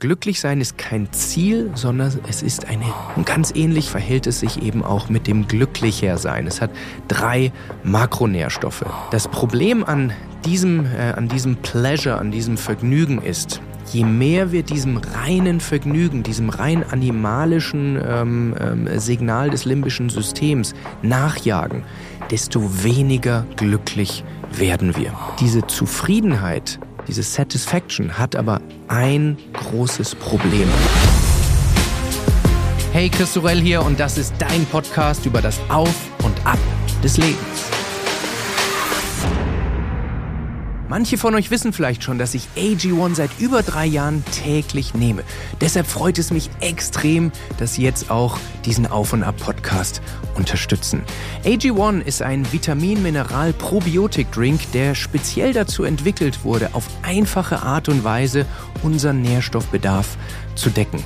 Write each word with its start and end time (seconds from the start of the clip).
Glücklich 0.00 0.38
sein 0.38 0.60
ist 0.60 0.78
kein 0.78 1.12
Ziel, 1.12 1.72
sondern 1.74 2.20
es 2.28 2.42
ist 2.44 2.68
eine. 2.68 2.84
Und 3.16 3.26
ganz 3.26 3.52
ähnlich 3.56 3.90
verhält 3.90 4.28
es 4.28 4.38
sich 4.38 4.62
eben 4.62 4.84
auch 4.84 5.08
mit 5.08 5.26
dem 5.26 5.48
glücklicher 5.48 6.18
sein. 6.18 6.46
Es 6.46 6.60
hat 6.60 6.70
drei 7.08 7.50
Makronährstoffe. 7.82 8.84
Das 9.10 9.26
Problem 9.26 9.82
an 9.82 10.12
diesem, 10.44 10.86
äh, 10.86 11.14
an 11.16 11.26
diesem 11.26 11.56
Pleasure, 11.56 12.16
an 12.16 12.30
diesem 12.30 12.56
Vergnügen 12.56 13.20
ist, 13.20 13.60
je 13.92 14.04
mehr 14.04 14.52
wir 14.52 14.62
diesem 14.62 14.98
reinen 14.98 15.58
Vergnügen, 15.58 16.22
diesem 16.22 16.48
rein 16.48 16.84
animalischen 16.88 18.00
ähm, 18.00 18.54
ähm, 18.60 19.00
Signal 19.00 19.50
des 19.50 19.64
limbischen 19.64 20.10
Systems 20.10 20.76
nachjagen, 21.02 21.82
desto 22.30 22.84
weniger 22.84 23.46
glücklich 23.56 24.22
werden 24.52 24.96
wir. 24.96 25.12
Diese 25.40 25.66
Zufriedenheit 25.66 26.78
diese 27.08 27.22
Satisfaction 27.22 28.18
hat 28.18 28.36
aber 28.36 28.60
ein 28.86 29.36
großes 29.54 30.14
Problem. 30.14 30.68
Hey, 32.92 33.08
Chris 33.08 33.34
Sorell 33.34 33.60
hier 33.60 33.82
und 33.82 33.98
das 33.98 34.18
ist 34.18 34.34
dein 34.38 34.64
Podcast 34.66 35.26
über 35.26 35.40
das 35.42 35.58
Auf 35.68 35.94
und 36.22 36.46
Ab 36.46 36.58
des 37.02 37.16
Lebens. 37.16 37.77
Manche 40.88 41.18
von 41.18 41.34
euch 41.34 41.50
wissen 41.50 41.74
vielleicht 41.74 42.02
schon, 42.02 42.18
dass 42.18 42.32
ich 42.32 42.48
AG1 42.56 43.14
seit 43.14 43.30
über 43.38 43.62
drei 43.62 43.84
Jahren 43.84 44.24
täglich 44.32 44.94
nehme. 44.94 45.22
Deshalb 45.60 45.86
freut 45.86 46.18
es 46.18 46.30
mich 46.30 46.48
extrem, 46.60 47.30
dass 47.58 47.74
Sie 47.74 47.82
jetzt 47.82 48.10
auch 48.10 48.38
diesen 48.64 48.86
Auf- 48.86 49.12
und 49.12 49.22
Ab-Podcast 49.22 50.00
unterstützen. 50.34 51.02
AG1 51.44 52.00
ist 52.00 52.22
ein 52.22 52.50
Vitamin-Mineral-Probiotik-Drink, 52.50 54.72
der 54.72 54.94
speziell 54.94 55.52
dazu 55.52 55.84
entwickelt 55.84 56.42
wurde, 56.42 56.70
auf 56.72 56.86
einfache 57.02 57.60
Art 57.60 57.90
und 57.90 58.02
Weise 58.02 58.46
unseren 58.82 59.20
Nährstoffbedarf 59.20 60.16
zu 60.54 60.70
decken. 60.70 61.04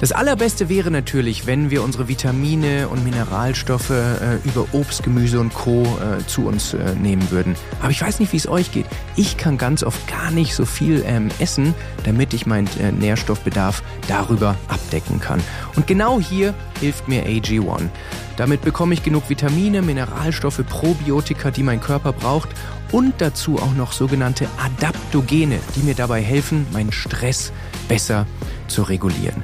Das 0.00 0.12
Allerbeste 0.12 0.68
wäre 0.68 0.92
natürlich, 0.92 1.46
wenn 1.48 1.70
wir 1.70 1.82
unsere 1.82 2.06
Vitamine 2.06 2.86
und 2.88 3.02
Mineralstoffe 3.02 3.90
äh, 3.90 4.36
über 4.44 4.66
Obst, 4.70 5.02
Gemüse 5.02 5.40
und 5.40 5.52
Co. 5.52 5.82
Äh, 5.82 6.24
zu 6.24 6.46
uns 6.46 6.72
äh, 6.72 6.94
nehmen 6.94 7.28
würden. 7.32 7.56
Aber 7.80 7.90
ich 7.90 8.00
weiß 8.00 8.20
nicht, 8.20 8.32
wie 8.32 8.36
es 8.36 8.46
euch 8.46 8.70
geht. 8.70 8.86
Ich 9.16 9.36
kann 9.36 9.58
ganz 9.58 9.82
oft 9.82 9.98
gar 10.06 10.30
nicht 10.30 10.54
so 10.54 10.64
viel 10.64 11.02
ähm, 11.04 11.30
essen, 11.40 11.74
damit 12.04 12.32
ich 12.32 12.46
meinen 12.46 12.68
äh, 12.78 12.92
Nährstoffbedarf 12.92 13.82
darüber 14.06 14.54
abdecken 14.68 15.18
kann. 15.18 15.40
Und 15.74 15.88
genau 15.88 16.20
hier 16.20 16.54
hilft 16.78 17.08
mir 17.08 17.24
AG1. 17.24 17.88
Damit 18.36 18.62
bekomme 18.62 18.94
ich 18.94 19.02
genug 19.02 19.28
Vitamine, 19.28 19.82
Mineralstoffe, 19.82 20.64
Probiotika, 20.68 21.50
die 21.50 21.64
mein 21.64 21.80
Körper 21.80 22.12
braucht 22.12 22.50
und 22.92 23.14
dazu 23.18 23.58
auch 23.58 23.74
noch 23.74 23.90
sogenannte 23.90 24.46
Adaptogene, 24.64 25.58
die 25.74 25.80
mir 25.80 25.96
dabei 25.96 26.22
helfen, 26.22 26.68
meinen 26.72 26.92
Stress 26.92 27.52
besser 27.88 28.26
zu 28.68 28.84
regulieren. 28.84 29.42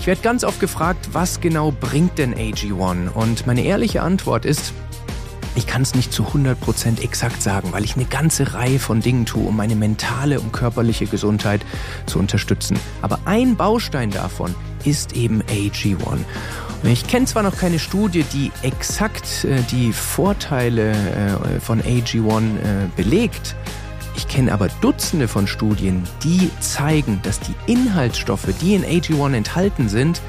Ich 0.00 0.06
werde 0.06 0.22
ganz 0.22 0.44
oft 0.44 0.60
gefragt, 0.60 1.10
was 1.12 1.42
genau 1.42 1.72
bringt 1.72 2.16
denn 2.16 2.34
AG1? 2.34 3.10
Und 3.10 3.46
meine 3.46 3.62
ehrliche 3.62 4.00
Antwort 4.00 4.46
ist, 4.46 4.72
ich 5.56 5.66
kann 5.66 5.82
es 5.82 5.94
nicht 5.94 6.10
zu 6.10 6.24
100% 6.24 7.02
exakt 7.02 7.42
sagen, 7.42 7.72
weil 7.72 7.84
ich 7.84 7.96
eine 7.96 8.06
ganze 8.06 8.54
Reihe 8.54 8.78
von 8.78 9.00
Dingen 9.00 9.26
tue, 9.26 9.46
um 9.46 9.56
meine 9.58 9.76
mentale 9.76 10.40
und 10.40 10.54
körperliche 10.54 11.04
Gesundheit 11.04 11.60
zu 12.06 12.18
unterstützen. 12.18 12.78
Aber 13.02 13.18
ein 13.26 13.56
Baustein 13.56 14.10
davon 14.10 14.54
ist 14.86 15.14
eben 15.16 15.42
AG1. 15.42 16.20
Ich 16.84 17.06
kenne 17.06 17.26
zwar 17.26 17.42
noch 17.42 17.58
keine 17.58 17.78
Studie, 17.78 18.24
die 18.32 18.52
exakt 18.62 19.44
äh, 19.44 19.60
die 19.70 19.92
Vorteile 19.92 20.92
äh, 20.92 21.60
von 21.60 21.82
AG1 21.82 22.56
äh, 22.56 22.88
belegt, 22.96 23.54
ich 24.16 24.28
kenne 24.28 24.52
aber 24.52 24.68
Dutzende 24.80 25.28
von 25.28 25.46
Studien, 25.46 26.04
die 26.22 26.50
zeigen, 26.60 27.20
dass 27.22 27.40
die 27.40 27.54
Inhaltsstoffe, 27.66 28.48
die 28.60 28.74
in 28.74 28.84
AG1 28.84 29.34
enthalten 29.34 29.88
sind, 29.88 30.20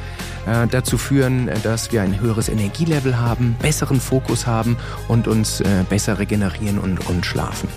äh, 0.46 0.68
dazu 0.68 0.98
führen, 0.98 1.50
dass 1.64 1.92
wir 1.92 2.02
ein 2.02 2.20
höheres 2.20 2.50
Energielevel 2.50 3.20
haben, 3.20 3.56
besseren 3.62 4.00
Fokus 4.00 4.48
haben 4.48 4.78
und 5.08 5.28
uns 5.28 5.62
äh, 5.62 5.84
besser 5.90 6.20
regenerieren 6.20 6.80
und, 6.80 7.08
und 7.08 7.26
schlafen. 7.26 7.70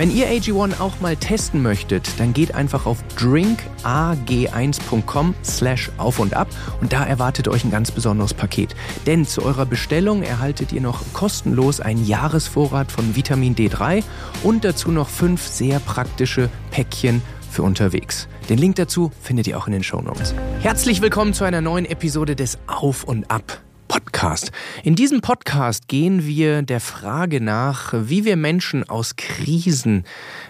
Wenn 0.00 0.16
ihr 0.16 0.26
AG1 0.28 0.80
auch 0.80 0.98
mal 1.00 1.14
testen 1.14 1.60
möchtet, 1.60 2.18
dann 2.18 2.32
geht 2.32 2.54
einfach 2.54 2.86
auf 2.86 3.04
drinkag1.com 3.18 5.34
slash 5.44 5.90
auf 5.98 6.18
und 6.18 6.32
ab 6.32 6.48
und 6.80 6.94
da 6.94 7.04
erwartet 7.04 7.48
euch 7.48 7.64
ein 7.64 7.70
ganz 7.70 7.90
besonderes 7.90 8.32
Paket. 8.32 8.74
Denn 9.04 9.26
zu 9.26 9.42
eurer 9.42 9.66
Bestellung 9.66 10.22
erhaltet 10.22 10.72
ihr 10.72 10.80
noch 10.80 11.02
kostenlos 11.12 11.80
einen 11.80 12.06
Jahresvorrat 12.06 12.90
von 12.90 13.14
Vitamin 13.14 13.54
D3 13.54 14.02
und 14.42 14.64
dazu 14.64 14.90
noch 14.90 15.10
fünf 15.10 15.46
sehr 15.46 15.80
praktische 15.80 16.48
Päckchen 16.70 17.20
für 17.50 17.62
unterwegs. 17.62 18.26
Den 18.48 18.56
Link 18.56 18.76
dazu 18.76 19.12
findet 19.20 19.48
ihr 19.48 19.58
auch 19.58 19.66
in 19.66 19.74
den 19.74 19.82
Show 19.82 20.00
Notes. 20.00 20.34
Herzlich 20.60 21.02
willkommen 21.02 21.34
zu 21.34 21.44
einer 21.44 21.60
neuen 21.60 21.84
Episode 21.84 22.36
des 22.36 22.56
Auf 22.66 23.04
und 23.04 23.30
Ab 23.30 23.60
Podcast. 23.90 24.52
In 24.84 24.94
diesem 24.94 25.20
Podcast 25.20 25.88
gehen 25.88 26.24
wir 26.24 26.62
der 26.62 26.78
Frage 26.78 27.40
nach, 27.40 27.92
wie 27.92 28.24
wir 28.24 28.36
Menschen 28.36 28.88
aus 28.88 29.16
Krisen 29.16 30.04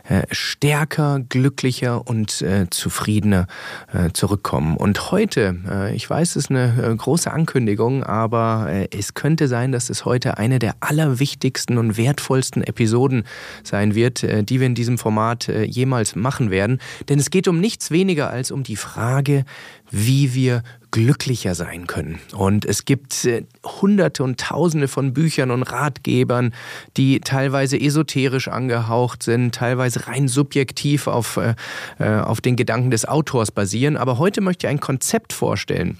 äh, 0.06 0.24
stärker, 0.30 1.20
glücklicher 1.26 2.06
und 2.06 2.42
äh, 2.42 2.68
zufriedener 2.68 3.46
äh, 3.94 4.10
zurückkommen. 4.12 4.76
Und 4.76 5.10
heute, 5.10 5.56
äh, 5.66 5.94
ich 5.96 6.10
weiß, 6.10 6.36
es 6.36 6.36
ist 6.36 6.50
eine 6.50 6.82
äh, 6.82 6.94
große 6.94 7.32
Ankündigung, 7.32 8.04
aber 8.04 8.66
äh, 8.68 8.88
es 8.94 9.14
könnte 9.14 9.48
sein, 9.48 9.72
dass 9.72 9.88
es 9.88 10.04
heute 10.04 10.36
eine 10.36 10.58
der 10.58 10.74
allerwichtigsten 10.80 11.78
und 11.78 11.96
wertvollsten 11.96 12.62
Episoden 12.62 13.24
sein 13.62 13.94
wird, 13.94 14.22
die 14.22 14.60
wir 14.60 14.66
in 14.66 14.74
diesem 14.74 14.98
Format 14.98 15.48
jemals 15.48 16.14
machen 16.14 16.50
werden. 16.50 16.78
Denn 17.08 17.18
es 17.18 17.30
geht 17.30 17.48
um 17.48 17.58
nichts 17.58 17.90
weniger 17.90 18.28
als 18.28 18.50
um 18.50 18.64
die 18.64 18.76
Frage, 18.76 19.44
wie 19.90 20.34
wir 20.34 20.62
glücklicher 20.90 21.54
sein 21.54 21.86
können. 21.86 22.18
Und 22.32 22.64
es 22.64 22.84
gibt 22.84 23.24
äh, 23.24 23.44
hunderte 23.64 24.24
und 24.24 24.40
tausende 24.40 24.88
von 24.88 25.12
Büchern 25.12 25.50
und 25.50 25.62
Ratgebern, 25.62 26.52
die 26.96 27.20
teilweise 27.20 27.80
esoterisch 27.80 28.48
angehaucht 28.48 29.22
sind, 29.22 29.54
teilweise 29.54 30.08
rein 30.08 30.26
subjektiv 30.28 31.06
auf, 31.06 31.36
äh, 31.36 31.54
äh 31.98 32.20
auf 32.20 32.40
den 32.40 32.56
Gedanken 32.56 32.90
des 32.90 33.06
Autors 33.06 33.52
basieren. 33.52 33.96
Aber 33.96 34.18
heute 34.18 34.40
möchte 34.40 34.66
ich 34.66 34.70
ein 34.70 34.80
Konzept 34.80 35.32
vorstellen 35.32 35.98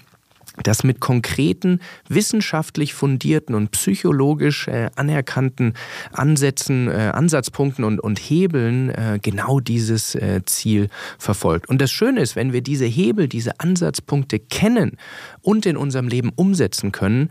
das 0.63 0.83
mit 0.83 0.99
konkreten, 0.99 1.79
wissenschaftlich 2.07 2.93
fundierten 2.93 3.55
und 3.55 3.71
psychologisch 3.71 4.67
äh, 4.67 4.89
anerkannten 4.95 5.73
Ansätzen, 6.11 6.87
äh, 6.87 7.11
Ansatzpunkten 7.13 7.83
und, 7.83 7.99
und 7.99 8.19
Hebeln 8.19 8.89
äh, 8.89 9.19
genau 9.21 9.59
dieses 9.59 10.15
äh, 10.15 10.41
Ziel 10.45 10.89
verfolgt. 11.17 11.69
Und 11.69 11.81
das 11.81 11.91
Schöne 11.91 12.21
ist, 12.21 12.35
wenn 12.35 12.53
wir 12.53 12.61
diese 12.61 12.85
Hebel, 12.85 13.27
diese 13.27 13.59
Ansatzpunkte 13.59 14.39
kennen 14.39 14.97
und 15.41 15.65
in 15.65 15.77
unserem 15.77 16.07
Leben 16.07 16.31
umsetzen 16.35 16.91
können, 16.91 17.29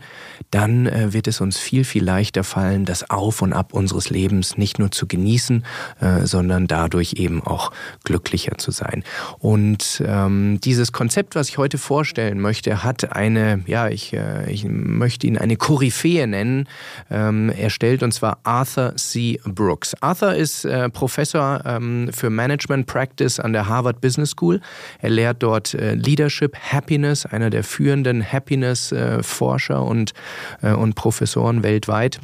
dann 0.51 0.87
äh, 0.87 1.13
wird 1.13 1.27
es 1.27 1.41
uns 1.41 1.57
viel, 1.57 1.83
viel 1.83 2.03
leichter 2.03 2.43
fallen, 2.43 2.85
das 2.85 3.09
Auf 3.09 3.41
und 3.41 3.53
Ab 3.53 3.73
unseres 3.73 4.09
Lebens 4.09 4.57
nicht 4.57 4.79
nur 4.79 4.91
zu 4.91 5.07
genießen, 5.07 5.63
äh, 5.99 6.25
sondern 6.25 6.67
dadurch 6.67 7.13
eben 7.13 7.41
auch 7.41 7.71
glücklicher 8.03 8.57
zu 8.57 8.71
sein. 8.71 9.03
Und 9.39 10.03
ähm, 10.05 10.59
dieses 10.61 10.91
Konzept, 10.91 11.35
was 11.35 11.49
ich 11.49 11.57
heute 11.57 11.77
vorstellen 11.77 12.39
möchte, 12.39 12.83
hat 12.83 13.13
eine, 13.13 13.63
ja, 13.65 13.87
ich, 13.87 14.13
äh, 14.13 14.51
ich 14.51 14.65
möchte 14.65 15.27
ihn 15.27 15.37
eine 15.37 15.55
Koryphäe 15.55 16.27
nennen, 16.27 16.67
ähm, 17.09 17.49
erstellt, 17.49 18.03
und 18.03 18.13
zwar 18.13 18.39
Arthur 18.43 18.95
C. 18.97 19.39
Brooks. 19.45 19.95
Arthur 20.01 20.35
ist 20.35 20.65
äh, 20.65 20.89
Professor 20.89 21.61
ähm, 21.65 22.09
für 22.11 22.29
Management 22.29 22.87
Practice 22.87 23.39
an 23.39 23.53
der 23.53 23.67
Harvard 23.67 24.01
Business 24.01 24.31
School. 24.31 24.59
Er 24.99 25.09
lehrt 25.09 25.43
dort 25.43 25.73
äh, 25.73 25.93
Leadership, 25.95 26.55
Happiness, 26.57 27.25
einer 27.25 27.49
der 27.49 27.63
führenden 27.63 28.00
Happiness-Forscher 28.23 29.75
äh, 29.75 29.77
und, 29.77 30.13
äh, 30.61 30.73
und 30.73 30.95
Professoren 30.95 31.63
weltweit 31.63 32.19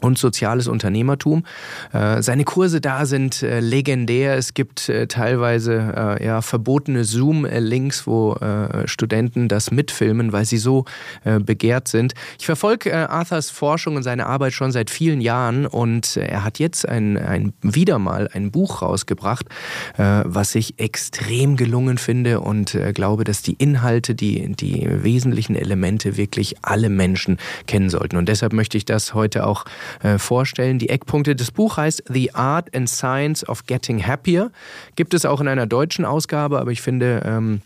und 0.00 0.18
soziales 0.18 0.68
Unternehmertum. 0.68 1.44
Äh, 1.92 2.22
seine 2.22 2.44
Kurse 2.44 2.80
da 2.80 3.06
sind 3.06 3.42
äh, 3.42 3.60
legendär. 3.60 4.36
Es 4.36 4.54
gibt 4.54 4.88
äh, 4.88 5.06
teilweise 5.06 6.18
ja, 6.22 6.42
verbotene 6.42 7.04
Zoom-Links, 7.04 8.06
wo 8.06 8.36
Studenten 8.84 9.48
das 9.48 9.70
mitfilmen, 9.70 10.32
weil 10.32 10.44
sie 10.44 10.58
so 10.58 10.84
begehrt 11.24 11.88
sind. 11.88 12.14
Ich 12.38 12.46
verfolge 12.46 13.08
Arthurs 13.08 13.50
Forschung 13.50 13.96
und 13.96 14.02
seine 14.02 14.26
Arbeit 14.26 14.52
schon 14.52 14.72
seit 14.72 14.90
vielen 14.90 15.20
Jahren 15.20 15.66
und 15.66 16.16
er 16.16 16.44
hat 16.44 16.58
jetzt 16.58 16.88
ein, 16.88 17.16
ein, 17.16 17.52
wieder 17.62 17.98
mal 17.98 18.28
ein 18.32 18.50
Buch 18.50 18.82
rausgebracht, 18.82 19.46
was 19.96 20.54
ich 20.54 20.78
extrem 20.78 21.56
gelungen 21.56 21.98
finde 21.98 22.40
und 22.40 22.76
glaube, 22.94 23.24
dass 23.24 23.42
die 23.42 23.54
Inhalte, 23.54 24.14
die, 24.14 24.52
die 24.54 24.86
wesentlichen 24.88 25.56
Elemente 25.56 26.16
wirklich 26.16 26.56
alle 26.62 26.88
Menschen 26.88 27.38
kennen 27.66 27.90
sollten. 27.90 28.16
Und 28.16 28.28
deshalb 28.28 28.52
möchte 28.52 28.76
ich 28.76 28.84
das 28.84 29.14
heute 29.14 29.46
auch 29.46 29.64
äh, 30.02 30.18
vorstellen. 30.18 30.78
Die 30.78 30.88
Eckpunkte 30.88 31.36
des 31.36 31.50
Buch 31.50 31.76
heißt 31.76 32.04
The 32.08 32.34
Art 32.34 32.74
and 32.74 32.88
Science 32.88 33.48
of 33.48 33.66
Getting 33.66 34.06
Happier. 34.06 34.50
Gibt 34.96 35.14
es 35.14 35.24
auch 35.24 35.40
in 35.40 35.48
einer 35.48 35.66
deutschen 35.66 36.04
Ausgabe, 36.04 36.58
aber 36.60 36.70
ich 36.70 36.82
finde, 36.82 37.22
ähm, 37.24 37.62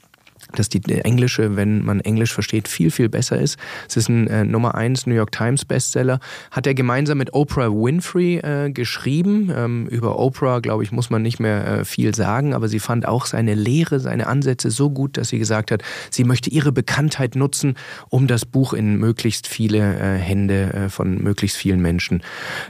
dass 0.54 0.68
die 0.68 0.82
englische, 0.90 1.56
wenn 1.56 1.84
man 1.84 2.00
Englisch 2.00 2.32
versteht, 2.32 2.68
viel, 2.68 2.90
viel 2.90 3.08
besser 3.08 3.40
ist. 3.40 3.58
Es 3.88 3.96
ist 3.96 4.08
ein 4.08 4.26
äh, 4.26 4.44
Nummer 4.44 4.74
1 4.74 5.06
New 5.06 5.14
York 5.14 5.32
Times 5.32 5.64
Bestseller. 5.64 6.20
Hat 6.50 6.66
er 6.66 6.74
gemeinsam 6.74 7.18
mit 7.18 7.32
Oprah 7.34 7.70
Winfrey 7.70 8.38
äh, 8.38 8.70
geschrieben. 8.70 9.52
Ähm, 9.54 9.86
über 9.86 10.18
Oprah, 10.18 10.60
glaube 10.60 10.82
ich, 10.82 10.92
muss 10.92 11.10
man 11.10 11.22
nicht 11.22 11.40
mehr 11.40 11.66
äh, 11.66 11.84
viel 11.84 12.14
sagen, 12.14 12.54
aber 12.54 12.68
sie 12.68 12.80
fand 12.80 13.06
auch 13.06 13.26
seine 13.26 13.54
Lehre, 13.54 14.00
seine 14.00 14.26
Ansätze 14.26 14.70
so 14.70 14.90
gut, 14.90 15.16
dass 15.16 15.28
sie 15.28 15.38
gesagt 15.38 15.70
hat, 15.70 15.82
sie 16.10 16.24
möchte 16.24 16.50
ihre 16.50 16.72
Bekanntheit 16.72 17.36
nutzen, 17.36 17.74
um 18.08 18.26
das 18.26 18.44
Buch 18.44 18.72
in 18.72 18.96
möglichst 18.96 19.46
viele 19.46 19.78
äh, 19.78 20.18
Hände 20.18 20.72
äh, 20.72 20.88
von 20.88 21.22
möglichst 21.22 21.56
vielen 21.56 21.80
Menschen 21.80 22.22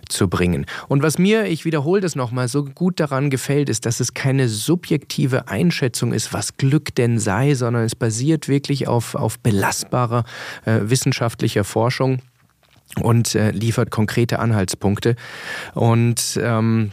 zu 0.08 0.28
bringen. 0.28 0.66
Und 0.88 1.02
was 1.02 1.18
mir, 1.18 1.46
ich 1.46 1.64
wiederhole 1.64 2.00
das 2.00 2.16
nochmal, 2.16 2.48
so 2.48 2.64
gut 2.64 3.00
daran 3.00 3.30
gefällt, 3.30 3.68
ist, 3.68 3.86
dass 3.86 4.00
es 4.00 4.14
keine 4.14 4.48
subjektive 4.48 5.48
Einschätzung 5.48 6.12
ist, 6.12 6.32
was 6.32 6.56
Glück 6.56 6.94
denn 6.94 7.18
sei, 7.18 7.54
sondern 7.62 7.84
es 7.84 7.94
basiert 7.94 8.48
wirklich 8.48 8.88
auf, 8.88 9.14
auf 9.14 9.38
belastbarer 9.38 10.24
äh, 10.64 10.80
wissenschaftlicher 10.82 11.62
Forschung 11.62 12.18
und 13.00 13.36
äh, 13.36 13.52
liefert 13.52 13.92
konkrete 13.92 14.40
Anhaltspunkte. 14.40 15.14
Und 15.74 16.40
ähm, 16.42 16.90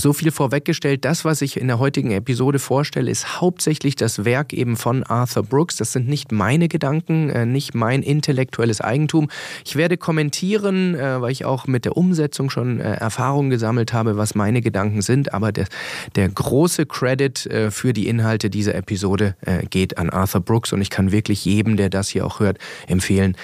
so 0.00 0.12
viel 0.12 0.30
vorweggestellt, 0.30 1.04
das, 1.04 1.24
was 1.24 1.42
ich 1.42 1.58
in 1.60 1.68
der 1.68 1.78
heutigen 1.78 2.10
Episode 2.10 2.58
vorstelle, 2.58 3.10
ist 3.10 3.40
hauptsächlich 3.40 3.96
das 3.96 4.24
Werk 4.24 4.52
eben 4.52 4.76
von 4.76 5.04
Arthur 5.04 5.42
Brooks. 5.42 5.76
Das 5.76 5.92
sind 5.92 6.08
nicht 6.08 6.32
meine 6.32 6.68
Gedanken, 6.68 7.30
äh, 7.30 7.46
nicht 7.46 7.74
mein 7.74 8.02
intellektuelles 8.02 8.80
Eigentum. 8.80 9.28
Ich 9.64 9.76
werde 9.76 9.96
kommentieren, 9.96 10.94
äh, 10.94 11.20
weil 11.20 11.30
ich 11.30 11.44
auch 11.44 11.66
mit 11.66 11.84
der 11.84 11.96
Umsetzung 11.96 12.50
schon 12.50 12.80
äh, 12.80 12.94
Erfahrungen 12.94 13.50
gesammelt 13.50 13.92
habe, 13.92 14.16
was 14.16 14.34
meine 14.34 14.60
Gedanken 14.60 15.02
sind. 15.02 15.32
Aber 15.32 15.52
der, 15.52 15.66
der 16.16 16.28
große 16.28 16.86
Credit 16.86 17.48
für 17.70 17.92
die 17.92 18.08
Inhalte 18.08 18.50
dieser 18.50 18.74
Episode 18.74 19.36
geht 19.70 19.98
an 19.98 20.10
Arthur 20.10 20.40
Brooks 20.40 20.72
und 20.72 20.80
ich 20.80 20.90
kann 20.90 21.12
wirklich 21.12 21.44
jedem, 21.44 21.76
der 21.76 21.90
das 21.90 22.08
hier 22.08 22.26
auch 22.26 22.40
hört, 22.40 22.58
empfehlen, 22.86 23.36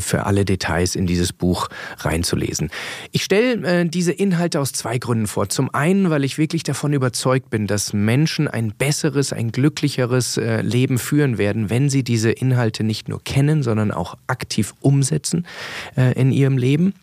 für 0.00 0.26
alle 0.26 0.44
Details 0.44 0.94
in 0.94 1.06
dieses 1.06 1.32
Buch 1.32 1.68
reinzulesen. 1.98 2.70
Ich 3.10 3.24
stelle 3.24 3.86
diese 3.86 4.12
Inhalte 4.12 4.60
aus 4.60 4.72
zwei 4.72 4.98
Gründen 4.98 5.26
vor. 5.26 5.48
Zum 5.48 5.71
einen, 5.74 6.10
weil 6.10 6.24
ich 6.24 6.38
wirklich 6.38 6.62
davon 6.62 6.92
überzeugt 6.92 7.50
bin, 7.50 7.66
dass 7.66 7.92
Menschen 7.92 8.48
ein 8.48 8.72
besseres, 8.72 9.32
ein 9.32 9.52
glücklicheres 9.52 10.36
äh, 10.36 10.62
Leben 10.62 10.98
führen 10.98 11.38
werden, 11.38 11.70
wenn 11.70 11.88
sie 11.90 12.02
diese 12.04 12.30
Inhalte 12.30 12.84
nicht 12.84 13.08
nur 13.08 13.22
kennen, 13.22 13.62
sondern 13.62 13.90
auch 13.90 14.16
aktiv 14.26 14.74
umsetzen 14.80 15.46
äh, 15.96 16.12
in 16.12 16.32
ihrem 16.32 16.58
Leben. 16.58 16.94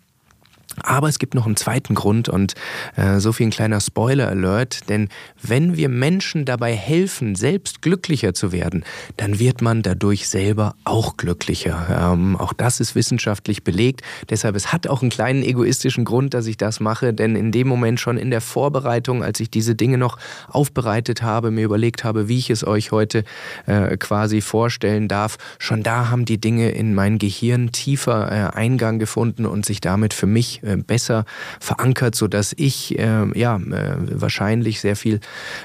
Aber 0.84 1.10
es 1.10 1.20
gibt 1.20 1.34
noch 1.34 1.46
einen 1.46 1.56
zweiten 1.56 1.96
Grund 1.96 2.30
und 2.30 2.54
äh, 2.96 3.20
so 3.20 3.34
viel 3.34 3.48
ein 3.48 3.52
kleiner 3.52 3.80
Spoiler-Alert, 3.80 4.88
denn 4.88 5.10
wenn 5.42 5.76
wir 5.76 5.90
Menschen 5.90 6.46
dabei 6.46 6.76
helfen, 6.76 7.36
selbst 7.36 7.82
glücklicher 7.82 8.34
zu 8.34 8.52
werden, 8.52 8.86
dann 9.18 9.40
wird 9.40 9.62
man 9.62 9.82
dadurch 9.82 10.30
selber 10.30 10.76
auch 10.84 11.18
glücklicher. 11.18 12.14
Ähm, 12.14 12.38
auch 12.38 12.54
das 12.54 12.80
ist 12.80 12.96
wissenschaftlich 12.96 13.64
belegt. 13.64 14.02
Deshalb, 14.30 14.56
es 14.56 14.72
hat 14.72 14.88
auch 14.88 15.02
einen 15.02 15.10
kleinen 15.10 15.44
egoistischen 15.44 16.06
Grund, 16.06 16.34
dass 16.34 16.46
ich 16.46 16.58
das 16.58 16.80
mache, 16.80 17.14
denn 17.14 17.36
in 17.36 17.52
dem 17.52 17.68
Moment 17.68 18.00
schon 18.00 18.18
in 18.18 18.30
der 18.30 18.42
Vorbereitung, 18.42 19.24
als 19.24 19.40
ich 19.40 19.50
diese 19.50 19.76
Dinge 19.76 19.98
noch 19.98 20.18
aufbereitet 20.48 21.24
habe, 21.24 21.52
mir 21.52 21.66
überlegt 21.66 22.04
habe, 22.04 22.28
wie 22.28 22.38
ich 22.38 22.52
es 22.52 22.66
euch 22.66 22.92
heute 22.92 23.24
äh, 23.66 23.98
quasi 23.98 24.42
vorstellen 24.42 25.08
darf, 25.08 25.38
schon 25.58 25.84
da 25.84 26.10
haben 26.10 26.26
die 26.26 26.40
Dinge 26.40 26.70
in 26.70 26.94
mein 26.94 27.18
Gehirn 27.18 27.72
tiefer 27.72 28.32
äh, 28.32 28.56
Eingang 28.56 29.00
gefunden 29.00 29.46
und 29.46 29.66
sich 29.66 29.82
damit 29.82 30.14
für 30.14 30.28
mich 30.28 30.59
äh, 30.62 30.78
besser 30.78 31.26
verankert, 31.60 32.16
sodass 32.16 32.54
ich 32.58 32.98
äh, 32.98 33.38
ja 33.38 33.58
äh, 33.58 33.96
wahrscheinlich 34.22 34.80
sehr 34.80 34.96
viel 34.96 35.20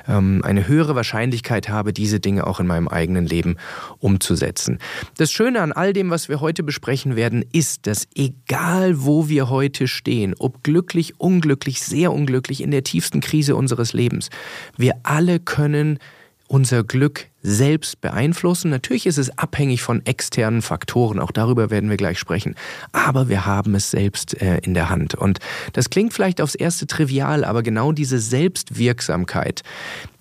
ähm, 0.08 0.43
eine 0.44 0.69
höhere 0.69 0.94
Wahrscheinlichkeit 0.94 1.69
habe, 1.69 1.93
diese 1.93 2.20
Dinge 2.20 2.46
auch 2.46 2.61
in 2.61 2.67
meinem 2.67 2.88
eigenen 2.88 3.26
Leben 3.26 3.56
umzusetzen. 3.99 4.79
Das 5.17 5.31
Schöne 5.32 5.61
an 5.61 5.73
all 5.73 5.93
dem, 5.93 6.11
was 6.11 6.29
wir 6.29 6.41
heute 6.41 6.62
besprechen 6.62 7.17
werden, 7.17 7.44
ist, 7.52 7.87
dass 7.87 8.06
egal 8.14 9.05
wo 9.05 9.29
wir 9.29 9.50
heute 9.50 9.88
stehen, 9.88 10.35
ob 10.38 10.62
glücklich, 10.62 11.19
unglücklich, 11.19 11.82
sehr 11.82 12.12
unglücklich, 12.12 12.62
in 12.62 12.70
der 12.70 12.85
tiefsten 12.85 13.20
Krise 13.20 13.56
unseres 13.56 13.93
Lebens, 13.93 14.31
wir 14.76 14.94
alle 15.02 15.41
können 15.41 15.99
unser 16.49 16.85
Glück 16.85 17.26
selbst 17.44 18.00
beeinflussen. 18.00 18.70
Natürlich 18.70 19.06
ist 19.06 19.19
es 19.19 19.38
abhängig 19.38 19.82
von 19.82 20.05
externen 20.06 20.62
Faktoren, 20.62 21.20
auch 21.20 21.31
darüber 21.31 21.70
werden 21.70 21.91
wir 21.91 21.99
gleich 21.99 22.19
sprechen, 22.19 22.56
aber 22.93 23.29
wir 23.29 23.44
haben 23.44 23.75
es 23.75 23.91
selbst 23.91 24.41
äh, 24.41 24.58
in 24.58 24.75
der 24.75 24.88
Hand. 24.88 25.14
Und 25.14 25.38
das 25.75 25.91
klingt 25.91 26.14
vielleicht 26.14 26.41
aufs 26.41 26.55
erste 26.55 26.87
trivial, 26.87 27.44
aber 27.44 27.62
genau 27.62 27.93
diese 27.93 28.19
Selbstwirksamkeit, 28.19 29.62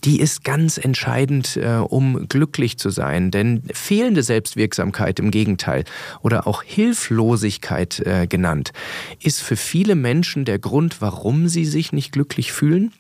die 0.03 0.19
ist 0.19 0.43
ganz 0.43 0.77
entscheidend, 0.77 1.55
äh, 1.55 1.77
um 1.77 2.27
glücklich 2.27 2.77
zu 2.77 2.89
sein. 2.89 3.31
Denn 3.31 3.63
fehlende 3.73 4.21
Selbstwirksamkeit 4.21 5.17
im 5.19 5.31
Gegenteil 5.31 5.85
oder 6.21 6.45
auch 6.45 6.61
Hilflosigkeit 6.61 8.01
äh, 8.01 8.27
genannt, 8.27 8.73
ist 9.21 9.41
für 9.41 9.55
viele 9.55 9.95
Menschen 9.95 10.43
der 10.43 10.59
Grund, 10.59 11.01
warum 11.01 11.47
sie 11.47 11.65
sich 11.65 11.93
nicht 11.93 12.11
glücklich 12.11 12.51
fühlen 12.51 12.91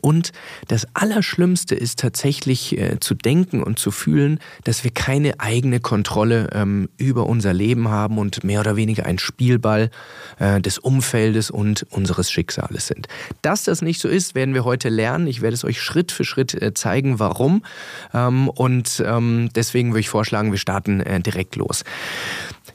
und 0.00 0.32
das 0.68 0.86
Allerschlimmste 0.94 1.74
ist 1.74 1.98
tatsächlich 1.98 2.78
äh, 2.78 3.00
zu 3.00 3.14
denken 3.14 3.62
und 3.62 3.78
zu 3.78 3.90
fühlen, 3.90 4.38
dass 4.64 4.84
wir 4.84 4.92
keine 4.92 5.40
eigene 5.40 5.80
Kontrolle 5.80 6.50
ähm, 6.52 6.88
über 6.96 7.26
unser 7.26 7.52
Leben 7.52 7.88
haben 7.88 8.18
und 8.18 8.44
mehr 8.44 8.60
oder 8.60 8.76
weniger 8.76 9.06
ein 9.06 9.18
Spielball 9.18 9.90
äh, 10.38 10.60
des 10.60 10.78
Umfeldes 10.78 11.50
und 11.50 11.84
unseres 11.90 12.30
Schicksales 12.30 12.86
sind. 12.86 13.08
Dass 13.42 13.64
das 13.64 13.82
nicht 13.82 14.00
so 14.00 14.08
ist, 14.08 14.34
werden 14.34 14.54
wir 14.54 14.64
heute 14.64 14.88
lernen. 14.88 15.26
Ich 15.26 15.42
werde 15.42 15.54
es 15.54 15.64
euch 15.64 15.80
Schritt 15.80 16.12
für 16.12 16.24
Schritt 16.24 16.54
äh, 16.54 16.74
zeigen, 16.74 17.18
warum. 17.18 17.64
Ähm, 18.14 18.48
und 18.48 19.02
ähm, 19.04 19.50
deswegen 19.54 19.90
würde 19.90 20.00
ich 20.00 20.08
vorschlagen, 20.08 20.52
wir 20.52 20.58
starten 20.58 21.00
äh, 21.00 21.20
direkt 21.20 21.56
los. 21.56 21.84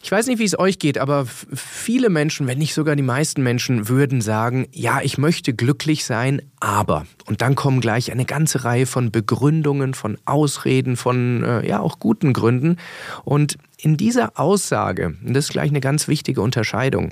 Ich 0.01 0.11
weiß 0.11 0.27
nicht, 0.27 0.39
wie 0.39 0.45
es 0.45 0.57
euch 0.57 0.79
geht, 0.79 0.97
aber 0.97 1.25
viele 1.25 2.09
Menschen, 2.09 2.47
wenn 2.47 2.57
nicht 2.57 2.73
sogar 2.73 2.95
die 2.95 3.03
meisten 3.03 3.43
Menschen, 3.43 3.89
würden 3.89 4.21
sagen, 4.21 4.67
ja, 4.71 5.01
ich 5.01 5.17
möchte 5.17 5.53
glücklich 5.53 6.05
sein, 6.05 6.41
aber. 6.59 7.05
Und 7.25 7.41
dann 7.41 7.55
kommen 7.55 7.81
gleich 7.81 8.11
eine 8.11 8.25
ganze 8.25 8.63
Reihe 8.63 8.85
von 8.85 9.11
Begründungen, 9.11 9.93
von 9.93 10.17
Ausreden, 10.25 10.97
von 10.97 11.43
äh, 11.43 11.67
ja 11.67 11.79
auch 11.79 11.99
guten 11.99 12.33
Gründen. 12.33 12.77
Und 13.23 13.57
in 13.77 13.97
dieser 13.97 14.39
Aussage, 14.39 15.15
und 15.25 15.33
das 15.33 15.45
ist 15.45 15.51
gleich 15.51 15.69
eine 15.69 15.81
ganz 15.81 16.07
wichtige 16.07 16.41
Unterscheidung, 16.41 17.11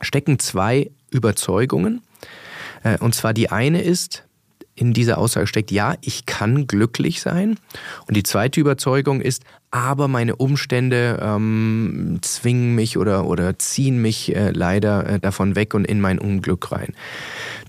stecken 0.00 0.38
zwei 0.38 0.90
Überzeugungen. 1.10 2.02
Äh, 2.82 2.98
und 2.98 3.14
zwar 3.14 3.34
die 3.34 3.50
eine 3.50 3.82
ist, 3.82 4.24
in 4.76 4.92
dieser 4.92 5.18
Aussage 5.18 5.46
steckt, 5.46 5.70
ja, 5.70 5.94
ich 6.00 6.26
kann 6.26 6.66
glücklich 6.66 7.20
sein. 7.20 7.58
Und 8.06 8.16
die 8.16 8.22
zweite 8.22 8.60
Überzeugung 8.60 9.20
ist, 9.20 9.44
aber 9.70 10.08
meine 10.08 10.36
Umstände 10.36 11.18
ähm, 11.22 12.18
zwingen 12.22 12.74
mich 12.74 12.96
oder, 12.96 13.26
oder 13.26 13.58
ziehen 13.58 14.00
mich 14.00 14.34
äh, 14.34 14.50
leider 14.50 15.06
äh, 15.08 15.20
davon 15.20 15.56
weg 15.56 15.74
und 15.74 15.84
in 15.84 16.00
mein 16.00 16.18
Unglück 16.18 16.72
rein. 16.72 16.92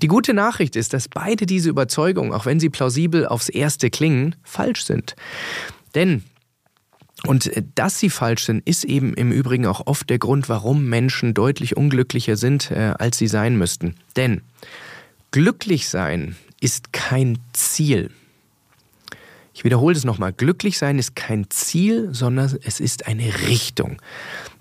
Die 0.01 0.07
gute 0.07 0.33
Nachricht 0.33 0.75
ist, 0.75 0.93
dass 0.93 1.07
beide 1.07 1.45
diese 1.45 1.69
Überzeugungen, 1.69 2.31
auch 2.31 2.45
wenn 2.45 2.59
sie 2.59 2.69
plausibel 2.69 3.27
aufs 3.27 3.49
erste 3.49 3.89
klingen, 3.89 4.35
falsch 4.43 4.83
sind. 4.85 5.15
Denn 5.93 6.23
und 7.25 7.47
äh, 7.47 7.63
dass 7.75 7.99
sie 7.99 8.09
falsch 8.09 8.45
sind, 8.45 8.67
ist 8.67 8.83
eben 8.83 9.13
im 9.13 9.31
Übrigen 9.31 9.65
auch 9.65 9.85
oft 9.85 10.09
der 10.09 10.19
Grund, 10.19 10.49
warum 10.49 10.85
Menschen 10.85 11.33
deutlich 11.33 11.77
unglücklicher 11.77 12.35
sind, 12.35 12.71
äh, 12.71 12.93
als 12.97 13.17
sie 13.17 13.27
sein 13.27 13.57
müssten. 13.57 13.95
Denn 14.15 14.41
glücklich 15.31 15.87
sein 15.89 16.35
ist 16.59 16.93
kein 16.93 17.37
Ziel. 17.53 18.11
Ich 19.53 19.63
wiederhole 19.63 19.93
das 19.93 20.03
nochmal. 20.03 20.33
Glücklich 20.33 20.77
sein 20.77 20.99
ist 20.99 21.15
kein 21.15 21.49
Ziel, 21.49 22.13
sondern 22.13 22.57
es 22.63 22.79
ist 22.79 23.07
eine 23.07 23.47
Richtung. 23.47 24.01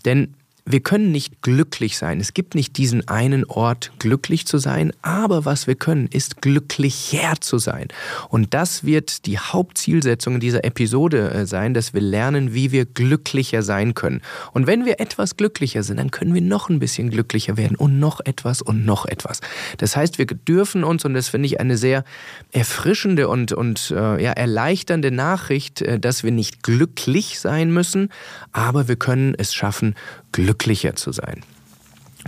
Denn 0.04 0.34
wir 0.66 0.80
können 0.80 1.12
nicht 1.12 1.42
glücklich 1.42 1.98
sein. 1.98 2.20
Es 2.20 2.32
gibt 2.32 2.54
nicht 2.54 2.78
diesen 2.78 3.06
einen 3.06 3.44
Ort, 3.44 3.92
glücklich 3.98 4.46
zu 4.46 4.56
sein, 4.56 4.92
aber 5.02 5.44
was 5.44 5.66
wir 5.66 5.74
können, 5.74 6.06
ist 6.06 6.40
glücklicher 6.40 7.34
zu 7.40 7.58
sein. 7.58 7.88
Und 8.30 8.54
das 8.54 8.82
wird 8.82 9.26
die 9.26 9.38
Hauptzielsetzung 9.38 10.40
dieser 10.40 10.64
Episode 10.64 11.30
äh, 11.30 11.46
sein, 11.46 11.74
dass 11.74 11.92
wir 11.92 12.00
lernen, 12.00 12.54
wie 12.54 12.72
wir 12.72 12.86
glücklicher 12.86 13.62
sein 13.62 13.92
können. 13.92 14.22
Und 14.52 14.66
wenn 14.66 14.86
wir 14.86 15.00
etwas 15.00 15.36
glücklicher 15.36 15.82
sind, 15.82 15.98
dann 15.98 16.10
können 16.10 16.32
wir 16.32 16.40
noch 16.40 16.70
ein 16.70 16.78
bisschen 16.78 17.10
glücklicher 17.10 17.58
werden 17.58 17.76
und 17.76 17.98
noch 17.98 18.20
etwas 18.24 18.62
und 18.62 18.86
noch 18.86 19.04
etwas. 19.04 19.40
Das 19.76 19.96
heißt, 19.96 20.16
wir 20.16 20.24
dürfen 20.26 20.82
uns, 20.82 21.04
und 21.04 21.12
das 21.12 21.28
finde 21.28 21.46
ich 21.46 21.60
eine 21.60 21.76
sehr 21.76 22.04
erfrischende 22.52 23.28
und, 23.28 23.52
und 23.52 23.90
äh, 23.90 24.22
ja, 24.22 24.32
erleichternde 24.32 25.10
Nachricht, 25.10 25.82
äh, 25.82 26.00
dass 26.00 26.24
wir 26.24 26.30
nicht 26.30 26.62
glücklich 26.62 27.38
sein 27.38 27.70
müssen, 27.70 28.08
aber 28.52 28.88
wir 28.88 28.96
können 28.96 29.34
es 29.36 29.52
schaffen, 29.52 29.94
glücklicher 30.34 30.96
zu 30.96 31.12
sein. 31.12 31.42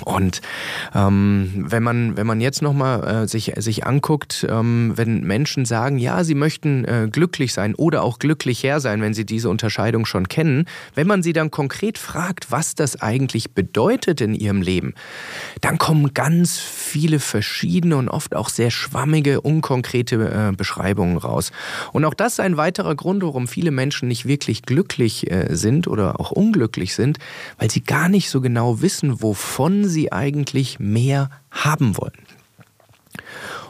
Und 0.05 0.41
ähm, 0.95 1.67
wenn 1.69 1.83
man 1.83 2.17
wenn 2.17 2.26
man 2.26 2.41
jetzt 2.41 2.62
noch 2.62 2.73
mal 2.73 3.25
äh, 3.25 3.29
sich 3.29 3.53
sich 3.57 3.87
anguckt, 3.87 4.47
ähm, 4.49 4.93
wenn 4.97 5.23
Menschen 5.23 5.65
sagen, 5.65 5.99
ja, 5.99 6.25
sie 6.25 6.35
möchten 6.35 6.85
äh, 6.85 7.09
glücklich 7.11 7.53
sein 7.53 7.75
oder 7.75 8.03
auch 8.03 8.19
glücklicher 8.19 8.81
sein, 8.81 9.00
wenn 9.03 9.15
sie 9.15 9.25
diese 9.25 9.49
Unterscheidung 9.49 10.07
schon 10.07 10.29
kennen, 10.29 10.67
wenn 10.95 11.07
man 11.07 11.23
sie 11.23 11.33
dann 11.33 11.50
konkret 11.50 11.99
fragt, 11.99 12.50
was 12.50 12.75
das 12.75 13.00
eigentlich 13.00 13.53
bedeutet 13.53 14.21
in 14.21 14.35
ihrem 14.35 14.62
Leben, 14.62 14.95
dann 15.61 15.79
kommen 15.79 16.15
ganz 16.15 16.59
viele 16.59 17.19
verschiedene 17.19 17.97
und 17.97 18.09
oft 18.09 18.35
auch 18.35 18.49
sehr 18.49 18.71
schwammige, 18.71 19.41
unkonkrete 19.41 20.50
äh, 20.50 20.57
Beschreibungen 20.57 21.17
raus. 21.17 21.53
Und 21.93 22.05
auch 22.05 22.15
das 22.15 22.35
ist 22.35 22.41
ein 22.41 22.57
weiterer 22.57 22.95
Grund, 22.95 23.23
warum 23.23 23.49
viele 23.49 23.71
Menschen 23.71 24.09
nicht 24.09 24.26
wirklich 24.26 24.62
glücklich 24.62 25.31
äh, 25.31 25.55
sind 25.55 25.88
oder 25.88 26.21
auch 26.21 26.31
unglücklich 26.31 26.95
sind, 26.95 27.19
weil 27.59 27.71
sie 27.71 27.83
gar 27.83 28.09
nicht 28.09 28.31
so 28.31 28.41
genau 28.41 28.81
wissen, 28.83 29.23
wovon 29.23 29.86
sie 29.88 30.12
eigentlich 30.12 30.78
mehr 30.78 31.31
haben 31.50 31.97
wollen. 31.97 32.26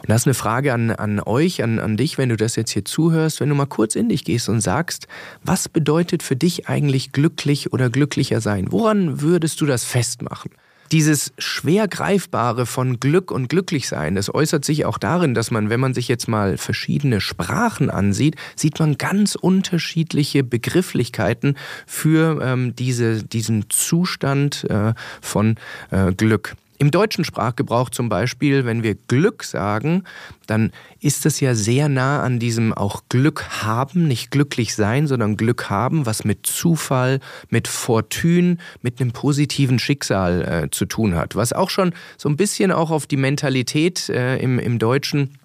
Und 0.01 0.09
das 0.09 0.21
ist 0.21 0.27
eine 0.27 0.33
Frage 0.33 0.73
an, 0.73 0.91
an 0.91 1.19
euch, 1.19 1.63
an, 1.63 1.79
an 1.79 1.97
dich, 1.97 2.17
wenn 2.17 2.29
du 2.29 2.37
das 2.37 2.55
jetzt 2.55 2.71
hier 2.71 2.85
zuhörst, 2.85 3.39
wenn 3.39 3.49
du 3.49 3.55
mal 3.55 3.65
kurz 3.65 3.95
in 3.95 4.09
dich 4.09 4.23
gehst 4.23 4.47
und 4.49 4.61
sagst, 4.61 5.07
was 5.43 5.69
bedeutet 5.69 6.23
für 6.23 6.35
dich 6.35 6.69
eigentlich 6.69 7.11
glücklich 7.11 7.73
oder 7.73 7.89
glücklicher 7.89 8.41
sein? 8.41 8.71
Woran 8.71 9.21
würdest 9.21 9.59
du 9.61 9.65
das 9.65 9.83
festmachen? 9.83 10.51
Dieses 10.91 11.33
schwer 11.37 11.87
greifbare 11.87 12.65
von 12.65 12.99
Glück 12.99 13.31
und 13.31 13.49
Glücklichsein, 13.49 14.15
das 14.15 14.33
äußert 14.33 14.65
sich 14.65 14.85
auch 14.85 14.97
darin, 14.97 15.33
dass 15.33 15.51
man, 15.51 15.69
wenn 15.69 15.79
man 15.79 15.93
sich 15.93 16.07
jetzt 16.07 16.27
mal 16.27 16.57
verschiedene 16.57 17.21
Sprachen 17.21 17.89
ansieht, 17.89 18.35
sieht 18.55 18.79
man 18.79 18.97
ganz 18.97 19.35
unterschiedliche 19.35 20.43
Begrifflichkeiten 20.43 21.57
für 21.85 22.41
ähm, 22.41 22.75
diese, 22.75 23.23
diesen 23.23 23.69
Zustand 23.69 24.65
äh, 24.69 24.93
von 25.21 25.55
äh, 25.91 26.13
Glück. 26.13 26.55
Im 26.79 26.91
deutschen 26.91 27.23
Sprachgebrauch 27.23 27.89
zum 27.89 28.07
Beispiel, 28.07 28.65
wenn 28.65 28.83
wir 28.83 28.95
Glück 28.95 29.43
sagen, 29.43 30.03
dann 30.45 30.71
ist 30.99 31.25
es 31.25 31.39
ja 31.39 31.55
sehr 31.55 31.89
nah 31.89 32.21
an 32.21 32.37
diesem 32.37 32.71
auch 32.71 33.03
Glück 33.09 33.63
haben, 33.63 34.07
nicht 34.07 34.29
glücklich 34.29 34.75
sein, 34.75 35.07
sondern 35.07 35.37
Glück 35.37 35.69
haben, 35.69 36.05
was 36.05 36.23
mit 36.23 36.45
Zufall, 36.45 37.19
mit 37.49 37.67
Fortune, 37.67 38.57
mit 38.81 39.01
einem 39.01 39.11
positiven 39.11 39.79
Schicksal 39.79 40.65
äh, 40.65 40.69
zu 40.69 40.85
tun 40.85 41.15
hat. 41.15 41.35
Was 41.35 41.51
auch 41.51 41.71
schon 41.71 41.93
so 42.17 42.29
ein 42.29 42.37
bisschen 42.37 42.71
auch 42.71 42.91
auf 42.91 43.07
die 43.07 43.17
Mentalität 43.17 44.09
äh, 44.09 44.37
im, 44.37 44.59
im 44.59 44.77
Deutschen 44.77 45.37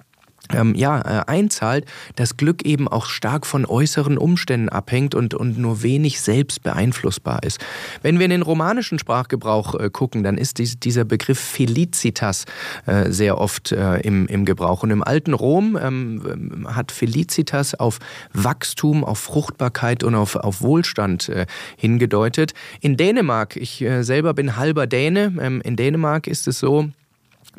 ähm, 0.53 0.75
ja, 0.75 1.01
äh, 1.01 1.25
einzahlt, 1.27 1.87
dass 2.17 2.37
Glück 2.37 2.65
eben 2.65 2.89
auch 2.89 3.07
stark 3.07 3.47
von 3.47 3.65
äußeren 3.65 4.19
Umständen 4.19 4.69
abhängt 4.69 5.15
und, 5.15 5.35
und 5.35 5.59
nur 5.59 5.83
wenig 5.83 6.21
selbst 6.21 6.63
beeinflussbar 6.63 7.43
ist. 7.43 7.65
Wenn 8.03 8.19
wir 8.19 8.25
in 8.25 8.31
den 8.31 8.43
romanischen 8.43 8.99
Sprachgebrauch 8.99 9.75
äh, 9.75 9.91
gucken, 9.91 10.23
dann 10.23 10.39
ist 10.39 10.59
dies, 10.59 10.79
dieser 10.79 11.05
Begriff 11.05 11.39
Felicitas 11.39 12.45
äh, 12.87 13.11
sehr 13.11 13.39
oft 13.39 13.73
äh, 13.73 13.99
im, 14.01 14.27
im 14.27 14.45
Gebrauch. 14.45 14.83
Und 14.83 14.91
im 14.91 15.03
alten 15.03 15.33
Rom 15.33 15.79
ähm, 15.81 16.67
hat 16.69 16.93
Felicitas 16.93 17.75
auf 17.75 17.99
Wachstum, 18.33 19.05
auf 19.05 19.19
Fruchtbarkeit 19.19 20.05
und 20.05 20.15
auf, 20.15 20.37
auf 20.37 20.63
Wohlstand 20.63 21.29
äh, 21.29 21.47
hingedeutet. 21.77 22.55
In 22.81 22.97
Dänemark, 22.97 23.57
ich 23.57 23.83
äh, 23.83 24.03
selber 24.03 24.35
bin 24.35 24.57
halber 24.57 24.87
Däne, 24.87 25.35
ähm, 25.41 25.61
in 25.63 25.77
Dänemark 25.77 26.27
ist 26.27 26.49
es 26.49 26.59
so, 26.59 26.91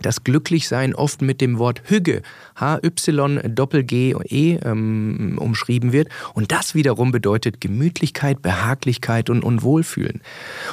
das 0.01 0.23
Glücklichsein 0.23 0.95
oft 0.95 1.21
mit 1.21 1.39
dem 1.39 1.59
Wort 1.59 1.83
Hüge, 1.85 2.23
H-Y-G-G-E, 2.55 2.99
ähm, 4.63 5.37
umschrieben 5.39 5.91
wird. 5.91 6.09
Und 6.33 6.51
das 6.51 6.73
wiederum 6.73 7.11
bedeutet 7.11 7.61
Gemütlichkeit, 7.61 8.41
Behaglichkeit 8.41 9.29
und, 9.29 9.43
und 9.43 9.61
Wohlfühlen. 9.61 10.21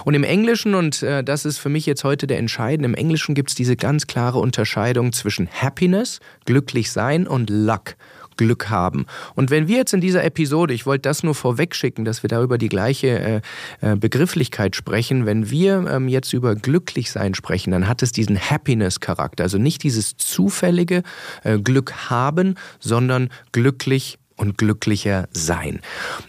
Und 0.05 0.15
im 0.15 0.25
Englischen, 0.25 0.75
und 0.75 1.03
äh, 1.03 1.23
das 1.23 1.45
ist 1.45 1.59
für 1.59 1.69
mich 1.69 1.85
jetzt 1.87 2.03
heute 2.05 2.27
der 2.27 2.39
Entscheidende, 2.39 2.89
im 2.89 2.95
Englischen 2.95 3.35
gibt 3.35 3.51
es 3.51 3.55
diese 3.55 3.77
ganz 3.77 4.07
klare 4.07 4.39
Unterscheidung 4.39 5.13
zwischen 5.13 5.49
Happiness, 5.49 6.21
glücklich 6.47 6.91
sein 6.91 7.27
und 7.27 7.51
Luck. 7.51 7.97
Glück 8.41 8.71
haben. 8.71 9.05
Und 9.35 9.51
wenn 9.51 9.69
wir 9.69 9.77
jetzt 9.77 9.93
in 9.93 10.01
dieser 10.01 10.25
Episode, 10.25 10.73
ich 10.73 10.87
wollte 10.87 11.03
das 11.03 11.23
nur 11.23 11.35
vorweg 11.35 11.75
schicken, 11.75 12.07
dass 12.07 12.23
wir 12.23 12.29
da 12.29 12.43
über 12.43 12.57
die 12.57 12.71
gleiche 12.71 13.19
äh, 13.19 13.41
äh, 13.83 13.97
Begrifflichkeit 13.97 14.75
sprechen, 14.75 15.27
wenn 15.27 15.51
wir 15.51 15.87
ähm, 15.87 16.09
jetzt 16.09 16.33
über 16.33 16.55
glücklich 16.55 17.11
sein 17.11 17.35
sprechen, 17.35 17.71
dann 17.71 17.87
hat 17.87 18.03
es 18.03 18.13
diesen 18.13 18.41
Happiness-Charakter. 18.41 19.45
Also 19.45 19.59
nicht 19.59 19.83
dieses 19.83 20.17
zufällige 20.17 21.03
äh, 21.45 21.59
Glück 21.59 22.09
haben, 22.09 22.55
sondern 22.79 23.29
glücklich 23.53 24.19
und 24.37 24.57
glücklicher 24.57 25.29
sein. 25.33 25.81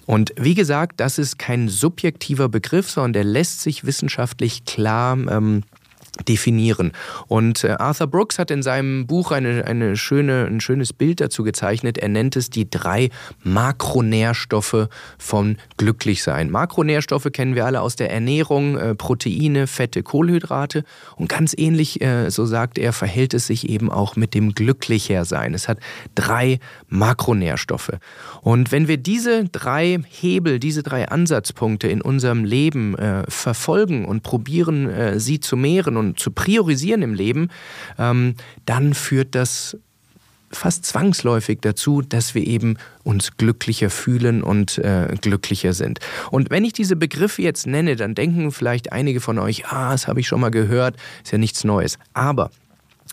Und 0.06 0.34
wie 0.36 0.54
gesagt, 0.54 1.00
das 1.00 1.18
ist 1.18 1.40
kein 1.40 1.70
subjektiver 1.70 2.50
Begriff, 2.50 2.92
sondern 2.92 3.14
der 3.14 3.24
lässt 3.24 3.62
sich 3.62 3.86
wissenschaftlich 3.86 4.66
klar 4.66 5.18
ähm, 5.30 5.64
definieren. 6.28 6.92
Und 7.28 7.64
äh, 7.64 7.76
Arthur 7.80 8.08
Brooks 8.08 8.38
hat 8.38 8.52
in 8.52 8.62
seinem 8.64 9.08
Buch 9.08 9.32
eine, 9.32 9.66
eine 9.66 9.96
schöne, 9.96 10.46
ein 10.46 10.60
schönes 10.60 10.94
Bild 10.94 11.22
dazu 11.22 11.44
gezeichnet. 11.44 11.98
Er 11.98 12.10
nennt 12.10 12.36
es 12.36 12.50
die 12.50 12.70
drei 12.70 13.10
Makronährstoffe 13.44 14.90
von 15.18 15.58
Glücklichsein. 15.78 16.50
Makronährstoffe 16.50 17.30
kennen 17.32 17.56
wir 17.56 17.66
alle 17.66 17.82
aus 17.82 17.96
der 17.96 18.12
Ernährung, 18.12 18.78
äh, 18.78 18.96
Proteine, 18.96 19.68
Fette, 19.68 20.04
Kohlenhydrate. 20.04 20.84
Und 21.16 21.30
ganz 21.30 21.56
ähnlich, 21.58 22.02
äh, 22.02 22.30
so 22.30 22.46
sagt 22.46 22.78
er, 22.78 22.94
verhält 22.94 23.34
es 23.34 23.48
sich 23.48 23.70
eben 23.70 23.90
auch 23.90 24.16
mit 24.16 24.34
dem 24.34 24.54
Glücklichersein. 24.54 25.54
Es 25.54 25.68
hat 25.68 25.80
drei 26.14 26.60
Makronährstoffe. 26.90 27.92
Und 28.42 28.72
wenn 28.72 28.88
wir 28.88 28.98
diese 28.98 29.46
drei 29.46 30.00
Hebel, 30.10 30.60
diese 30.60 30.84
drei 30.84 31.08
Ansatzpunkte 31.08 31.88
in 31.88 32.02
unserem 32.02 32.44
Leben 32.44 32.96
verfolgen 33.28 34.06
und 34.06 34.24
probieren, 34.24 35.20
sie 35.20 35.40
zu 35.40 35.56
mehren 35.56 35.98
und 35.98 36.11
zu 36.16 36.32
priorisieren 36.32 37.02
im 37.02 37.14
Leben, 37.14 37.50
ähm, 37.98 38.36
dann 38.66 38.94
führt 38.94 39.36
das 39.36 39.78
fast 40.52 40.86
zwangsläufig 40.86 41.60
dazu, 41.62 42.02
dass 42.02 42.36
wir 42.36 42.46
eben 42.46 42.78
uns 43.04 43.38
glücklicher 43.38 43.90
fühlen 43.90 44.44
und 44.44 44.78
äh, 44.80 45.16
glücklicher 45.22 45.74
sind. 45.74 46.00
Und 46.30 46.50
wenn 46.50 46.66
ich 46.66 46.74
diese 46.74 46.96
Begriffe 46.96 47.42
jetzt 47.42 47.68
nenne, 47.68 47.96
dann 47.96 48.16
denken 48.16 48.52
vielleicht 48.52 48.92
einige 48.92 49.22
von 49.22 49.40
euch, 49.40 49.68
ah, 49.68 49.92
das 49.92 50.08
habe 50.08 50.20
ich 50.20 50.28
schon 50.28 50.42
mal 50.42 50.52
gehört, 50.52 50.98
ist 51.24 51.32
ja 51.32 51.38
nichts 51.38 51.64
Neues. 51.64 51.98
Aber 52.14 52.52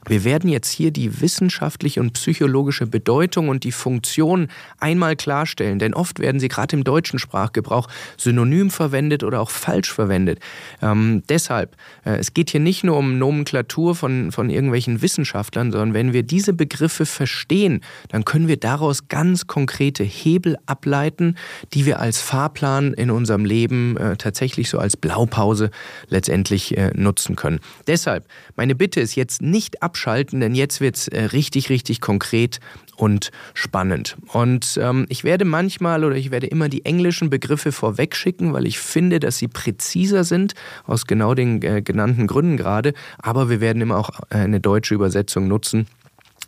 wir 0.08 0.24
werden 0.24 0.48
jetzt 0.48 0.70
hier 0.70 0.90
die 0.90 1.20
wissenschaftliche 1.20 2.00
und 2.00 2.14
psychologische 2.14 2.86
Bedeutung 2.86 3.48
und 3.48 3.64
die 3.64 3.72
Funktion 3.72 4.48
einmal 4.80 5.16
klarstellen, 5.16 5.78
denn 5.78 5.94
oft 5.94 6.18
werden 6.18 6.40
sie 6.40 6.48
gerade 6.48 6.76
im 6.76 6.84
deutschen 6.84 7.18
Sprachgebrauch 7.18 7.88
synonym 8.16 8.70
verwendet 8.70 9.22
oder 9.22 9.40
auch 9.40 9.50
falsch 9.50 9.92
verwendet. 9.92 10.40
Ähm, 10.82 11.22
deshalb, 11.28 11.76
äh, 12.04 12.16
es 12.16 12.34
geht 12.34 12.50
hier 12.50 12.60
nicht 12.60 12.84
nur 12.84 12.96
um 12.96 13.18
Nomenklatur 13.18 13.94
von, 13.94 14.32
von 14.32 14.50
irgendwelchen 14.50 15.02
Wissenschaftlern, 15.02 15.72
sondern 15.72 15.94
wenn 15.94 16.12
wir 16.12 16.22
diese 16.22 16.52
Begriffe 16.52 17.06
verstehen, 17.06 17.82
dann 18.08 18.24
können 18.24 18.48
wir 18.48 18.56
daraus 18.56 19.08
ganz 19.08 19.46
konkrete 19.46 20.04
Hebel 20.04 20.56
ableiten, 20.66 21.36
die 21.74 21.86
wir 21.86 22.00
als 22.00 22.20
Fahrplan 22.20 22.94
in 22.94 23.10
unserem 23.10 23.44
Leben 23.44 23.96
äh, 23.96 24.16
tatsächlich 24.16 24.70
so 24.70 24.78
als 24.78 24.96
Blaupause 24.96 25.70
letztendlich 26.08 26.76
äh, 26.76 26.90
nutzen 26.94 27.36
können. 27.36 27.60
Deshalb, 27.86 28.24
meine 28.56 28.74
Bitte 28.74 29.00
ist 29.00 29.14
jetzt 29.14 29.42
nicht 29.42 29.82
abschalten, 29.98 30.38
denn 30.38 30.54
jetzt 30.54 30.80
wird 30.80 30.96
es 30.96 31.08
äh, 31.08 31.24
richtig, 31.24 31.70
richtig 31.70 32.00
konkret 32.00 32.60
und 32.96 33.30
spannend. 33.52 34.16
Und 34.32 34.78
ähm, 34.80 35.06
ich 35.08 35.24
werde 35.24 35.44
manchmal 35.44 36.04
oder 36.04 36.14
ich 36.14 36.30
werde 36.30 36.46
immer 36.46 36.68
die 36.68 36.84
englischen 36.84 37.30
Begriffe 37.30 37.72
vorwegschicken, 37.72 38.52
weil 38.52 38.66
ich 38.66 38.78
finde, 38.78 39.18
dass 39.18 39.38
sie 39.38 39.48
präziser 39.48 40.22
sind, 40.22 40.54
aus 40.86 41.06
genau 41.06 41.34
den 41.34 41.62
äh, 41.62 41.82
genannten 41.82 42.28
Gründen 42.28 42.56
gerade. 42.56 42.94
Aber 43.18 43.50
wir 43.50 43.60
werden 43.60 43.82
immer 43.82 43.98
auch 43.98 44.10
äh, 44.30 44.36
eine 44.36 44.60
deutsche 44.60 44.94
Übersetzung 44.94 45.48
nutzen 45.48 45.86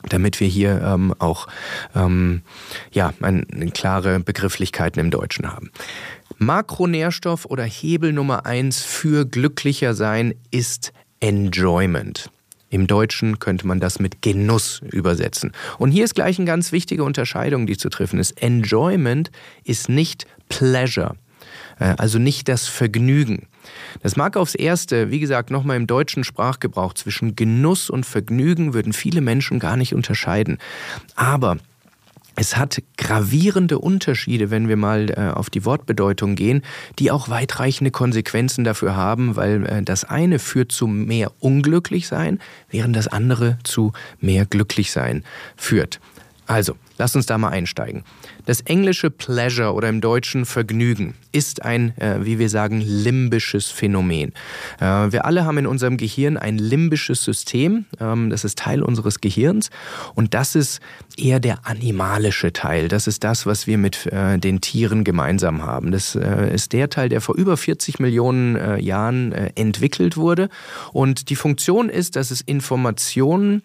damit 0.09 0.40
wir 0.40 0.49
hier 0.49 0.80
ähm, 0.83 1.14
auch 1.19 1.47
ähm, 1.95 2.40
ja, 2.90 3.12
eine, 3.21 3.45
eine 3.52 3.71
klare 3.71 4.19
Begrifflichkeiten 4.19 4.99
im 4.99 5.11
Deutschen 5.11 5.52
haben. 5.52 5.71
Makronährstoff 6.38 7.45
oder 7.45 7.64
Hebel 7.64 8.14
Nummer 8.14 8.47
eins 8.47 8.83
für 8.83 9.26
glücklicher 9.26 9.92
sein 9.92 10.33
ist 10.50 10.95
Enjoyment. 11.21 12.30
Im 12.70 12.86
Deutschen 12.86 13.40
könnte 13.40 13.66
man 13.66 13.80
das 13.80 13.98
mit 13.98 14.22
Genuss 14.22 14.80
übersetzen. 14.90 15.52
Und 15.78 15.90
hier 15.90 16.04
ist 16.04 16.14
gleich 16.14 16.38
eine 16.38 16.46
ganz 16.46 16.72
wichtige 16.72 17.04
Unterscheidung, 17.04 17.66
die 17.66 17.76
zu 17.76 17.90
treffen 17.90 18.18
ist. 18.18 18.40
Enjoyment 18.40 19.30
ist 19.64 19.88
nicht 19.88 20.26
Pleasure, 20.48 21.16
äh, 21.80 21.94
also 21.98 22.18
nicht 22.18 22.48
das 22.48 22.68
Vergnügen. 22.68 23.48
Das 24.02 24.16
mag 24.16 24.36
aufs 24.36 24.54
Erste, 24.54 25.10
wie 25.10 25.20
gesagt, 25.20 25.50
nochmal 25.50 25.76
im 25.76 25.88
deutschen 25.88 26.22
Sprachgebrauch 26.22 26.94
zwischen 26.94 27.34
Genuss 27.34 27.90
und 27.90 28.06
Vergnügen 28.06 28.72
würden 28.72 28.92
viele 28.92 29.20
Menschen 29.20 29.58
gar 29.58 29.76
nicht 29.76 29.94
unterscheiden. 29.94 30.58
Aber 31.16 31.58
es 32.37 32.56
hat 32.56 32.82
gravierende 32.96 33.78
Unterschiede, 33.78 34.50
wenn 34.50 34.68
wir 34.68 34.76
mal 34.76 35.10
äh, 35.10 35.30
auf 35.30 35.50
die 35.50 35.64
Wortbedeutung 35.64 36.34
gehen, 36.34 36.62
die 36.99 37.10
auch 37.10 37.28
weitreichende 37.28 37.90
Konsequenzen 37.90 38.64
dafür 38.64 38.96
haben, 38.96 39.37
weil 39.37 39.66
äh, 39.66 39.82
das 39.82 40.04
eine 40.04 40.38
führt 40.38 40.72
zu 40.72 40.87
mehr 40.87 41.32
Unglücklichsein, 41.40 42.38
während 42.70 42.96
das 42.96 43.08
andere 43.08 43.58
zu 43.64 43.92
mehr 44.20 44.46
Glücklichsein 44.46 45.25
führt. 45.56 46.00
Also, 46.50 46.75
lasst 46.99 47.14
uns 47.14 47.26
da 47.26 47.38
mal 47.38 47.50
einsteigen. 47.50 48.02
Das 48.45 48.61
englische 48.62 49.09
Pleasure 49.09 49.73
oder 49.73 49.88
im 49.88 50.00
Deutschen 50.00 50.45
Vergnügen 50.45 51.14
ist 51.30 51.62
ein, 51.64 51.97
äh, 51.97 52.25
wie 52.25 52.40
wir 52.40 52.49
sagen, 52.49 52.80
limbisches 52.80 53.66
Phänomen. 53.66 54.33
Äh, 54.80 55.12
wir 55.12 55.26
alle 55.26 55.45
haben 55.45 55.59
in 55.59 55.69
unserem 55.69 55.97
Gehirn 55.97 56.37
ein 56.37 56.59
limbisches 56.59 57.23
System, 57.23 57.85
ähm, 58.00 58.30
das 58.30 58.42
ist 58.45 58.59
Teil 58.59 58.83
unseres 58.83 59.21
Gehirns 59.21 59.71
und 60.16 60.35
das 60.35 60.57
ist 60.57 60.80
eher 61.16 61.38
der 61.38 61.69
animalische 61.69 62.52
Teil. 62.52 62.88
Das 62.88 63.07
ist 63.07 63.23
das, 63.23 63.47
was 63.47 63.69
wir 63.69 63.78
mit 63.78 64.07
äh, 64.07 64.37
den 64.37 64.61
Tieren 64.61 65.04
gemeinsam 65.04 65.62
haben. 65.62 65.92
Das 65.92 66.16
äh, 66.16 66.52
ist 66.52 66.73
der 66.73 66.90
Teil, 66.90 67.11
der 67.11 67.21
vor 67.21 67.37
über 67.37 67.57
40 67.57 68.00
Millionen 68.00 68.57
äh, 68.57 68.80
Jahren 68.80 69.30
äh, 69.30 69.52
entwickelt 69.54 70.16
wurde 70.16 70.49
und 70.92 71.30
die 71.30 71.37
Funktion 71.37 71.88
ist, 71.88 72.16
dass 72.16 72.33
es 72.33 72.40
Informationen 72.40 73.62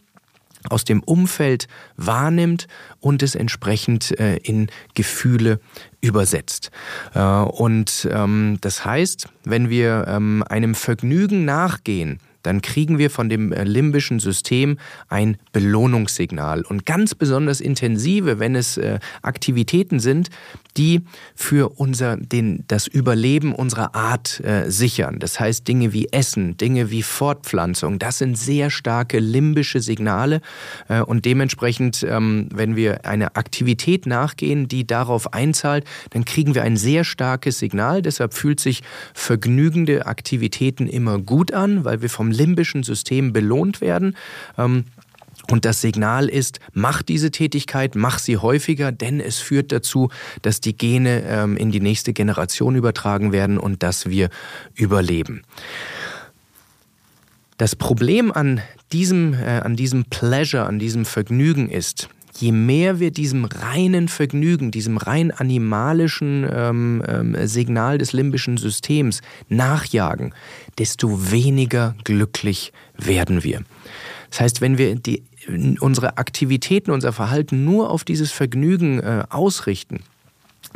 aus 0.69 0.83
dem 0.83 1.01
Umfeld 1.03 1.67
wahrnimmt 1.97 2.67
und 2.99 3.23
es 3.23 3.35
entsprechend 3.35 4.17
äh, 4.19 4.37
in 4.37 4.67
Gefühle 4.93 5.59
übersetzt. 6.01 6.71
Äh, 7.13 7.21
und 7.21 8.07
ähm, 8.11 8.57
das 8.61 8.85
heißt, 8.85 9.27
wenn 9.43 9.69
wir 9.69 10.05
ähm, 10.07 10.43
einem 10.47 10.75
Vergnügen 10.75 11.45
nachgehen, 11.45 12.19
dann 12.45 12.61
kriegen 12.61 12.97
wir 12.97 13.09
von 13.09 13.29
dem 13.29 13.51
äh, 13.51 13.63
limbischen 13.63 14.19
System 14.19 14.77
ein 15.07 15.37
Belohnungssignal. 15.51 16.63
Und 16.63 16.85
ganz 16.85 17.15
besonders 17.15 17.61
intensive, 17.61 18.39
wenn 18.39 18.55
es 18.55 18.77
äh, 18.77 18.99
Aktivitäten 19.21 19.99
sind, 19.99 20.29
die 20.77 21.01
für 21.35 21.69
unser, 21.79 22.17
den, 22.17 22.65
das 22.67 22.87
Überleben 22.87 23.53
unserer 23.53 23.95
Art 23.95 24.41
äh, 24.41 24.69
sichern. 24.69 25.19
Das 25.19 25.39
heißt 25.39 25.67
Dinge 25.67 25.93
wie 25.93 26.09
Essen, 26.11 26.57
Dinge 26.57 26.91
wie 26.91 27.01
Fortpflanzung, 27.01 27.99
das 27.99 28.17
sind 28.17 28.37
sehr 28.37 28.69
starke 28.69 29.19
limbische 29.19 29.79
Signale. 29.79 30.41
Äh, 30.89 31.01
und 31.01 31.25
dementsprechend, 31.25 32.05
ähm, 32.07 32.49
wenn 32.53 32.75
wir 32.75 33.05
einer 33.05 33.37
Aktivität 33.37 34.05
nachgehen, 34.05 34.67
die 34.67 34.85
darauf 34.85 35.33
einzahlt, 35.33 35.85
dann 36.09 36.25
kriegen 36.25 36.55
wir 36.55 36.63
ein 36.63 36.77
sehr 36.77 37.03
starkes 37.03 37.59
Signal. 37.59 38.01
Deshalb 38.01 38.33
fühlt 38.33 38.59
sich 38.59 38.83
vergnügende 39.13 40.05
Aktivitäten 40.05 40.87
immer 40.87 41.19
gut 41.19 41.53
an, 41.53 41.85
weil 41.85 42.01
wir 42.01 42.09
vom 42.09 42.31
limbischen 42.35 42.83
System 42.83 43.33
belohnt 43.33 43.81
werden. 43.81 44.15
Ähm, 44.57 44.85
und 45.51 45.65
das 45.65 45.81
Signal 45.81 46.27
ist, 46.27 46.59
mach 46.73 47.01
diese 47.03 47.29
Tätigkeit, 47.29 47.95
mach 47.95 48.19
sie 48.19 48.37
häufiger, 48.37 48.91
denn 48.91 49.19
es 49.19 49.37
führt 49.37 49.71
dazu, 49.71 50.09
dass 50.41 50.59
die 50.59 50.75
Gene 50.75 51.23
ähm, 51.27 51.55
in 51.57 51.71
die 51.71 51.81
nächste 51.81 52.13
Generation 52.13 52.75
übertragen 52.75 53.31
werden 53.31 53.57
und 53.57 53.83
dass 53.83 54.09
wir 54.09 54.29
überleben. 54.73 55.43
Das 57.57 57.75
Problem 57.75 58.31
an 58.31 58.61
diesem, 58.91 59.33
äh, 59.33 59.59
an 59.59 59.75
diesem 59.75 60.05
Pleasure, 60.05 60.65
an 60.65 60.79
diesem 60.79 61.05
Vergnügen 61.05 61.69
ist, 61.69 62.09
je 62.37 62.51
mehr 62.51 62.99
wir 62.99 63.11
diesem 63.11 63.45
reinen 63.45 64.07
Vergnügen, 64.07 64.71
diesem 64.71 64.97
rein 64.97 65.31
animalischen 65.31 66.47
ähm, 66.51 67.03
ähm, 67.07 67.47
Signal 67.47 67.97
des 67.97 68.13
limbischen 68.13 68.57
Systems 68.57 69.21
nachjagen, 69.49 70.33
desto 70.77 71.31
weniger 71.31 71.95
glücklich 72.03 72.73
werden 72.97 73.43
wir. 73.43 73.63
Das 74.29 74.41
heißt, 74.41 74.61
wenn 74.61 74.77
wir 74.77 74.95
die, 74.95 75.23
unsere 75.79 76.17
Aktivitäten, 76.17 76.91
unser 76.91 77.13
Verhalten 77.13 77.63
nur 77.63 77.89
auf 77.89 78.03
dieses 78.03 78.31
Vergnügen 78.31 78.99
äh, 78.99 79.23
ausrichten, 79.29 80.01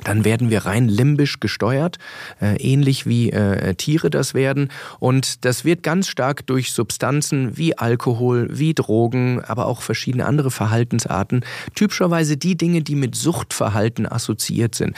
dann 0.03 0.25
werden 0.25 0.49
wir 0.49 0.65
rein 0.65 0.87
limbisch 0.87 1.39
gesteuert, 1.39 1.97
äh, 2.41 2.55
ähnlich 2.57 3.05
wie 3.05 3.31
äh, 3.31 3.75
Tiere 3.75 4.09
das 4.09 4.33
werden. 4.33 4.69
Und 4.99 5.45
das 5.45 5.65
wird 5.65 5.83
ganz 5.83 6.07
stark 6.07 6.45
durch 6.47 6.71
Substanzen 6.71 7.57
wie 7.57 7.77
Alkohol, 7.77 8.47
wie 8.51 8.73
Drogen, 8.73 9.41
aber 9.43 9.65
auch 9.65 9.81
verschiedene 9.81 10.25
andere 10.25 10.51
Verhaltensarten, 10.51 11.45
typischerweise 11.75 12.37
die 12.37 12.57
Dinge, 12.57 12.81
die 12.81 12.95
mit 12.95 13.15
Suchtverhalten 13.15 14.05
assoziiert 14.05 14.75
sind. 14.75 14.95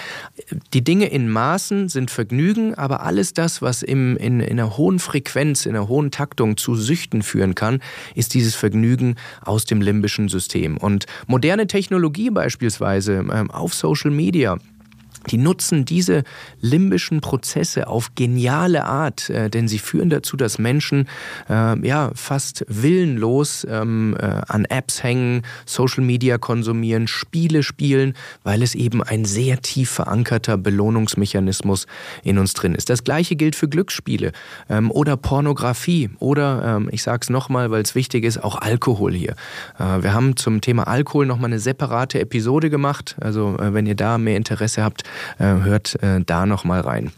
Die 0.73 0.83
Dinge 0.83 1.05
in 1.07 1.29
Maßen 1.29 1.89
sind 1.89 2.11
Vergnügen, 2.11 2.75
aber 2.75 3.01
alles 3.03 3.33
das, 3.33 3.61
was 3.61 3.83
im, 3.83 4.17
in, 4.17 4.39
in 4.39 4.59
einer 4.59 4.77
hohen 4.77 4.99
Frequenz, 4.99 5.65
in 5.65 5.75
einer 5.75 5.87
hohen 5.87 6.11
Taktung 6.11 6.57
zu 6.57 6.75
Süchten 6.75 7.23
führen 7.23 7.55
kann, 7.55 7.81
ist 8.15 8.33
dieses 8.33 8.55
Vergnügen 8.55 9.15
aus 9.43 9.65
dem 9.65 9.81
limbischen 9.81 10.29
System. 10.29 10.77
Und 10.77 11.05
moderne 11.27 11.67
Technologie 11.67 12.29
beispielsweise 12.29 13.25
äh, 13.29 13.51
auf 13.51 13.73
Social 13.73 14.11
Media, 14.11 14.57
die 15.29 15.37
nutzen 15.37 15.85
diese 15.85 16.23
limbischen 16.59 17.21
Prozesse 17.21 17.87
auf 17.87 18.15
geniale 18.15 18.85
Art, 18.85 19.29
äh, 19.29 19.49
denn 19.49 19.67
sie 19.67 19.79
führen 19.79 20.09
dazu, 20.09 20.37
dass 20.37 20.57
Menschen 20.57 21.07
äh, 21.49 21.87
ja 21.87 22.11
fast 22.15 22.65
willenlos 22.67 23.65
ähm, 23.69 24.15
äh, 24.19 24.41
an 24.47 24.65
Apps 24.65 25.03
hängen, 25.03 25.43
Social 25.65 26.03
Media 26.03 26.37
konsumieren, 26.37 27.07
Spiele 27.07 27.63
spielen, 27.63 28.13
weil 28.43 28.63
es 28.63 28.75
eben 28.75 29.03
ein 29.03 29.25
sehr 29.25 29.61
tief 29.61 29.89
verankerter 29.89 30.57
Belohnungsmechanismus 30.57 31.87
in 32.23 32.37
uns 32.37 32.53
drin 32.53 32.75
ist. 32.75 32.89
Das 32.89 33.03
gleiche 33.03 33.35
gilt 33.35 33.55
für 33.55 33.67
Glücksspiele 33.67 34.31
ähm, 34.69 34.91
oder 34.91 35.17
Pornografie 35.17 36.09
oder 36.19 36.77
ähm, 36.77 36.89
ich 36.91 37.03
sage 37.03 37.19
es 37.21 37.29
nochmal, 37.29 37.71
weil 37.71 37.81
es 37.81 37.95
wichtig 37.95 38.23
ist, 38.23 38.43
auch 38.43 38.55
Alkohol 38.55 39.13
hier. 39.13 39.35
Äh, 39.77 40.03
wir 40.03 40.13
haben 40.13 40.35
zum 40.35 40.61
Thema 40.61 40.87
Alkohol 40.87 41.25
nochmal 41.25 41.51
eine 41.51 41.59
separate 41.59 42.19
Episode 42.19 42.69
gemacht. 42.69 43.15
Also 43.21 43.57
äh, 43.57 43.73
wenn 43.73 43.85
ihr 43.85 43.95
da 43.95 44.17
mehr 44.17 44.37
Interesse 44.37 44.83
habt, 44.83 45.03
hört 45.37 46.01
äh, 46.01 46.21
da 46.25 46.45
noch 46.45 46.63
mal 46.63 46.81
rein. 46.81 47.11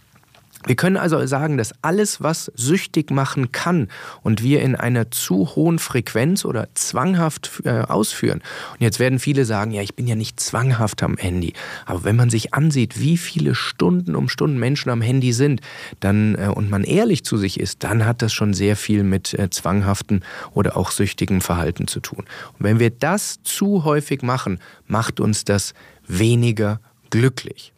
Wir 0.66 0.76
können 0.76 0.96
also 0.96 1.26
sagen, 1.26 1.58
dass 1.58 1.74
alles, 1.82 2.22
was 2.22 2.52
süchtig 2.56 3.12
machen 3.12 3.52
kann 3.52 3.90
und 4.22 4.42
wir 4.42 4.62
in 4.62 4.76
einer 4.76 5.12
zu 5.12 5.56
hohen 5.56 5.78
Frequenz 5.78 6.46
oder 6.46 6.70
zwanghaft 6.74 7.62
äh, 7.66 7.82
ausführen. 7.82 8.42
Und 8.72 8.82
jetzt 8.82 9.00
werden 9.00 9.20
viele 9.20 9.44
sagen, 9.44 9.72
ja, 9.72 9.82
ich 9.82 9.96
bin 9.96 10.08
ja 10.08 10.16
nicht 10.16 10.40
zwanghaft 10.40 11.04
am 11.04 11.18
Handy. 11.18 11.54
Aber 11.86 12.06
wenn 12.06 12.16
man 12.16 12.30
sich 12.30 12.54
ansieht, 12.54 13.00
wie 13.00 13.18
viele 13.18 13.56
Stunden 13.56 14.16
um 14.16 14.30
Stunden 14.30 14.58
Menschen 14.58 14.90
am 14.90 15.02
Handy 15.02 15.34
sind, 15.34 15.60
dann 16.00 16.36
äh, 16.36 16.48
und 16.48 16.70
man 16.70 16.84
ehrlich 16.84 17.26
zu 17.26 17.36
sich 17.36 17.60
ist, 17.60 17.84
dann 17.84 18.06
hat 18.06 18.22
das 18.22 18.32
schon 18.32 18.54
sehr 18.54 18.78
viel 18.78 19.04
mit 19.04 19.34
äh, 19.34 19.50
zwanghaften 19.50 20.24
oder 20.54 20.78
auch 20.78 20.92
süchtigem 20.92 21.42
Verhalten 21.42 21.88
zu 21.88 22.00
tun. 22.00 22.24
Und 22.58 22.60
wenn 22.60 22.80
wir 22.80 22.90
das 22.90 23.44
zu 23.44 23.84
häufig 23.84 24.22
machen, 24.22 24.60
macht 24.88 25.20
uns 25.20 25.44
das 25.44 25.74
weniger 26.08 26.80
glücklich. 27.10 27.74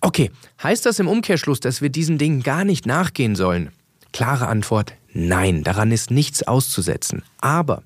Okay, 0.00 0.30
heißt 0.62 0.86
das 0.86 0.98
im 0.98 1.08
Umkehrschluss, 1.08 1.60
dass 1.60 1.82
wir 1.82 1.90
diesen 1.90 2.18
Dingen 2.18 2.42
gar 2.42 2.64
nicht 2.64 2.86
nachgehen 2.86 3.36
sollen? 3.36 3.70
Klare 4.12 4.48
Antwort, 4.48 4.94
nein, 5.12 5.62
daran 5.62 5.92
ist 5.92 6.10
nichts 6.10 6.42
auszusetzen. 6.42 7.22
Aber 7.40 7.82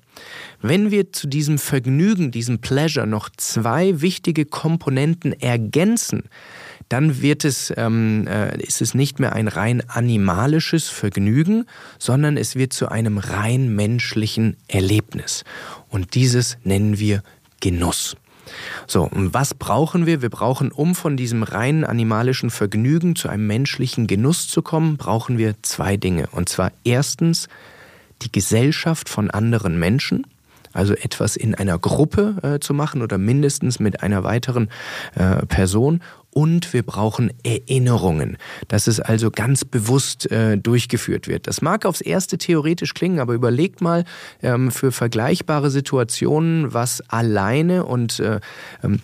wenn 0.61 0.91
wir 0.91 1.11
zu 1.11 1.27
diesem 1.27 1.57
Vergnügen, 1.57 2.31
diesem 2.31 2.59
Pleasure 2.59 3.05
noch 3.05 3.29
zwei 3.37 4.01
wichtige 4.01 4.45
Komponenten 4.45 5.33
ergänzen, 5.33 6.23
dann 6.89 7.21
wird 7.21 7.45
es, 7.45 7.73
ähm, 7.77 8.27
äh, 8.27 8.57
ist 8.61 8.81
es 8.81 8.93
nicht 8.93 9.19
mehr 9.19 9.33
ein 9.33 9.47
rein 9.47 9.87
animalisches 9.89 10.87
Vergnügen, 10.87 11.65
sondern 11.99 12.37
es 12.37 12.55
wird 12.55 12.73
zu 12.73 12.89
einem 12.89 13.17
rein 13.17 13.75
menschlichen 13.75 14.55
Erlebnis. 14.67 15.43
Und 15.89 16.13
dieses 16.15 16.57
nennen 16.63 16.99
wir 16.99 17.23
Genuss. 17.59 18.15
So, 18.87 19.03
und 19.03 19.33
was 19.33 19.53
brauchen 19.53 20.05
wir? 20.05 20.21
Wir 20.21 20.29
brauchen, 20.29 20.71
um 20.71 20.95
von 20.95 21.17
diesem 21.17 21.43
reinen 21.43 21.83
animalischen 21.83 22.49
Vergnügen 22.49 23.15
zu 23.15 23.29
einem 23.29 23.47
menschlichen 23.47 24.07
Genuss 24.07 24.47
zu 24.47 24.61
kommen, 24.61 24.97
brauchen 24.97 25.37
wir 25.37 25.55
zwei 25.61 25.97
Dinge. 25.97 26.27
Und 26.31 26.49
zwar 26.49 26.71
erstens 26.83 27.47
die 28.21 28.31
Gesellschaft 28.31 29.09
von 29.09 29.29
anderen 29.31 29.79
Menschen 29.79 30.25
also 30.75 30.93
etwas 30.93 31.35
in 31.35 31.55
einer 31.55 31.79
Gruppe 31.79 32.35
äh, 32.43 32.59
zu 32.59 32.73
machen 32.73 33.01
oder 33.01 33.17
mindestens 33.17 33.79
mit 33.79 34.03
einer 34.03 34.23
weiteren 34.23 34.69
äh, 35.15 35.45
Person 35.45 36.01
und 36.31 36.73
wir 36.73 36.83
brauchen 36.83 37.31
Erinnerungen, 37.43 38.37
dass 38.67 38.87
es 38.87 38.99
also 38.99 39.31
ganz 39.31 39.63
bewusst 39.63 40.29
äh, 40.31 40.57
durchgeführt 40.57 41.29
wird. 41.29 41.47
Das 41.47 41.61
mag 41.61 41.85
aufs 41.85 42.01
erste 42.01 42.37
theoretisch 42.37 42.93
klingen, 42.93 43.19
aber 43.19 43.33
überlegt 43.33 43.79
mal 43.79 44.03
ähm, 44.43 44.69
für 44.69 44.91
vergleichbare 44.91 45.69
Situationen, 45.69 46.73
was 46.73 47.01
alleine 47.09 47.85
und 47.85 48.19
äh, 48.19 48.41
ähm, 48.83 48.99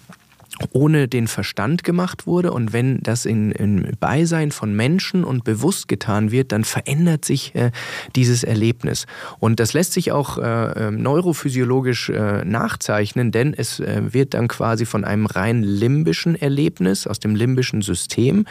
ohne 0.71 1.07
den 1.07 1.27
Verstand 1.27 1.83
gemacht 1.83 2.27
wurde. 2.27 2.51
Und 2.51 2.73
wenn 2.73 2.99
das 3.01 3.25
in, 3.25 3.51
in 3.51 3.95
Beisein 3.99 4.51
von 4.51 4.75
Menschen 4.75 5.23
und 5.23 5.43
bewusst 5.43 5.87
getan 5.87 6.31
wird, 6.31 6.51
dann 6.51 6.63
verändert 6.63 7.25
sich 7.25 7.55
äh, 7.55 7.71
dieses 8.15 8.43
Erlebnis. 8.43 9.05
Und 9.39 9.59
das 9.59 9.73
lässt 9.73 9.93
sich 9.93 10.11
auch 10.11 10.37
äh, 10.37 10.87
ähm, 10.87 11.01
neurophysiologisch 11.01 12.09
äh, 12.09 12.45
nachzeichnen, 12.45 13.31
denn 13.31 13.53
es 13.53 13.79
äh, 13.79 14.13
wird 14.13 14.33
dann 14.33 14.47
quasi 14.47 14.85
von 14.85 15.03
einem 15.03 15.25
rein 15.25 15.63
limbischen 15.63 16.35
Erlebnis 16.35 17.07
aus 17.07 17.19
dem 17.19 17.35
limbischen 17.35 17.81
System 17.81 18.45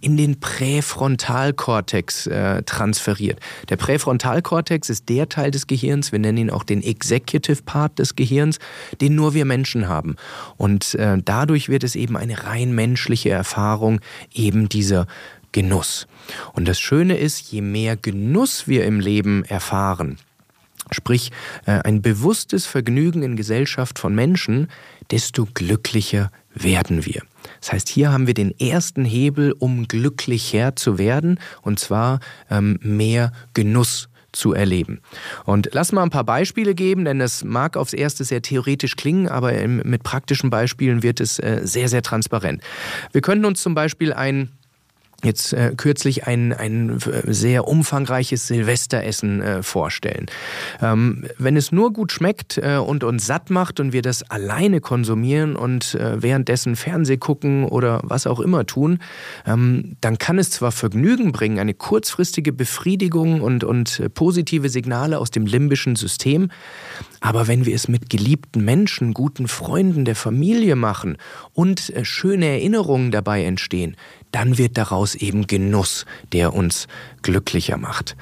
in 0.00 0.16
den 0.16 0.40
Präfrontalkortex 0.40 2.26
äh, 2.26 2.62
transferiert. 2.62 3.40
Der 3.68 3.76
Präfrontalkortex 3.76 4.90
ist 4.90 5.08
der 5.08 5.28
Teil 5.28 5.50
des 5.50 5.66
Gehirns, 5.66 6.12
wir 6.12 6.18
nennen 6.18 6.38
ihn 6.38 6.50
auch 6.50 6.64
den 6.64 6.82
Executive 6.82 7.62
Part 7.62 7.98
des 7.98 8.16
Gehirns, 8.16 8.58
den 9.00 9.14
nur 9.14 9.34
wir 9.34 9.44
Menschen 9.44 9.88
haben. 9.88 10.16
Und 10.56 10.94
äh, 10.94 11.18
dadurch 11.24 11.55
dadurch 11.56 11.70
wird 11.70 11.84
es 11.84 11.96
eben 11.96 12.18
eine 12.18 12.44
rein 12.44 12.74
menschliche 12.74 13.30
Erfahrung, 13.30 14.00
eben 14.34 14.68
dieser 14.68 15.06
Genuss. 15.52 16.06
Und 16.52 16.68
das 16.68 16.78
Schöne 16.78 17.16
ist, 17.16 17.50
je 17.50 17.62
mehr 17.62 17.96
Genuss 17.96 18.68
wir 18.68 18.84
im 18.84 19.00
Leben 19.00 19.42
erfahren, 19.46 20.18
sprich 20.90 21.30
äh, 21.64 21.80
ein 21.82 22.02
bewusstes 22.02 22.66
Vergnügen 22.66 23.22
in 23.22 23.36
Gesellschaft 23.36 23.98
von 23.98 24.14
Menschen, 24.14 24.68
desto 25.10 25.46
glücklicher 25.54 26.30
werden 26.52 27.06
wir. 27.06 27.22
Das 27.62 27.72
heißt, 27.72 27.88
hier 27.88 28.12
haben 28.12 28.26
wir 28.26 28.34
den 28.34 28.52
ersten 28.60 29.06
Hebel, 29.06 29.54
um 29.58 29.88
glücklicher 29.88 30.76
zu 30.76 30.98
werden, 30.98 31.40
und 31.62 31.80
zwar 31.80 32.20
ähm, 32.50 32.78
mehr 32.82 33.32
Genuss 33.54 34.10
zu 34.36 34.52
erleben. 34.52 35.00
Und 35.44 35.70
lass 35.72 35.92
mal 35.92 36.02
ein 36.02 36.10
paar 36.10 36.24
Beispiele 36.24 36.74
geben, 36.74 37.04
denn 37.04 37.18
das 37.18 37.42
mag 37.42 37.76
aufs 37.76 37.92
erste 37.92 38.24
sehr 38.24 38.42
theoretisch 38.42 38.96
klingen, 38.96 39.28
aber 39.28 39.52
mit 39.66 40.02
praktischen 40.02 40.50
Beispielen 40.50 41.02
wird 41.02 41.20
es 41.20 41.38
äh, 41.38 41.60
sehr, 41.64 41.88
sehr 41.88 42.02
transparent. 42.02 42.62
Wir 43.12 43.22
könnten 43.22 43.44
uns 43.44 43.62
zum 43.62 43.74
Beispiel 43.74 44.12
ein 44.12 44.50
jetzt 45.24 45.52
äh, 45.52 45.72
kürzlich 45.76 46.26
ein, 46.26 46.52
ein 46.52 46.98
sehr 47.26 47.66
umfangreiches 47.66 48.46
Silvesteressen 48.46 49.40
äh, 49.40 49.62
vorstellen. 49.62 50.26
Ähm, 50.82 51.26
wenn 51.38 51.56
es 51.56 51.72
nur 51.72 51.92
gut 51.92 52.12
schmeckt 52.12 52.58
äh, 52.58 52.76
und 52.76 53.02
uns 53.02 53.26
satt 53.26 53.50
macht 53.50 53.80
und 53.80 53.92
wir 53.92 54.02
das 54.02 54.22
alleine 54.30 54.80
konsumieren 54.80 55.56
und 55.56 55.94
äh, 55.94 56.22
währenddessen 56.22 56.76
Fernseh 56.76 57.16
gucken 57.16 57.64
oder 57.64 58.00
was 58.02 58.26
auch 58.26 58.40
immer 58.40 58.66
tun, 58.66 58.98
ähm, 59.46 59.96
dann 60.00 60.18
kann 60.18 60.38
es 60.38 60.50
zwar 60.50 60.72
Vergnügen 60.72 61.32
bringen, 61.32 61.58
eine 61.58 61.74
kurzfristige 61.74 62.52
Befriedigung 62.52 63.40
und, 63.40 63.64
und 63.64 64.00
äh, 64.00 64.10
positive 64.10 64.68
Signale 64.68 65.18
aus 65.18 65.30
dem 65.30 65.46
limbischen 65.46 65.96
System, 65.96 66.50
aber 67.20 67.48
wenn 67.48 67.64
wir 67.64 67.74
es 67.74 67.88
mit 67.88 68.10
geliebten 68.10 68.64
Menschen, 68.64 69.14
guten 69.14 69.48
Freunden 69.48 70.04
der 70.04 70.14
Familie 70.14 70.76
machen 70.76 71.16
und 71.52 71.90
äh, 71.90 72.04
schöne 72.04 72.46
Erinnerungen 72.46 73.10
dabei 73.10 73.44
entstehen, 73.44 73.96
dann 74.32 74.58
wird 74.58 74.76
daraus 74.76 75.14
eben 75.14 75.46
Genuss, 75.46 76.04
der 76.32 76.54
uns 76.54 76.86
glücklicher 77.22 77.76
macht. 77.76 78.16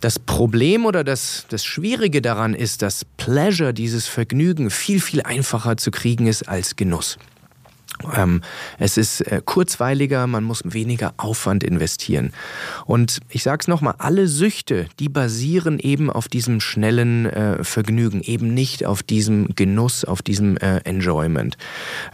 Das 0.00 0.18
Problem 0.18 0.84
oder 0.84 1.04
das, 1.04 1.46
das 1.48 1.64
Schwierige 1.64 2.20
daran 2.20 2.54
ist, 2.54 2.82
dass 2.82 3.04
Pleasure, 3.16 3.72
dieses 3.72 4.06
Vergnügen, 4.06 4.70
viel, 4.70 5.00
viel 5.00 5.22
einfacher 5.22 5.76
zu 5.76 5.90
kriegen 5.90 6.26
ist 6.26 6.48
als 6.48 6.76
Genuss. 6.76 7.18
Ähm, 8.14 8.42
es 8.78 8.96
ist 8.96 9.20
äh, 9.22 9.40
kurzweiliger, 9.44 10.26
man 10.26 10.44
muss 10.44 10.62
weniger 10.64 11.14
Aufwand 11.16 11.64
investieren. 11.64 12.32
Und 12.84 13.20
ich 13.28 13.42
sage 13.42 13.60
es 13.62 13.68
nochmal, 13.68 13.94
alle 13.98 14.26
Süchte, 14.28 14.86
die 14.98 15.08
basieren 15.08 15.78
eben 15.78 16.10
auf 16.10 16.28
diesem 16.28 16.60
schnellen 16.60 17.26
äh, 17.26 17.64
Vergnügen, 17.64 18.20
eben 18.22 18.54
nicht 18.54 18.84
auf 18.84 19.02
diesem 19.02 19.54
Genuss, 19.54 20.04
auf 20.04 20.22
diesem 20.22 20.56
äh, 20.58 20.78
Enjoyment. 20.84 21.56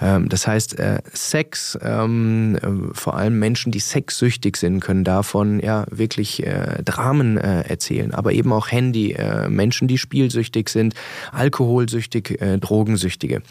Ähm, 0.00 0.28
das 0.28 0.46
heißt, 0.46 0.78
äh, 0.78 1.00
Sex, 1.12 1.78
ähm, 1.82 2.56
äh, 2.56 2.94
vor 2.94 3.16
allem 3.16 3.38
Menschen, 3.38 3.72
die 3.72 3.80
sexsüchtig 3.80 4.56
sind, 4.56 4.80
können 4.80 5.04
davon 5.04 5.60
ja 5.60 5.84
wirklich 5.90 6.46
äh, 6.46 6.82
Dramen 6.84 7.36
erzählen, 7.36 8.12
aber 8.12 8.32
eben 8.32 8.52
auch 8.52 8.70
Handy, 8.70 9.16
Menschen, 9.48 9.88
die 9.88 9.98
spielsüchtig 9.98 10.68
sind, 10.68 10.94
alkoholsüchtig, 11.32 12.38
Drogensüchtige. 12.60 13.42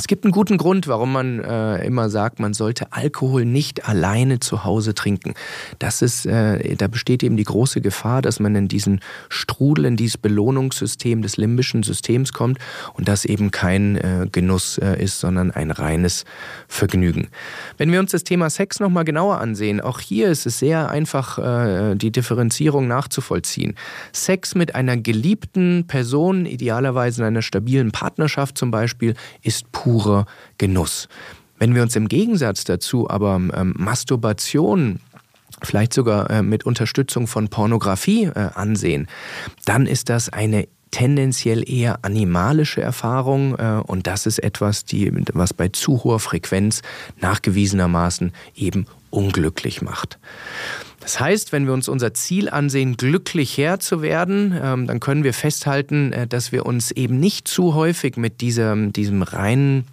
Es 0.00 0.06
gibt 0.06 0.24
einen 0.24 0.32
guten 0.32 0.56
Grund, 0.56 0.88
warum 0.88 1.12
man 1.12 1.40
äh, 1.40 1.84
immer 1.84 2.08
sagt, 2.08 2.40
man 2.40 2.54
sollte 2.54 2.90
Alkohol 2.90 3.44
nicht 3.44 3.86
alleine 3.86 4.40
zu 4.40 4.64
Hause 4.64 4.94
trinken. 4.94 5.34
Das 5.78 6.00
ist, 6.00 6.24
äh, 6.24 6.74
da 6.76 6.88
besteht 6.88 7.22
eben 7.22 7.36
die 7.36 7.44
große 7.44 7.82
Gefahr, 7.82 8.22
dass 8.22 8.40
man 8.40 8.54
in 8.54 8.66
diesen 8.66 9.00
Strudel, 9.28 9.84
in 9.84 9.98
dieses 9.98 10.16
Belohnungssystem 10.16 11.20
des 11.20 11.36
limbischen 11.36 11.82
Systems 11.82 12.32
kommt 12.32 12.56
und 12.94 13.08
das 13.08 13.26
eben 13.26 13.50
kein 13.50 13.96
äh, 13.96 14.26
Genuss 14.32 14.78
äh, 14.78 15.04
ist, 15.04 15.20
sondern 15.20 15.50
ein 15.50 15.70
reines 15.70 16.24
Vergnügen. 16.66 17.28
Wenn 17.76 17.92
wir 17.92 18.00
uns 18.00 18.12
das 18.12 18.24
Thema 18.24 18.48
Sex 18.48 18.80
nochmal 18.80 19.04
genauer 19.04 19.38
ansehen, 19.38 19.82
auch 19.82 20.00
hier 20.00 20.30
ist 20.30 20.46
es 20.46 20.58
sehr 20.58 20.88
einfach, 20.88 21.38
äh, 21.38 21.94
die 21.94 22.10
Differenzierung 22.10 22.88
nachzuvollziehen. 22.88 23.74
Sex 24.14 24.54
mit 24.54 24.74
einer 24.74 24.96
geliebten 24.96 25.84
Person, 25.86 26.46
idealerweise 26.46 27.20
in 27.20 27.26
einer 27.26 27.42
stabilen 27.42 27.92
Partnerschaft 27.92 28.56
zum 28.56 28.70
Beispiel, 28.70 29.12
ist 29.42 29.70
pur 29.72 29.89
purer 29.90 30.26
Genuss. 30.58 31.08
Wenn 31.58 31.74
wir 31.74 31.82
uns 31.82 31.96
im 31.96 32.08
Gegensatz 32.08 32.64
dazu 32.64 33.10
aber 33.10 33.36
ähm, 33.36 33.74
Masturbation 33.76 35.00
vielleicht 35.62 35.92
sogar 35.92 36.30
äh, 36.30 36.42
mit 36.42 36.64
Unterstützung 36.64 37.26
von 37.26 37.48
Pornografie 37.48 38.24
äh, 38.24 38.50
ansehen, 38.54 39.08
dann 39.64 39.86
ist 39.86 40.08
das 40.08 40.30
eine 40.30 40.68
tendenziell 40.90 41.68
eher 41.68 41.98
animalische 42.02 42.80
Erfahrung 42.80 43.56
äh, 43.58 43.82
und 43.86 44.06
das 44.06 44.26
ist 44.26 44.38
etwas, 44.38 44.84
die, 44.84 45.12
was 45.34 45.52
bei 45.52 45.68
zu 45.68 46.02
hoher 46.02 46.20
Frequenz 46.20 46.82
nachgewiesenermaßen 47.20 48.32
eben 48.54 48.86
unglücklich 49.10 49.82
macht. 49.82 50.18
Das 51.10 51.18
heißt, 51.18 51.50
wenn 51.50 51.66
wir 51.66 51.72
uns 51.72 51.88
unser 51.88 52.14
Ziel 52.14 52.48
ansehen, 52.48 52.96
glücklich 52.96 53.58
Herr 53.58 53.80
zu 53.80 54.00
werden, 54.00 54.56
ähm, 54.62 54.86
dann 54.86 55.00
können 55.00 55.24
wir 55.24 55.34
festhalten, 55.34 56.12
äh, 56.12 56.28
dass 56.28 56.52
wir 56.52 56.66
uns 56.66 56.92
eben 56.92 57.18
nicht 57.18 57.48
zu 57.48 57.74
häufig 57.74 58.16
mit 58.16 58.40
diesem, 58.40 58.92
diesem 58.92 59.22
reinen 59.22 59.86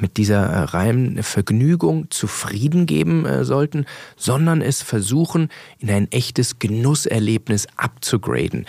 mit 0.00 0.16
dieser 0.16 0.44
äh, 0.46 0.58
reinen 0.60 1.24
Vergnügung 1.24 2.08
zufrieden 2.10 2.86
geben 2.86 3.26
äh, 3.26 3.44
sollten, 3.44 3.84
sondern 4.16 4.62
es 4.62 4.80
versuchen, 4.80 5.48
in 5.80 5.90
ein 5.90 6.12
echtes 6.12 6.60
Genusserlebnis 6.60 7.66
abzugraden. 7.76 8.66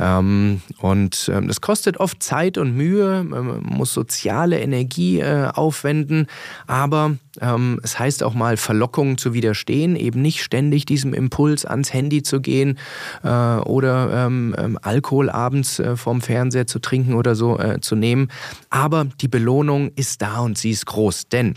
Ähm, 0.00 0.60
und 0.78 1.30
ähm, 1.32 1.46
das 1.46 1.60
kostet 1.60 1.98
oft 1.98 2.20
Zeit 2.20 2.58
und 2.58 2.76
Mühe, 2.76 3.22
man 3.22 3.62
muss 3.62 3.94
soziale 3.94 4.58
Energie 4.58 5.22
aufwenden, 5.22 6.26
aber 6.66 7.16
es 7.40 7.98
heißt 7.98 8.22
auch 8.22 8.34
mal, 8.34 8.58
Verlockungen 8.58 9.16
zu 9.16 9.32
widerstehen, 9.32 9.96
eben 9.96 10.20
nicht 10.20 10.42
ständig 10.42 10.84
diesem 10.84 11.14
Impuls 11.14 11.64
ans 11.64 11.92
Handy 11.92 12.22
zu 12.22 12.40
gehen 12.40 12.78
äh, 13.22 13.28
oder 13.28 14.26
ähm, 14.26 14.54
ähm, 14.58 14.78
Alkohol 14.82 15.30
abends 15.30 15.78
äh, 15.78 15.96
vorm 15.96 16.20
Fernseher 16.20 16.66
zu 16.66 16.78
trinken 16.78 17.14
oder 17.14 17.34
so 17.34 17.58
äh, 17.58 17.80
zu 17.80 17.96
nehmen. 17.96 18.28
Aber 18.68 19.06
die 19.20 19.28
Belohnung 19.28 19.92
ist 19.96 20.20
da 20.20 20.40
und 20.40 20.58
sie 20.58 20.70
ist 20.70 20.86
groß, 20.86 21.28
denn 21.28 21.54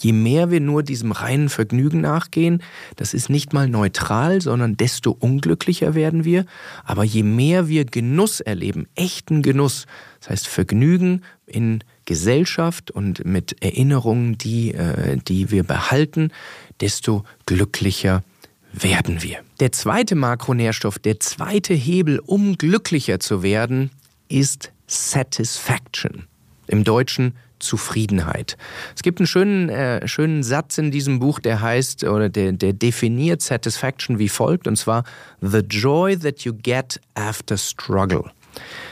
Je 0.00 0.12
mehr 0.12 0.50
wir 0.50 0.60
nur 0.60 0.82
diesem 0.82 1.12
reinen 1.12 1.48
Vergnügen 1.48 2.02
nachgehen, 2.02 2.62
das 2.96 3.14
ist 3.14 3.30
nicht 3.30 3.54
mal 3.54 3.68
neutral, 3.68 4.42
sondern 4.42 4.76
desto 4.76 5.12
unglücklicher 5.12 5.94
werden 5.94 6.24
wir. 6.24 6.44
Aber 6.84 7.04
je 7.04 7.22
mehr 7.22 7.68
wir 7.68 7.86
Genuss 7.86 8.40
erleben, 8.40 8.86
echten 8.94 9.40
Genuss, 9.40 9.86
das 10.20 10.30
heißt 10.30 10.48
Vergnügen 10.48 11.22
in 11.46 11.82
Gesellschaft 12.08 12.90
und 12.90 13.26
mit 13.26 13.62
Erinnerungen, 13.62 14.38
die, 14.38 14.72
äh, 14.72 15.18
die 15.18 15.50
wir 15.50 15.62
behalten, 15.62 16.32
desto 16.80 17.24
glücklicher 17.44 18.24
werden 18.72 19.22
wir. 19.22 19.40
Der 19.60 19.72
zweite 19.72 20.14
Makronährstoff, 20.14 20.98
der 20.98 21.20
zweite 21.20 21.74
Hebel, 21.74 22.18
um 22.20 22.56
glücklicher 22.56 23.20
zu 23.20 23.42
werden, 23.42 23.90
ist 24.30 24.72
Satisfaction. 24.86 26.24
Im 26.66 26.82
Deutschen 26.82 27.34
Zufriedenheit. 27.58 28.56
Es 28.96 29.02
gibt 29.02 29.20
einen 29.20 29.26
schönen, 29.26 29.68
äh, 29.68 30.08
schönen 30.08 30.42
Satz 30.42 30.78
in 30.78 30.90
diesem 30.90 31.18
Buch, 31.18 31.40
der 31.40 31.60
heißt 31.60 32.04
oder 32.04 32.30
der, 32.30 32.52
der 32.52 32.72
definiert 32.72 33.42
Satisfaction 33.42 34.18
wie 34.18 34.30
folgt, 34.30 34.66
und 34.66 34.76
zwar 34.76 35.04
The 35.42 35.58
joy 35.58 36.16
that 36.16 36.40
you 36.40 36.54
get 36.54 37.00
after 37.14 37.58
struggle. 37.58 38.30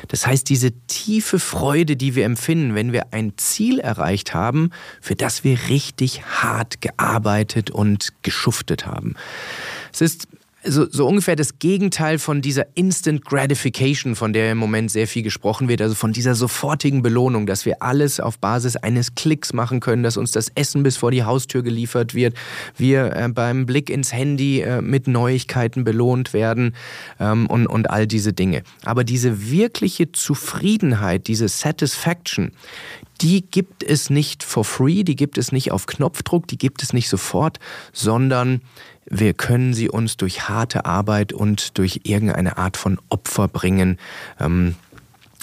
Das 0.09 0.27
heißt, 0.27 0.49
diese 0.49 0.73
tiefe 0.87 1.39
Freude, 1.39 1.97
die 1.97 2.15
wir 2.15 2.25
empfinden, 2.25 2.75
wenn 2.75 2.93
wir 2.93 3.13
ein 3.13 3.33
Ziel 3.37 3.81
erreicht 3.81 4.35
haben, 4.35 4.71
für 5.01 5.17
das 5.17 5.45
wir 5.45 5.69
richtig 5.69 6.23
hart 6.25 6.81
gearbeitet 6.81 7.71
und 7.71 8.13
geschuftet 8.23 8.87
haben. 8.87 9.15
Es 9.93 10.01
ist 10.01 10.29
so, 10.67 10.87
so 10.91 11.07
ungefähr 11.07 11.37
das 11.37 11.59
Gegenteil 11.59 12.19
von 12.19 12.43
dieser 12.43 12.67
Instant 12.75 13.25
Gratification, 13.25 14.17
von 14.17 14.33
der 14.33 14.53
im 14.53 14.59
Moment 14.59 14.91
sehr 14.91 15.07
viel 15.07 15.23
gesprochen 15.23 15.69
wird, 15.69 15.81
also 15.81 15.95
von 15.95 16.13
dieser 16.13 16.35
sofortigen 16.35 17.03
Belohnung, 17.03 17.47
dass 17.47 17.67
wir 17.67 17.83
alles 17.83 18.21
auf 18.21 18.39
Basis 18.39 18.77
eines 18.77 19.15
Klicks 19.15 19.53
machen 19.53 19.81
können, 19.81 20.03
dass 20.03 20.17
uns 20.17 20.33
das 20.33 20.51
Essen 20.55 20.83
bis 20.83 20.97
vor 20.97 21.11
die 21.11 21.25
Haustür 21.25 21.63
geliefert 21.63 22.15
wird, 22.15 22.35
wir 22.77 23.15
äh, 23.15 23.29
beim 23.29 23.67
Blick 23.67 23.91
ins 23.91 24.13
Handy 24.13 24.61
äh, 24.61 24.81
mit 24.83 25.09
Neuigkeiten 25.09 25.85
belohnt 25.85 26.33
werden 26.33 26.75
ähm, 27.21 27.47
und, 27.47 27.67
und 27.67 27.91
all 27.91 28.07
diese 28.07 28.33
Dinge. 28.33 28.63
Aber 28.85 29.05
diese 29.05 29.51
wirkliche 29.51 30.13
Zufriedenheit, 30.13 31.27
diese 31.29 31.49
Satisfaction, 31.49 32.53
die 33.21 33.43
gibt 33.43 33.83
es 33.83 34.11
nicht 34.11 34.43
for 34.43 34.65
free, 34.65 35.03
die 35.03 35.17
gibt 35.17 35.39
es 35.39 35.53
nicht 35.53 35.73
auf 35.73 35.87
Knopfdruck, 35.87 36.47
die 36.49 36.59
gibt 36.59 36.83
es 36.83 36.93
nicht 36.93 37.09
sofort, 37.09 37.59
sondern 37.93 38.61
wir 39.09 39.35
können 39.35 39.75
sie 39.75 39.89
uns 39.89 40.17
durch 40.17 40.49
harte 40.49 40.85
Arbeit 40.85 41.33
und 41.33 41.79
durch 41.79 42.01
irgendeine 42.05 42.59
Art 42.59 42.77
von 42.77 42.99
Opfer 43.09 43.49
bringen. 43.49 43.99
Ähm, 44.41 44.75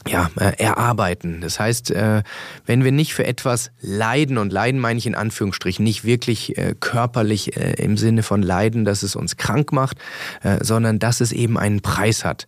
ja, 0.07 0.29
äh, 0.37 0.57
erarbeiten. 0.57 1.39
Das 1.39 1.59
heißt, 1.59 1.91
äh, 1.91 2.23
wenn 2.65 2.83
wir 2.83 2.91
nicht 2.91 3.13
für 3.13 3.25
etwas 3.25 3.71
leiden, 3.79 4.37
und 4.37 4.51
leiden 4.51 4.81
meine 4.81 4.99
ich 4.99 5.05
in 5.05 5.15
Anführungsstrichen, 5.15 5.83
nicht 5.83 6.03
wirklich 6.03 6.57
äh, 6.57 6.75
körperlich 6.77 7.55
äh, 7.55 7.81
im 7.81 7.95
Sinne 7.95 8.23
von 8.23 8.41
leiden, 8.41 8.83
dass 8.83 9.03
es 9.03 9.15
uns 9.15 9.37
krank 9.37 9.71
macht, 9.71 9.97
äh, 10.43 10.61
sondern 10.61 10.99
dass 10.99 11.21
es 11.21 11.31
eben 11.31 11.57
einen 11.57 11.81
Preis 11.81 12.25
hat. 12.25 12.47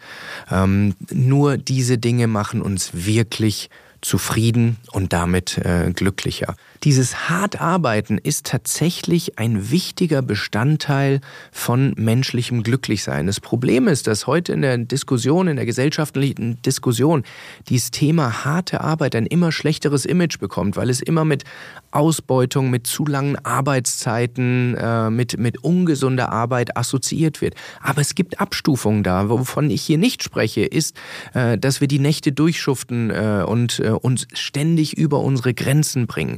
Ähm, 0.51 0.95
nur 1.11 1.57
diese 1.57 1.97
Dinge 1.97 2.27
machen 2.27 2.61
uns 2.61 2.91
wirklich 2.93 3.69
zufrieden 4.01 4.77
und 4.91 5.13
damit 5.13 5.57
äh, 5.59 5.91
glücklicher. 5.93 6.55
Dieses 6.85 7.29
hart 7.29 7.59
arbeiten 7.59 8.19
ist 8.19 8.45
tatsächlich 8.45 9.39
ein 9.39 9.71
wichtiger 9.71 10.21
Bestandteil 10.21 11.19
von 11.51 11.95
menschlichem 11.97 12.61
Glücklichsein. 12.61 13.25
Das 13.25 13.39
Problem 13.39 13.87
ist, 13.87 14.05
dass 14.05 14.27
heute 14.27 14.53
in 14.53 14.61
der 14.61 14.77
Diskussion, 14.77 15.47
in 15.47 15.55
der 15.55 15.65
gesellschaftlichen 15.65 16.61
Diskussion, 16.61 17.23
dieses 17.69 17.89
Thema 17.89 18.45
harte 18.45 18.81
Arbeit 18.81 19.15
ein 19.15 19.25
immer 19.25 19.51
schlechteres 19.51 20.05
Image 20.05 20.37
bekommt, 20.37 20.77
weil 20.77 20.91
es 20.91 21.01
immer 21.01 21.25
mit 21.25 21.43
Ausbeutung, 21.89 22.69
mit 22.69 22.85
zu 22.85 23.07
langen 23.07 23.35
Arbeitszeiten, 23.43 24.75
äh, 24.75 25.09
mit, 25.09 25.39
mit 25.39 25.63
ungesunder 25.63 26.31
Arbeit 26.31 26.77
assoziiert 26.77 27.41
wird. 27.41 27.55
Aber 27.81 28.01
es 28.01 28.13
gibt 28.13 28.39
Abstufungen 28.39 29.01
da. 29.01 29.27
Wovon 29.27 29.71
ich 29.71 29.81
hier 29.81 29.97
nicht 29.97 30.21
spreche, 30.21 30.61
ist, 30.61 30.95
äh, 31.33 31.57
dass 31.57 31.81
wir 31.81 31.87
die 31.87 31.97
Nächte 31.97 32.31
durchschuften 32.31 33.09
äh, 33.09 33.43
und 33.43 33.79
uns 33.79 34.27
ständig 34.33 34.95
über 34.97 35.21
unsere 35.21 35.55
Grenzen 35.55 36.05
bringen. 36.05 36.37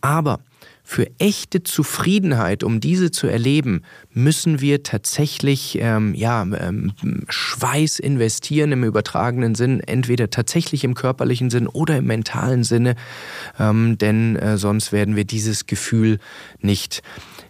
Aber 0.00 0.40
für 0.90 1.06
echte 1.18 1.62
Zufriedenheit, 1.62 2.64
um 2.64 2.80
diese 2.80 3.12
zu 3.12 3.28
erleben, 3.28 3.82
müssen 4.12 4.60
wir 4.60 4.82
tatsächlich 4.82 5.78
ähm, 5.80 6.14
ja, 6.14 6.42
ähm, 6.42 6.94
Schweiß 7.28 8.00
investieren 8.00 8.72
im 8.72 8.82
übertragenen 8.82 9.54
Sinn, 9.54 9.78
entweder 9.80 10.30
tatsächlich 10.30 10.82
im 10.82 10.94
körperlichen 10.94 11.48
Sinn 11.48 11.68
oder 11.68 11.98
im 11.98 12.06
mentalen 12.06 12.64
Sinne, 12.64 12.96
ähm, 13.58 13.98
denn 13.98 14.34
äh, 14.34 14.58
sonst 14.58 14.90
werden 14.90 15.14
wir 15.14 15.24
dieses 15.24 15.66
Gefühl 15.66 16.18
nicht 16.58 17.02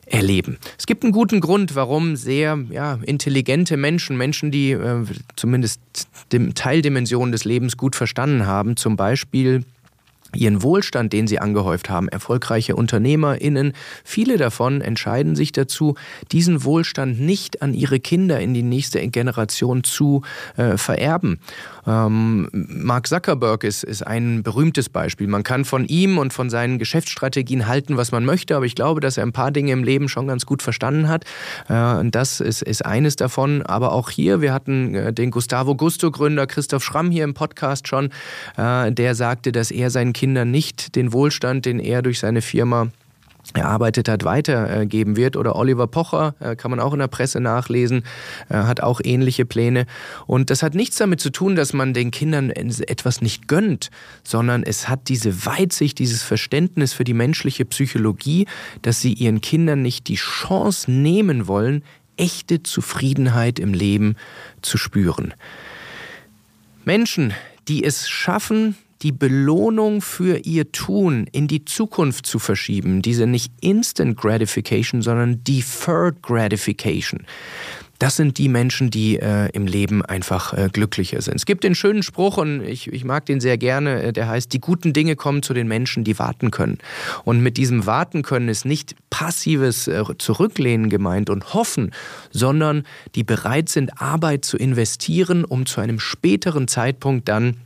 erleben. 0.04 0.58
Es 0.76 0.86
gibt 0.86 1.02
einen 1.02 1.12
guten 1.12 1.40
Grund, 1.40 1.74
warum 1.74 2.16
sehr 2.16 2.58
ja, 2.68 2.98
intelligente 3.02 3.78
Menschen, 3.78 4.18
Menschen, 4.18 4.50
die 4.50 4.72
äh, 4.72 5.04
zumindest 5.36 5.80
Teildimensionen 6.54 7.32
des 7.32 7.44
Lebens 7.44 7.78
gut 7.78 7.96
verstanden 7.96 8.46
haben, 8.46 8.76
zum 8.76 8.96
Beispiel 8.96 9.64
ihren 10.34 10.62
Wohlstand, 10.62 11.12
den 11.12 11.26
sie 11.26 11.38
angehäuft 11.38 11.90
haben, 11.90 12.08
erfolgreiche 12.08 12.76
UnternehmerInnen, 12.76 13.72
viele 14.04 14.36
davon 14.36 14.80
entscheiden 14.80 15.36
sich 15.36 15.52
dazu, 15.52 15.94
diesen 16.32 16.64
Wohlstand 16.64 17.20
nicht 17.20 17.62
an 17.62 17.74
ihre 17.74 18.00
Kinder 18.00 18.40
in 18.40 18.54
die 18.54 18.62
nächste 18.62 19.06
Generation 19.08 19.84
zu 19.84 20.22
äh, 20.56 20.76
vererben. 20.76 21.40
Ähm, 21.86 22.48
Mark 22.52 23.06
Zuckerberg 23.06 23.64
ist, 23.64 23.84
ist 23.84 24.06
ein 24.06 24.42
berühmtes 24.42 24.88
Beispiel. 24.88 25.26
Man 25.26 25.42
kann 25.42 25.64
von 25.64 25.86
ihm 25.86 26.18
und 26.18 26.32
von 26.32 26.50
seinen 26.50 26.78
Geschäftsstrategien 26.78 27.66
halten, 27.66 27.96
was 27.96 28.12
man 28.12 28.24
möchte, 28.24 28.56
aber 28.56 28.66
ich 28.66 28.74
glaube, 28.74 29.00
dass 29.00 29.16
er 29.16 29.24
ein 29.24 29.32
paar 29.32 29.50
Dinge 29.50 29.72
im 29.72 29.84
Leben 29.84 30.08
schon 30.08 30.26
ganz 30.26 30.46
gut 30.46 30.62
verstanden 30.62 31.08
hat. 31.08 31.24
Äh, 31.68 31.98
und 31.98 32.14
das 32.14 32.40
ist, 32.40 32.62
ist 32.62 32.84
eines 32.84 33.16
davon. 33.16 33.62
Aber 33.62 33.92
auch 33.92 34.10
hier, 34.10 34.40
wir 34.40 34.52
hatten 34.52 34.94
äh, 34.94 35.12
den 35.12 35.30
Gustavo 35.30 35.74
Gusto-Gründer 35.74 36.46
Christoph 36.46 36.84
Schramm 36.84 37.10
hier 37.10 37.24
im 37.24 37.34
Podcast 37.34 37.88
schon, 37.88 38.10
äh, 38.56 38.92
der 38.92 39.14
sagte, 39.14 39.52
dass 39.52 39.70
er 39.70 39.90
seinen 39.90 40.12
Kindern 40.20 40.50
nicht 40.50 40.96
den 40.96 41.14
Wohlstand, 41.14 41.64
den 41.64 41.80
er 41.80 42.02
durch 42.02 42.18
seine 42.18 42.42
Firma 42.42 42.88
erarbeitet 43.54 44.06
hat, 44.06 44.22
weitergeben 44.22 45.16
wird. 45.16 45.34
Oder 45.34 45.56
Oliver 45.56 45.86
Pocher, 45.86 46.34
äh, 46.40 46.56
kann 46.56 46.70
man 46.70 46.78
auch 46.78 46.92
in 46.92 46.98
der 46.98 47.08
Presse 47.08 47.40
nachlesen, 47.40 48.02
äh, 48.50 48.54
hat 48.54 48.82
auch 48.82 49.00
ähnliche 49.02 49.46
Pläne. 49.46 49.86
Und 50.26 50.50
das 50.50 50.62
hat 50.62 50.74
nichts 50.74 50.96
damit 50.96 51.22
zu 51.22 51.30
tun, 51.30 51.56
dass 51.56 51.72
man 51.72 51.94
den 51.94 52.10
Kindern 52.10 52.50
etwas 52.50 53.22
nicht 53.22 53.48
gönnt, 53.48 53.90
sondern 54.22 54.62
es 54.62 54.90
hat 54.90 55.08
diese 55.08 55.46
Weitsicht, 55.46 55.98
dieses 55.98 56.22
Verständnis 56.22 56.92
für 56.92 57.04
die 57.04 57.14
menschliche 57.14 57.64
Psychologie, 57.64 58.46
dass 58.82 59.00
sie 59.00 59.14
ihren 59.14 59.40
Kindern 59.40 59.80
nicht 59.80 60.06
die 60.08 60.16
Chance 60.16 60.90
nehmen 60.90 61.48
wollen, 61.48 61.82
echte 62.18 62.62
Zufriedenheit 62.62 63.58
im 63.58 63.72
Leben 63.72 64.16
zu 64.60 64.76
spüren. 64.76 65.32
Menschen, 66.84 67.32
die 67.68 67.84
es 67.84 68.06
schaffen, 68.06 68.76
die 69.02 69.12
Belohnung 69.12 70.02
für 70.02 70.38
ihr 70.38 70.72
Tun 70.72 71.26
in 71.32 71.48
die 71.48 71.64
Zukunft 71.64 72.26
zu 72.26 72.38
verschieben. 72.38 73.02
Diese 73.02 73.26
nicht 73.26 73.52
Instant 73.60 74.16
Gratification, 74.16 75.02
sondern 75.02 75.42
Deferred 75.44 76.22
Gratification. 76.22 77.24
Das 78.00 78.16
sind 78.16 78.38
die 78.38 78.48
Menschen, 78.48 78.88
die 78.88 79.18
äh, 79.18 79.50
im 79.52 79.66
Leben 79.66 80.02
einfach 80.02 80.54
äh, 80.54 80.70
glücklicher 80.72 81.20
sind. 81.20 81.36
Es 81.36 81.44
gibt 81.44 81.64
den 81.64 81.74
schönen 81.74 82.02
Spruch, 82.02 82.38
und 82.38 82.62
ich, 82.62 82.90
ich 82.90 83.04
mag 83.04 83.26
den 83.26 83.40
sehr 83.40 83.58
gerne, 83.58 84.02
äh, 84.02 84.12
der 84.14 84.26
heißt, 84.26 84.54
die 84.54 84.58
guten 84.58 84.94
Dinge 84.94 85.16
kommen 85.16 85.42
zu 85.42 85.52
den 85.52 85.68
Menschen, 85.68 86.02
die 86.02 86.18
warten 86.18 86.50
können. 86.50 86.78
Und 87.24 87.42
mit 87.42 87.58
diesem 87.58 87.84
Warten 87.84 88.22
können 88.22 88.48
ist 88.48 88.64
nicht 88.64 88.96
passives 89.10 89.86
äh, 89.86 90.02
Zurücklehnen 90.16 90.88
gemeint 90.88 91.28
und 91.28 91.52
hoffen, 91.52 91.90
sondern 92.30 92.84
die 93.14 93.22
bereit 93.22 93.68
sind, 93.68 94.00
Arbeit 94.00 94.46
zu 94.46 94.56
investieren, 94.56 95.44
um 95.44 95.66
zu 95.66 95.82
einem 95.82 96.00
späteren 96.00 96.68
Zeitpunkt 96.68 97.28
dann 97.28 97.56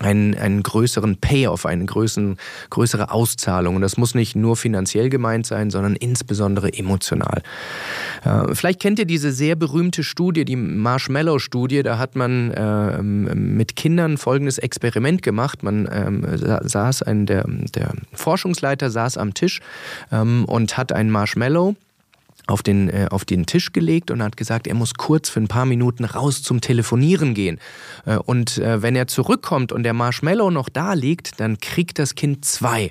einen, 0.00 0.34
einen 0.34 0.62
größeren 0.62 1.18
Payoff, 1.18 1.66
eine 1.66 1.84
größeren, 1.84 2.36
größere 2.70 3.12
Auszahlung. 3.12 3.76
Und 3.76 3.82
das 3.82 3.96
muss 3.96 4.14
nicht 4.14 4.34
nur 4.34 4.56
finanziell 4.56 5.10
gemeint 5.10 5.46
sein, 5.46 5.70
sondern 5.70 5.94
insbesondere 5.94 6.72
emotional. 6.72 7.42
Äh, 8.24 8.54
vielleicht 8.54 8.80
kennt 8.80 8.98
ihr 8.98 9.04
diese 9.04 9.30
sehr 9.30 9.56
berühmte 9.56 10.02
Studie, 10.02 10.44
die 10.44 10.56
Marshmallow-Studie. 10.56 11.82
Da 11.82 11.98
hat 11.98 12.16
man 12.16 12.50
äh, 12.50 13.02
mit 13.02 13.76
Kindern 13.76 14.16
folgendes 14.16 14.58
Experiment 14.58 15.22
gemacht. 15.22 15.62
Man 15.62 15.88
ähm, 15.92 16.26
saß, 16.62 17.02
ein, 17.02 17.26
der, 17.26 17.44
der 17.74 17.92
Forschungsleiter 18.12 18.90
saß 18.90 19.18
am 19.18 19.34
Tisch 19.34 19.60
ähm, 20.10 20.44
und 20.46 20.78
hat 20.78 20.92
ein 20.92 21.10
Marshmallow 21.10 21.76
auf 22.50 22.62
den, 22.62 22.88
äh, 22.90 23.06
auf 23.10 23.24
den 23.24 23.46
Tisch 23.46 23.72
gelegt 23.72 24.10
und 24.10 24.22
hat 24.22 24.36
gesagt, 24.36 24.66
er 24.66 24.74
muss 24.74 24.94
kurz 24.94 25.28
für 25.28 25.40
ein 25.40 25.48
paar 25.48 25.66
Minuten 25.66 26.04
raus 26.04 26.42
zum 26.42 26.60
Telefonieren 26.60 27.34
gehen. 27.34 27.58
Äh, 28.04 28.16
und 28.16 28.58
äh, 28.58 28.82
wenn 28.82 28.96
er 28.96 29.06
zurückkommt 29.06 29.72
und 29.72 29.82
der 29.84 29.94
Marshmallow 29.94 30.50
noch 30.50 30.68
da 30.68 30.94
liegt, 30.94 31.40
dann 31.40 31.58
kriegt 31.58 31.98
das 31.98 32.14
Kind 32.14 32.44
zwei. 32.44 32.90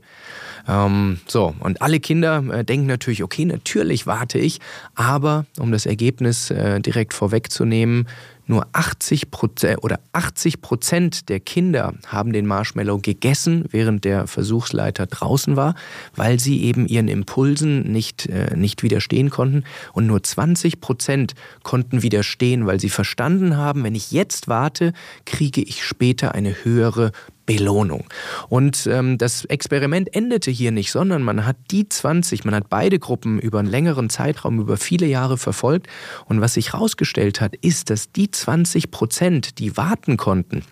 Ähm, 0.67 1.19
so, 1.27 1.55
und 1.59 1.81
alle 1.81 1.99
Kinder 1.99 2.43
äh, 2.51 2.63
denken 2.63 2.87
natürlich, 2.87 3.23
okay, 3.23 3.45
natürlich 3.45 4.07
warte 4.07 4.39
ich, 4.39 4.59
aber 4.95 5.45
um 5.59 5.71
das 5.71 5.85
Ergebnis 5.85 6.51
äh, 6.51 6.79
direkt 6.79 7.13
vorwegzunehmen, 7.13 8.07
nur 8.49 8.65
80 8.73 9.29
Prozent 9.29 9.83
oder 9.83 9.99
80 10.11 10.61
Prozent 10.61 11.29
der 11.29 11.39
Kinder 11.39 11.93
haben 12.07 12.33
den 12.33 12.47
Marshmallow 12.47 12.97
gegessen, 12.97 13.65
während 13.69 14.05
der 14.05 14.25
Versuchsleiter 14.25 15.05
draußen 15.05 15.55
war, 15.55 15.75
weil 16.15 16.39
sie 16.39 16.63
eben 16.63 16.87
ihren 16.87 17.09
Impulsen 17.09 17.91
nicht, 17.91 18.25
äh, 18.25 18.57
nicht 18.57 18.81
widerstehen 18.81 19.29
konnten. 19.29 19.65
Und 19.93 20.07
nur 20.07 20.23
20 20.23 20.81
Prozent 20.81 21.35
konnten 21.61 22.01
widerstehen, 22.01 22.65
weil 22.65 22.79
sie 22.79 22.89
verstanden 22.89 23.55
haben, 23.55 23.83
wenn 23.83 23.93
ich 23.93 24.11
jetzt 24.11 24.47
warte, 24.47 24.93
kriege 25.25 25.61
ich 25.61 25.85
später 25.85 26.33
eine 26.33 26.55
höhere 26.63 27.11
Belohnung. 27.49 28.05
Und 28.47 28.85
ähm, 28.85 29.17
das 29.17 29.43
Experiment 29.45 30.13
endete 30.13 30.51
hier 30.51 30.69
nicht, 30.69 30.91
sondern 30.91 31.23
man 31.23 31.47
hat 31.47 31.57
die 31.71 31.89
20, 31.89 32.45
man 32.45 32.53
hat 32.53 32.69
beide 32.69 32.99
Gruppen 32.99 33.39
über 33.39 33.57
einen 33.57 33.67
längeren 33.67 34.11
Zeitraum, 34.11 34.59
über 34.59 34.77
viele 34.77 35.07
Jahre 35.07 35.39
verfolgt. 35.39 35.87
Und 36.25 36.41
was 36.41 36.53
sich 36.53 36.73
herausgestellt 36.73 37.41
hat, 37.41 37.55
ist, 37.55 37.89
dass 37.89 38.11
die 38.11 38.29
20 38.29 38.91
Prozent, 38.91 39.57
die 39.57 39.77
warten 39.77 40.15
konnten, 40.15 40.63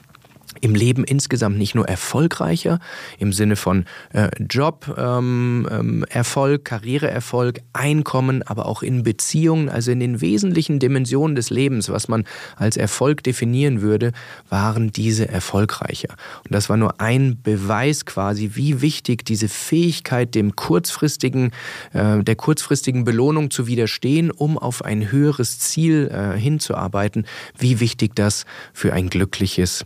im 0.62 0.76
Leben 0.76 1.04
insgesamt 1.04 1.58
nicht 1.58 1.76
nur 1.76 1.88
erfolgreicher 1.88 2.80
im 3.20 3.34
Sinne 3.34 3.56
von 3.56 3.86
äh, 4.14 4.30
Job, 4.50 4.94
ähm, 4.98 5.68
ähm, 5.72 6.06
Erfolg, 6.10 6.66
Karriereerfolg, 6.66 7.62
Einkommen, 7.74 8.44
aber 8.44 8.66
auch 8.66 8.84
in 8.84 9.04
Beziehungen, 9.04 9.70
also 9.70 9.92
in 9.92 10.00
den 10.00 10.22
wesentlichen 10.22 10.80
Dimensionen 10.80 11.36
des 11.36 11.50
Lebens, 11.50 11.90
was 11.90 12.08
man 12.08 12.26
als 12.56 12.78
Erfolg 12.78 13.24
definieren 13.24 13.82
würde, 13.82 14.12
waren 14.50 14.92
diese 14.92 15.28
erfolgreicher. 15.28 16.10
Und 16.44 16.54
das 16.54 16.70
war 16.70 16.78
nur 16.78 17.00
ein 17.00 17.42
Beweis 17.42 18.06
quasi, 18.06 18.52
wie 18.54 18.82
wichtig 18.82 19.26
diese 19.26 19.48
Fähigkeit 19.48 20.36
dem 20.36 20.56
kurzfristigen, 20.56 21.52
äh, 21.94 22.24
der 22.24 22.36
kurzfristigen 22.36 23.04
Belohnung 23.04 23.52
zu 23.52 23.68
widerstehen, 23.68 24.32
um 24.32 24.58
auf 24.58 24.84
ein 24.84 25.12
höheres 25.12 25.60
Ziel 25.60 26.10
äh, 26.12 26.38
hinzuarbeiten, 26.40 27.26
wie 27.58 27.80
wichtig 27.80 28.16
das 28.16 28.46
für 28.74 28.94
ein 28.94 29.10
glückliches 29.10 29.86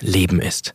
Leben 0.00 0.40
ist. 0.40 0.74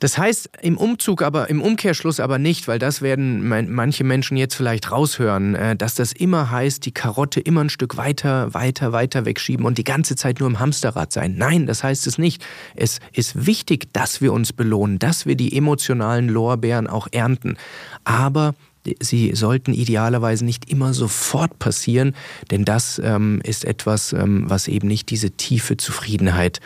Das 0.00 0.16
heißt 0.16 0.50
im 0.62 0.76
Umzug 0.76 1.22
aber, 1.22 1.50
im 1.50 1.60
Umkehrschluss 1.60 2.20
aber 2.20 2.38
nicht, 2.38 2.68
weil 2.68 2.78
das 2.78 3.02
werden 3.02 3.48
manche 3.48 4.04
Menschen 4.04 4.36
jetzt 4.36 4.54
vielleicht 4.54 4.92
raushören, 4.92 5.56
äh, 5.56 5.76
dass 5.76 5.96
das 5.96 6.12
immer 6.12 6.50
heißt, 6.50 6.84
die 6.84 6.92
Karotte 6.92 7.40
immer 7.40 7.62
ein 7.64 7.70
Stück 7.70 7.96
weiter, 7.96 8.54
weiter, 8.54 8.92
weiter 8.92 9.24
wegschieben 9.24 9.66
und 9.66 9.76
die 9.76 9.84
ganze 9.84 10.14
Zeit 10.14 10.38
nur 10.38 10.48
im 10.48 10.60
Hamsterrad 10.60 11.12
sein. 11.12 11.34
Nein, 11.36 11.66
das 11.66 11.82
heißt 11.82 12.06
es 12.06 12.16
nicht. 12.16 12.44
Es 12.76 13.00
ist 13.12 13.46
wichtig, 13.46 13.92
dass 13.92 14.20
wir 14.20 14.32
uns 14.32 14.52
belohnen, 14.52 15.00
dass 15.00 15.26
wir 15.26 15.34
die 15.34 15.56
emotionalen 15.56 16.28
Lorbeeren 16.28 16.86
auch 16.86 17.08
ernten. 17.10 17.56
Aber 18.04 18.54
sie 19.00 19.34
sollten 19.34 19.74
idealerweise 19.74 20.44
nicht 20.44 20.70
immer 20.70 20.94
sofort 20.94 21.58
passieren, 21.58 22.14
denn 22.50 22.64
das 22.64 23.00
ähm, 23.04 23.40
ist 23.44 23.64
etwas, 23.64 24.12
ähm, 24.12 24.44
was 24.48 24.68
eben 24.68 24.88
nicht 24.88 25.10
diese 25.10 25.30
tiefe 25.30 25.76
Zufriedenheit 25.76 26.60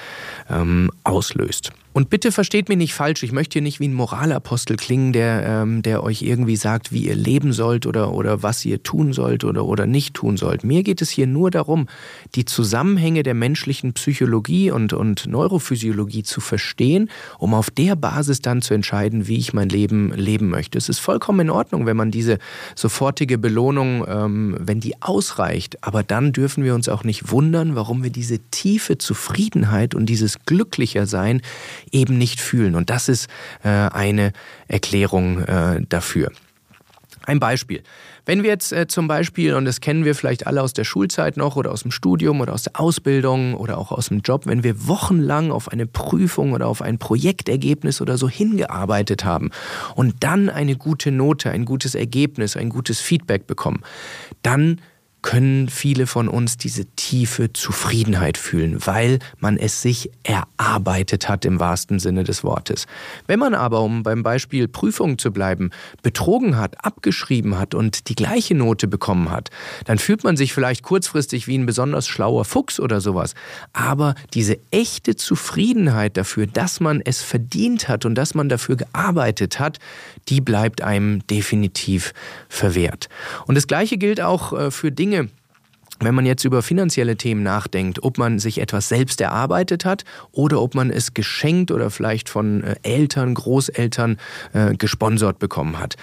ähm, 0.49 0.91
auslöst. 1.05 1.73
Und 1.93 2.09
bitte 2.09 2.33
versteht 2.33 2.69
mich 2.69 2.79
nicht 2.79 2.95
falsch, 2.95 3.23
ich 3.23 3.33
möchte 3.33 3.55
hier 3.55 3.63
nicht 3.63 3.79
wie 3.79 3.89
ein 3.89 3.93
Moralapostel 3.93 4.77
klingen, 4.77 5.13
der, 5.13 5.45
ähm, 5.47 5.83
der 5.83 6.03
euch 6.03 6.23
irgendwie 6.23 6.57
sagt, 6.57 6.91
wie 6.91 7.07
ihr 7.07 7.15
leben 7.15 7.53
sollt 7.53 7.87
oder, 7.87 8.13
oder 8.13 8.43
was 8.43 8.65
ihr 8.65 8.83
tun 8.83 9.13
sollt 9.13 9.45
oder, 9.45 9.67
oder 9.67 9.87
nicht 9.87 10.15
tun 10.15 10.39
sollt. 10.39 10.65
Mir 10.65 10.83
geht 10.83 11.03
es 11.03 11.11
hier 11.11 11.27
nur 11.27 11.51
darum, 11.51 11.89
die 12.35 12.47
Zusammenhänge 12.47 13.23
der 13.23 13.35
menschlichen 13.35 13.93
Psychologie 13.93 14.71
und, 14.71 14.95
und 14.95 15.27
Neurophysiologie 15.27 16.23
zu 16.23 16.41
verstehen, 16.41 17.11
um 17.39 17.53
auf 17.53 17.71
der 17.71 17.95
Basis 17.95 18.41
dann 18.41 18.63
zu 18.63 18.73
entscheiden, 18.73 19.29
wie 19.29 19.37
ich 19.37 19.53
mein 19.53 19.69
Leben 19.69 20.13
leben 20.15 20.49
möchte. 20.49 20.79
Es 20.79 20.89
ist 20.89 20.99
vollkommen 20.99 21.41
in 21.41 21.51
Ordnung, 21.51 21.85
wenn 21.85 21.97
man 21.97 22.11
diese 22.11 22.39
sofortige 22.75 23.37
Belohnung, 23.37 24.07
ähm, 24.09 24.57
wenn 24.59 24.81
die 24.81 25.03
ausreicht, 25.03 25.85
aber 25.85 26.03
dann 26.03 26.33
dürfen 26.33 26.65
wir 26.65 26.75
uns 26.75 26.89
auch 26.89 27.05
nicht 27.05 27.31
wundern, 27.31 27.75
warum 27.75 28.03
wir 28.03 28.11
diese 28.11 28.39
tiefe 28.51 28.97
Zufriedenheit 28.97 29.95
und 29.95 30.07
dieses 30.07 30.39
Glücklichersein 30.47 31.43
eben 31.93 32.19
nicht 32.19 32.41
fühlen. 32.41 32.75
Und 32.75 32.91
das 32.91 33.09
ist 33.09 33.29
äh, 33.63 33.69
eine 33.69 34.33
Erklärung 34.69 35.41
äh, 35.41 35.83
dafür. 35.89 36.33
Ein 37.25 37.39
Beispiel. 37.39 37.83
Wenn 38.25 38.43
wir 38.43 38.51
jetzt 38.51 38.73
äh, 38.73 38.87
zum 38.87 39.09
Beispiel, 39.09 39.55
und 39.55 39.65
das 39.65 39.81
kennen 39.81 40.05
wir 40.05 40.15
vielleicht 40.15 40.47
alle 40.47 40.63
aus 40.63 40.73
der 40.73 40.85
Schulzeit 40.85 41.37
noch 41.37 41.57
oder 41.57 41.73
aus 41.73 41.83
dem 41.83 41.91
Studium 41.91 42.41
oder 42.41 42.53
aus 42.53 42.63
der 42.63 42.79
Ausbildung 42.79 43.55
oder 43.55 43.79
auch 43.79 43.91
aus 43.91 44.09
dem 44.09 44.21
Job, 44.21 44.47
wenn 44.47 44.63
wir 44.63 44.87
wochenlang 44.87 45.51
auf 45.51 45.71
eine 45.71 45.87
Prüfung 45.87 46.53
oder 46.53 46.69
auf 46.69 46.83
ein 46.83 46.99
Projektergebnis 46.99 48.01
oder 48.01 48.17
so 48.17 48.29
hingearbeitet 48.29 49.25
haben 49.25 49.51
und 49.97 50.17
dann 50.21 50.49
eine 50.49 50.77
gute 50.77 51.11
Note, 51.11 51.51
ein 51.51 51.65
gutes 51.65 51.95
Ergebnis, 51.95 52.57
ein 52.57 52.69
gutes 52.69 53.01
Feedback 53.01 53.47
bekommen, 53.47 53.83
dann 54.43 54.81
können 55.23 55.69
viele 55.69 56.09
von 56.09 56.29
uns 56.29 56.57
diese 56.57 56.85
tiefe 56.85 57.53
Zufriedenheit 57.53 58.37
fühlen, 58.37 58.85
weil 58.85 59.21
man 59.39 59.57
es 59.57 59.81
sich 59.81 60.11
erarbeitet 60.25 61.29
hat 61.29 61.45
im 61.45 61.61
wahrsten 61.61 62.01
Sinne 62.01 62.25
des 62.25 62.43
Wortes. 62.43 62.87
Wenn 63.29 63.39
man 63.39 63.55
aber, 63.55 63.81
um 63.81 64.03
beim 64.03 64.25
Beispiel 64.25 64.67
Prüfung 64.67 65.19
zu 65.19 65.33
bleiben, 65.33 65.71
betrogen 66.03 66.57
hat, 66.57 66.85
abgeschrieben 66.85 67.57
hat 67.57 67.75
und 67.75 68.09
die 68.09 68.17
gleiche 68.17 68.57
Note 68.57 68.89
bekommen 68.89 69.31
hat, 69.31 69.51
dann 69.85 69.99
fühlt 69.99 70.25
man 70.25 70.37
sich 70.37 70.53
vielleicht 70.53 70.83
kurzfristig 70.83 71.47
wie 71.47 71.57
ein 71.57 71.67
besonders 71.67 72.09
schlauer 72.09 72.45
Fuchs 72.45 72.81
oder 72.81 73.01
sowas. 73.01 73.35
Aber 73.73 74.17
diese 74.35 74.59
echte 74.73 75.15
Zufriedenheit 75.15 76.17
dafür, 76.17 76.49
dass 76.49 76.81
man 76.81 77.01
es 77.01 77.23
verdient 77.23 77.89
hat 77.89 78.05
und 78.05 78.17
dass 78.17 78.35
man 78.35 78.49
dafür 78.49 78.77
gearbeitet 78.77 79.61
hat, 79.61 79.79
die 80.29 80.41
bleibt 80.41 80.83
einem 80.83 81.25
definitiv 81.29 82.13
verwehrt. 82.49 83.09
Und 83.47 83.55
das 83.55 83.69
Gleiche 83.69 83.99
gilt 83.99 84.21
auch 84.21 84.53
äh, 84.53 84.71
für 84.71 84.91
Dinge, 84.91 85.12
Dinge, 85.13 85.29
wenn 86.01 86.15
man 86.15 86.25
jetzt 86.25 86.45
über 86.45 86.63
finanzielle 86.63 87.17
Themen 87.17 87.43
nachdenkt, 87.43 88.03
ob 88.03 88.17
man 88.17 88.39
sich 88.39 88.59
etwas 88.61 88.89
selbst 88.89 89.21
erarbeitet 89.21 89.85
hat 89.85 90.05
oder 90.33 90.61
ob 90.63 90.75
man 90.75 90.91
es 90.91 91.13
geschenkt 91.13 91.71
oder 91.71 91.91
vielleicht 91.91 92.31
von 92.31 92.65
äh, 92.65 92.77
Eltern, 92.83 93.35
Großeltern 93.35 94.17
äh, 94.55 94.75
gesponsert 94.75 95.39
bekommen 95.39 95.79
hat. 95.79 95.97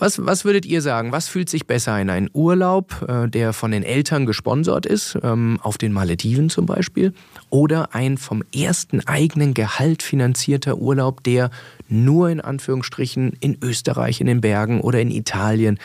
Was, 0.00 0.26
was 0.26 0.44
würdet 0.44 0.66
ihr 0.66 0.82
sagen? 0.82 1.12
Was 1.12 1.28
fühlt 1.28 1.48
sich 1.48 1.68
besser 1.68 1.92
ein? 1.92 2.10
Ein 2.10 2.28
Urlaub, 2.32 3.06
äh, 3.08 3.28
der 3.28 3.52
von 3.52 3.70
den 3.70 3.84
Eltern 3.84 4.26
gesponsert 4.26 4.84
ist, 4.84 5.16
ähm, 5.22 5.60
auf 5.62 5.78
den 5.78 5.92
Malediven 5.92 6.50
zum 6.50 6.66
Beispiel, 6.66 7.14
oder 7.52 7.94
ein 7.94 8.16
vom 8.16 8.42
ersten 8.54 9.06
eigenen 9.06 9.52
Gehalt 9.52 10.02
finanzierter 10.02 10.78
Urlaub, 10.78 11.22
der 11.22 11.50
nur 11.86 12.30
in 12.30 12.40
Anführungsstrichen 12.40 13.34
in 13.40 13.58
Österreich, 13.62 14.22
in 14.22 14.26
den 14.26 14.40
Bergen 14.40 14.80
oder 14.80 15.02
in 15.02 15.10
Italien 15.10 15.78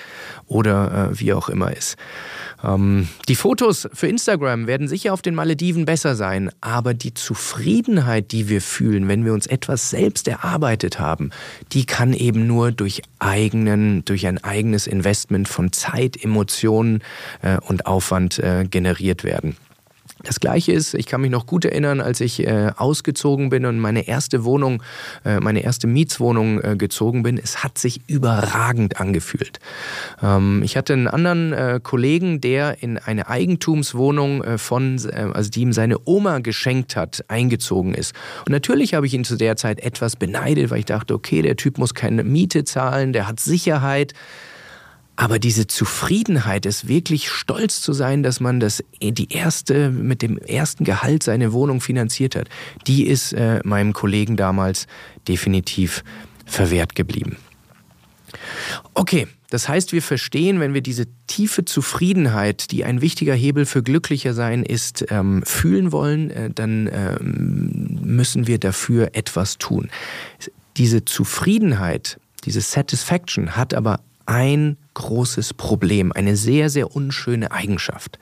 oder 0.45 1.11
äh, 1.11 1.19
wie 1.19 1.33
auch 1.33 1.49
immer 1.49 1.75
ist. 1.75 1.97
Ähm, 2.63 3.09
die 3.27 3.35
Fotos 3.35 3.89
für 3.91 4.07
Instagram 4.07 4.65
werden 4.65 4.87
sicher 4.87 5.11
auf 5.11 5.21
den 5.21 5.35
Malediven 5.35 5.83
besser 5.83 6.15
sein, 6.15 6.51
aber 6.61 6.93
die 6.93 7.13
Zufriedenheit, 7.13 8.31
die 8.31 8.47
wir 8.47 8.61
fühlen, 8.61 9.09
wenn 9.09 9.25
wir 9.25 9.33
uns 9.33 9.45
etwas 9.45 9.89
selbst 9.89 10.29
erarbeitet 10.29 10.99
haben, 10.99 11.31
die 11.73 11.85
kann 11.85 12.13
eben 12.13 12.47
nur 12.47 12.71
durch 12.71 13.01
eigenen, 13.19 14.05
durch 14.05 14.25
ein 14.25 14.41
eigenes 14.41 14.87
Investment 14.87 15.49
von 15.49 15.73
Zeit, 15.73 16.15
Emotionen 16.23 17.03
äh, 17.41 17.57
und 17.57 17.85
Aufwand 17.87 18.39
äh, 18.39 18.63
generiert 18.63 19.25
werden. 19.25 19.57
Das 20.23 20.39
Gleiche 20.39 20.71
ist, 20.71 20.93
ich 20.93 21.05
kann 21.05 21.21
mich 21.21 21.29
noch 21.29 21.45
gut 21.45 21.63
erinnern, 21.65 22.01
als 22.01 22.21
ich 22.21 22.45
äh, 22.45 22.71
ausgezogen 22.75 23.49
bin 23.49 23.65
und 23.65 23.79
meine 23.79 24.07
erste 24.07 24.43
Wohnung, 24.43 24.81
äh, 25.23 25.39
meine 25.39 25.63
erste 25.63 25.87
Mietswohnung 25.87 26.61
äh, 26.61 26.75
gezogen 26.75 27.23
bin. 27.23 27.37
Es 27.37 27.63
hat 27.63 27.77
sich 27.77 28.01
überragend 28.07 28.99
angefühlt. 28.99 29.59
Ähm, 30.21 30.61
ich 30.63 30.75
hatte 30.75 30.93
einen 30.93 31.07
anderen 31.07 31.53
äh, 31.53 31.79
Kollegen, 31.81 32.41
der 32.41 32.81
in 32.81 32.97
eine 32.97 33.27
Eigentumswohnung 33.27 34.43
äh, 34.43 34.57
von, 34.57 34.97
äh, 35.07 35.29
also 35.33 35.51
die 35.51 35.61
ihm 35.61 35.73
seine 35.73 35.97
Oma 36.05 36.39
geschenkt 36.39 36.95
hat, 36.95 37.23
eingezogen 37.27 37.93
ist. 37.93 38.15
Und 38.45 38.51
natürlich 38.51 38.95
habe 38.95 39.05
ich 39.05 39.13
ihn 39.13 39.23
zu 39.23 39.35
der 39.35 39.55
Zeit 39.55 39.79
etwas 39.81 40.15
beneidet, 40.15 40.71
weil 40.71 40.79
ich 40.79 40.85
dachte, 40.85 41.13
okay, 41.13 41.41
der 41.41 41.57
Typ 41.57 41.77
muss 41.77 41.93
keine 41.93 42.23
Miete 42.23 42.63
zahlen, 42.63 43.13
der 43.13 43.27
hat 43.27 43.39
Sicherheit. 43.39 44.13
Aber 45.17 45.39
diese 45.39 45.65
Zufriedenheit, 45.65 46.67
es 46.67 46.87
wirklich 46.87 47.29
stolz 47.29 47.81
zu 47.81 47.91
sein, 47.91 48.21
dass 48.21 48.39
man 48.39 48.59
das 48.59 48.83
die 49.01 49.33
erste 49.33 49.89
mit 49.89 50.21
dem 50.21 50.37
ersten 50.37 50.83
Gehalt 50.83 51.23
seine 51.23 51.53
Wohnung 51.53 51.81
finanziert 51.81 52.35
hat, 52.35 52.47
die 52.85 53.07
ist 53.07 53.33
äh, 53.33 53.59
meinem 53.63 53.93
Kollegen 53.93 54.37
damals 54.37 54.85
definitiv 55.27 56.03
verwehrt 56.45 56.93
geblieben. 56.93 57.37
Okay, 58.93 59.27
das 59.49 59.67
heißt, 59.67 59.91
wir 59.91 60.03
verstehen, 60.03 60.59
wenn 60.59 60.75
wir 60.75 60.81
diese 60.81 61.05
tiefe 61.25 61.65
Zufriedenheit, 61.65 62.69
die 62.71 62.85
ein 62.85 63.01
wichtiger 63.01 63.33
Hebel 63.33 63.65
für 63.65 63.81
glücklicher 63.81 64.35
sein 64.35 64.63
ist, 64.63 65.05
ähm, 65.09 65.41
fühlen 65.45 65.91
wollen, 65.91 66.29
äh, 66.29 66.51
dann 66.53 66.87
ähm, 66.93 67.99
müssen 68.03 68.45
wir 68.45 68.59
dafür 68.59 69.09
etwas 69.13 69.57
tun. 69.57 69.89
Diese 70.77 71.05
Zufriedenheit, 71.05 72.19
diese 72.45 72.61
Satisfaction 72.61 73.55
hat 73.55 73.73
aber 73.73 73.99
ein 74.27 74.77
großes 74.93 75.55
Problem, 75.55 76.11
eine 76.11 76.35
sehr, 76.35 76.69
sehr 76.69 76.95
unschöne 76.95 77.51
Eigenschaft. 77.51 78.19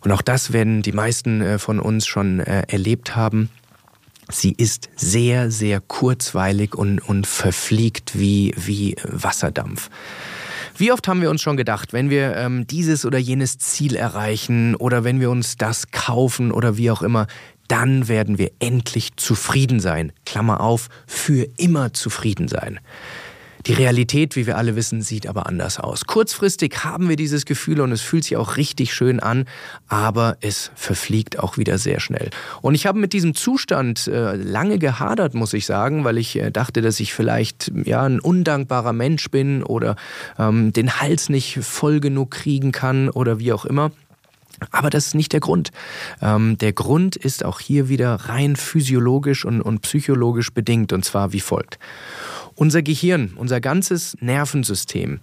Und 0.00 0.12
auch 0.12 0.22
das 0.22 0.52
werden 0.52 0.82
die 0.82 0.92
meisten 0.92 1.40
äh, 1.40 1.58
von 1.58 1.80
uns 1.80 2.06
schon 2.06 2.40
äh, 2.40 2.62
erlebt 2.68 3.16
haben. 3.16 3.50
Sie 4.30 4.52
ist 4.52 4.88
sehr, 4.96 5.50
sehr 5.50 5.80
kurzweilig 5.80 6.74
und, 6.74 7.00
und 7.00 7.26
verfliegt 7.26 8.18
wie, 8.18 8.54
wie 8.56 8.96
Wasserdampf. 9.02 9.90
Wie 10.76 10.92
oft 10.92 11.06
haben 11.06 11.20
wir 11.20 11.30
uns 11.30 11.40
schon 11.40 11.56
gedacht, 11.56 11.92
wenn 11.92 12.10
wir 12.10 12.36
ähm, 12.36 12.66
dieses 12.66 13.04
oder 13.06 13.18
jenes 13.18 13.58
Ziel 13.58 13.94
erreichen 13.94 14.74
oder 14.74 15.04
wenn 15.04 15.20
wir 15.20 15.30
uns 15.30 15.56
das 15.56 15.90
kaufen 15.92 16.50
oder 16.50 16.76
wie 16.76 16.90
auch 16.90 17.02
immer, 17.02 17.26
dann 17.68 18.08
werden 18.08 18.38
wir 18.38 18.50
endlich 18.58 19.16
zufrieden 19.16 19.80
sein. 19.80 20.12
Klammer 20.26 20.60
auf, 20.60 20.88
für 21.06 21.46
immer 21.56 21.92
zufrieden 21.92 22.48
sein. 22.48 22.80
Die 23.66 23.72
Realität, 23.72 24.36
wie 24.36 24.46
wir 24.46 24.58
alle 24.58 24.76
wissen, 24.76 25.00
sieht 25.00 25.26
aber 25.26 25.46
anders 25.46 25.80
aus. 25.80 26.04
Kurzfristig 26.04 26.84
haben 26.84 27.08
wir 27.08 27.16
dieses 27.16 27.46
Gefühl 27.46 27.80
und 27.80 27.92
es 27.92 28.02
fühlt 28.02 28.24
sich 28.24 28.36
auch 28.36 28.58
richtig 28.58 28.92
schön 28.92 29.20
an, 29.20 29.46
aber 29.88 30.36
es 30.42 30.70
verfliegt 30.74 31.38
auch 31.38 31.56
wieder 31.56 31.78
sehr 31.78 31.98
schnell. 31.98 32.28
Und 32.60 32.74
ich 32.74 32.86
habe 32.86 32.98
mit 32.98 33.14
diesem 33.14 33.34
Zustand 33.34 34.06
äh, 34.06 34.36
lange 34.36 34.78
gehadert, 34.78 35.32
muss 35.32 35.54
ich 35.54 35.64
sagen, 35.64 36.04
weil 36.04 36.18
ich 36.18 36.36
äh, 36.36 36.50
dachte, 36.50 36.82
dass 36.82 37.00
ich 37.00 37.14
vielleicht 37.14 37.72
ja 37.84 38.02
ein 38.02 38.20
undankbarer 38.20 38.92
Mensch 38.92 39.30
bin 39.30 39.62
oder 39.62 39.96
ähm, 40.38 40.74
den 40.74 41.00
Hals 41.00 41.30
nicht 41.30 41.58
voll 41.62 42.00
genug 42.00 42.32
kriegen 42.32 42.70
kann 42.70 43.08
oder 43.08 43.38
wie 43.38 43.54
auch 43.54 43.64
immer. 43.64 43.92
Aber 44.70 44.90
das 44.90 45.08
ist 45.08 45.14
nicht 45.14 45.32
der 45.32 45.40
Grund. 45.40 45.70
Ähm, 46.20 46.58
der 46.58 46.72
Grund 46.72 47.16
ist 47.16 47.44
auch 47.44 47.60
hier 47.60 47.88
wieder 47.88 48.14
rein 48.14 48.56
physiologisch 48.56 49.44
und, 49.44 49.60
und 49.60 49.80
psychologisch 49.80 50.52
bedingt, 50.52 50.92
und 50.92 51.04
zwar 51.04 51.32
wie 51.32 51.40
folgt. 51.40 51.78
Unser 52.54 52.82
Gehirn, 52.82 53.32
unser 53.36 53.60
ganzes 53.60 54.16
Nervensystem 54.20 55.20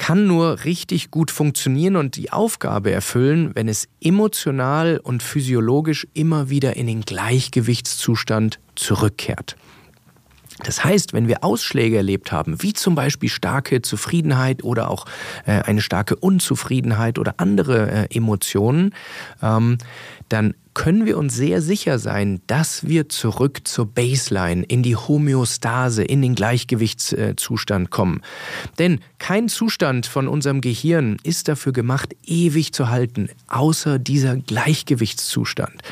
kann 0.00 0.26
nur 0.26 0.64
richtig 0.64 1.10
gut 1.10 1.30
funktionieren 1.30 1.96
und 1.96 2.16
die 2.16 2.32
Aufgabe 2.32 2.90
erfüllen, 2.90 3.50
wenn 3.54 3.68
es 3.68 3.86
emotional 4.00 4.98
und 4.98 5.22
physiologisch 5.22 6.06
immer 6.14 6.48
wieder 6.48 6.76
in 6.76 6.86
den 6.86 7.02
Gleichgewichtszustand 7.02 8.60
zurückkehrt. 8.76 9.56
Das 10.64 10.84
heißt, 10.84 11.12
wenn 11.12 11.28
wir 11.28 11.44
Ausschläge 11.44 11.96
erlebt 11.98 12.32
haben, 12.32 12.62
wie 12.62 12.72
zum 12.72 12.94
Beispiel 12.94 13.28
starke 13.28 13.82
Zufriedenheit 13.82 14.64
oder 14.64 14.90
auch 14.90 15.06
äh, 15.46 15.62
eine 15.62 15.80
starke 15.82 16.16
Unzufriedenheit 16.16 17.18
oder 17.18 17.34
andere 17.36 17.90
äh, 17.90 18.16
Emotionen, 18.16 18.94
ähm, 19.42 19.78
dann 20.28 20.54
können 20.74 21.04
wir 21.06 21.18
uns 21.18 21.34
sehr 21.34 21.60
sicher 21.62 21.98
sein, 21.98 22.40
dass 22.46 22.86
wir 22.86 23.08
zurück 23.08 23.62
zur 23.64 23.86
Baseline, 23.86 24.64
in 24.64 24.82
die 24.82 24.96
Homöostase, 24.96 26.04
in 26.04 26.22
den 26.22 26.34
Gleichgewichtszustand 26.34 27.90
kommen. 27.90 28.22
Denn 28.78 29.00
kein 29.18 29.48
Zustand 29.48 30.06
von 30.06 30.28
unserem 30.28 30.60
Gehirn 30.60 31.16
ist 31.22 31.48
dafür 31.48 31.72
gemacht, 31.72 32.14
ewig 32.24 32.72
zu 32.72 32.88
halten, 32.88 33.28
außer 33.48 33.98
dieser 33.98 34.36
Gleichgewichtszustand. 34.36 35.82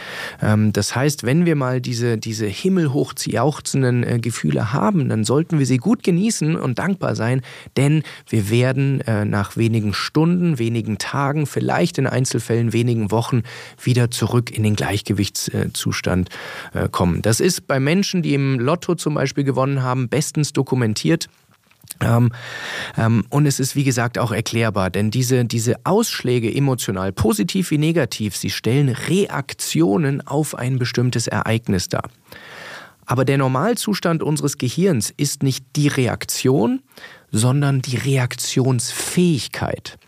Ähm, 0.41 0.73
das 0.73 0.95
heißt, 0.95 1.25
wenn 1.25 1.45
wir 1.45 1.57
mal 1.57 1.81
diese, 1.81 2.19
diese 2.19 2.47
himmelhoch 2.47 3.15
jauchzenden 3.25 4.05
äh, 4.05 4.19
Gefühle 4.19 4.73
haben, 4.73 5.09
dann 5.09 5.25
sollten 5.25 5.59
wir 5.59 5.67
sie 5.67 5.79
gut 5.79 6.03
genießen 6.03 6.57
und 6.57 6.79
dankbar 6.79 7.15
sein, 7.17 7.43
denn 7.77 8.03
wir 8.29 8.51
werden 8.51 9.01
äh, 9.03 9.25
nach 9.25 9.57
wenigen 9.57 9.93
Stunden, 9.93 10.59
wenigen 10.59 10.99
Tagen, 10.99 11.47
vielleicht 11.47 11.99
in 11.99 12.07
Einzelfällen 12.07 12.73
wenigen 12.73 13.11
Wochen 13.11 13.43
wieder 13.83 14.11
zurück 14.11 14.51
in 14.51 14.63
den 14.63 14.68
Gleichgewichtszustand 14.77 16.29
äh, 16.75 16.89
kommen. 16.89 17.23
Das 17.23 17.41
ist 17.41 17.67
bei 17.67 17.81
Menschen, 17.81 18.23
die 18.23 18.35
im 18.35 18.59
Lotto 18.59 18.95
zum 18.95 19.15
Beispiel 19.15 19.45
gewonnen 19.45 19.83
haben, 19.83 20.09
bestens 20.09 20.53
dokumentiert. 20.53 21.29
Ähm, 22.01 22.31
ähm, 22.97 23.25
und 23.31 23.47
es 23.47 23.61
ist, 23.61 23.75
wie 23.75 23.85
gesagt, 23.85 24.19
auch 24.19 24.31
erklärbar, 24.31 24.91
denn 24.91 25.11
diese, 25.11 25.45
diese 25.45 25.77
Ausschläge 25.85 26.55
emotional, 26.55 27.13
positiv 27.13 27.71
wie 27.71 27.79
negativ, 27.79 28.37
sie 28.37 28.51
stellen 28.51 28.91
Reaktionen 28.91 30.27
auf 30.27 30.55
ein 30.55 30.79
bestimmtes 30.79 31.27
Ereignis 31.27 31.89
dar. 31.89 32.09
Aber 33.07 33.25
der 33.25 33.39
Normalzustand 33.39 34.23
unseres 34.23 34.59
Gehirns 34.59 35.13
ist 35.17 35.43
nicht 35.43 35.65
die 35.77 35.89
Reaktion, 35.89 36.83
sondern 37.31 37.81
die 37.81 37.97
Reaktionsfähigkeit. 37.97 39.99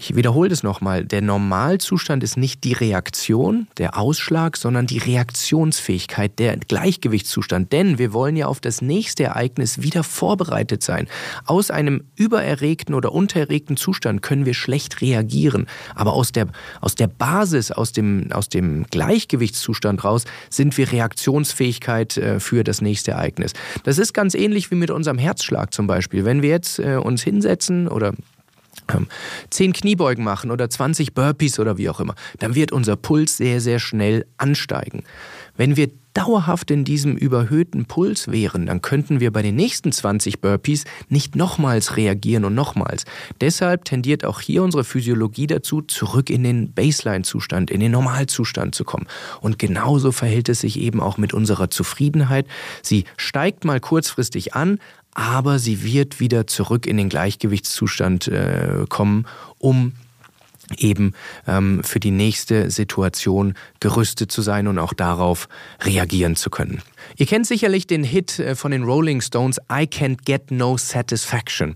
Ich 0.00 0.14
wiederhole 0.14 0.48
das 0.48 0.62
nochmal. 0.62 1.04
Der 1.04 1.22
Normalzustand 1.22 2.22
ist 2.22 2.36
nicht 2.36 2.62
die 2.62 2.72
Reaktion, 2.72 3.66
der 3.78 3.98
Ausschlag, 3.98 4.56
sondern 4.56 4.86
die 4.86 4.98
Reaktionsfähigkeit, 4.98 6.38
der 6.38 6.56
Gleichgewichtszustand. 6.56 7.72
Denn 7.72 7.98
wir 7.98 8.12
wollen 8.12 8.36
ja 8.36 8.46
auf 8.46 8.60
das 8.60 8.80
nächste 8.80 9.24
Ereignis 9.24 9.82
wieder 9.82 10.04
vorbereitet 10.04 10.84
sein. 10.84 11.08
Aus 11.46 11.72
einem 11.72 12.04
übererregten 12.14 12.94
oder 12.94 13.10
untererregten 13.12 13.76
Zustand 13.76 14.22
können 14.22 14.46
wir 14.46 14.54
schlecht 14.54 15.00
reagieren. 15.00 15.66
Aber 15.96 16.12
aus 16.12 16.30
der, 16.30 16.46
aus 16.80 16.94
der 16.94 17.08
Basis, 17.08 17.72
aus 17.72 17.90
dem, 17.90 18.30
aus 18.30 18.48
dem 18.48 18.84
Gleichgewichtszustand 18.84 20.04
raus, 20.04 20.26
sind 20.48 20.78
wir 20.78 20.92
Reaktionsfähigkeit 20.92 22.16
äh, 22.16 22.38
für 22.38 22.62
das 22.62 22.80
nächste 22.80 23.10
Ereignis. 23.12 23.52
Das 23.82 23.98
ist 23.98 24.12
ganz 24.14 24.36
ähnlich 24.36 24.70
wie 24.70 24.76
mit 24.76 24.92
unserem 24.92 25.18
Herzschlag 25.18 25.74
zum 25.74 25.88
Beispiel. 25.88 26.24
Wenn 26.24 26.40
wir 26.40 26.50
jetzt 26.50 26.78
äh, 26.78 26.98
uns 26.98 27.24
hinsetzen 27.24 27.88
oder 27.88 28.12
ähm, 28.92 29.06
zehn 29.50 29.72
Kniebeugen 29.72 30.24
machen 30.24 30.50
oder 30.50 30.68
20 30.68 31.14
Burpees 31.14 31.58
oder 31.58 31.78
wie 31.78 31.88
auch 31.88 32.00
immer, 32.00 32.14
dann 32.38 32.54
wird 32.54 32.72
unser 32.72 32.96
Puls 32.96 33.36
sehr, 33.36 33.60
sehr 33.60 33.78
schnell 33.78 34.26
ansteigen. 34.36 35.04
Wenn 35.56 35.76
wir 35.76 35.90
dauerhaft 36.18 36.72
in 36.72 36.84
diesem 36.84 37.16
überhöhten 37.16 37.84
Puls 37.84 38.28
wären, 38.28 38.66
dann 38.66 38.82
könnten 38.82 39.20
wir 39.20 39.32
bei 39.32 39.42
den 39.42 39.54
nächsten 39.54 39.92
20 39.92 40.40
Burpees 40.40 40.84
nicht 41.08 41.36
nochmals 41.36 41.96
reagieren 41.96 42.44
und 42.44 42.56
nochmals. 42.56 43.04
Deshalb 43.40 43.84
tendiert 43.84 44.24
auch 44.24 44.40
hier 44.40 44.64
unsere 44.64 44.82
Physiologie 44.82 45.46
dazu, 45.46 45.80
zurück 45.80 46.28
in 46.28 46.42
den 46.42 46.72
Baseline-Zustand, 46.72 47.70
in 47.70 47.78
den 47.78 47.92
Normalzustand 47.92 48.74
zu 48.74 48.82
kommen. 48.82 49.06
Und 49.40 49.60
genauso 49.60 50.10
verhält 50.10 50.48
es 50.48 50.60
sich 50.60 50.80
eben 50.80 51.00
auch 51.00 51.18
mit 51.18 51.34
unserer 51.34 51.70
Zufriedenheit. 51.70 52.46
Sie 52.82 53.04
steigt 53.16 53.64
mal 53.64 53.78
kurzfristig 53.78 54.54
an, 54.54 54.80
aber 55.14 55.58
sie 55.58 55.82
wird 55.82 56.20
wieder 56.20 56.46
zurück 56.46 56.86
in 56.86 56.96
den 56.96 57.08
Gleichgewichtszustand 57.08 58.28
äh, 58.28 58.84
kommen, 58.88 59.26
um 59.58 59.92
eben 60.76 61.14
ähm, 61.46 61.82
für 61.82 62.00
die 62.00 62.10
nächste 62.10 62.70
Situation 62.70 63.54
gerüstet 63.80 64.30
zu 64.30 64.42
sein 64.42 64.66
und 64.66 64.78
auch 64.78 64.92
darauf 64.92 65.48
reagieren 65.82 66.36
zu 66.36 66.50
können. 66.50 66.82
Ihr 67.16 67.26
kennt 67.26 67.46
sicherlich 67.46 67.86
den 67.86 68.04
Hit 68.04 68.38
äh, 68.38 68.54
von 68.54 68.70
den 68.70 68.84
Rolling 68.84 69.20
Stones 69.20 69.58
I 69.70 69.84
Can't 69.84 70.18
Get 70.24 70.50
No 70.50 70.76
Satisfaction. 70.76 71.74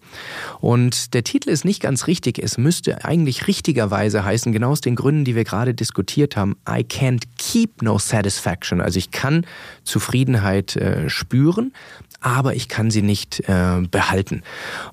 Und 0.60 1.14
der 1.14 1.24
Titel 1.24 1.48
ist 1.48 1.64
nicht 1.64 1.80
ganz 1.80 2.06
richtig. 2.06 2.38
Es 2.38 2.58
müsste 2.58 3.04
eigentlich 3.04 3.46
richtigerweise 3.46 4.24
heißen, 4.24 4.52
genau 4.52 4.70
aus 4.72 4.80
den 4.80 4.96
Gründen, 4.96 5.24
die 5.24 5.34
wir 5.34 5.44
gerade 5.44 5.74
diskutiert 5.74 6.36
haben, 6.36 6.56
I 6.68 6.82
Can't 6.82 7.24
Keep 7.38 7.82
No 7.82 7.98
Satisfaction. 7.98 8.80
Also 8.80 8.98
ich 8.98 9.10
kann 9.10 9.46
Zufriedenheit 9.84 10.76
äh, 10.76 11.08
spüren, 11.08 11.72
aber 12.22 12.54
ich 12.54 12.68
kann 12.68 12.90
sie 12.90 13.02
nicht 13.02 13.40
äh, 13.48 13.80
behalten. 13.90 14.42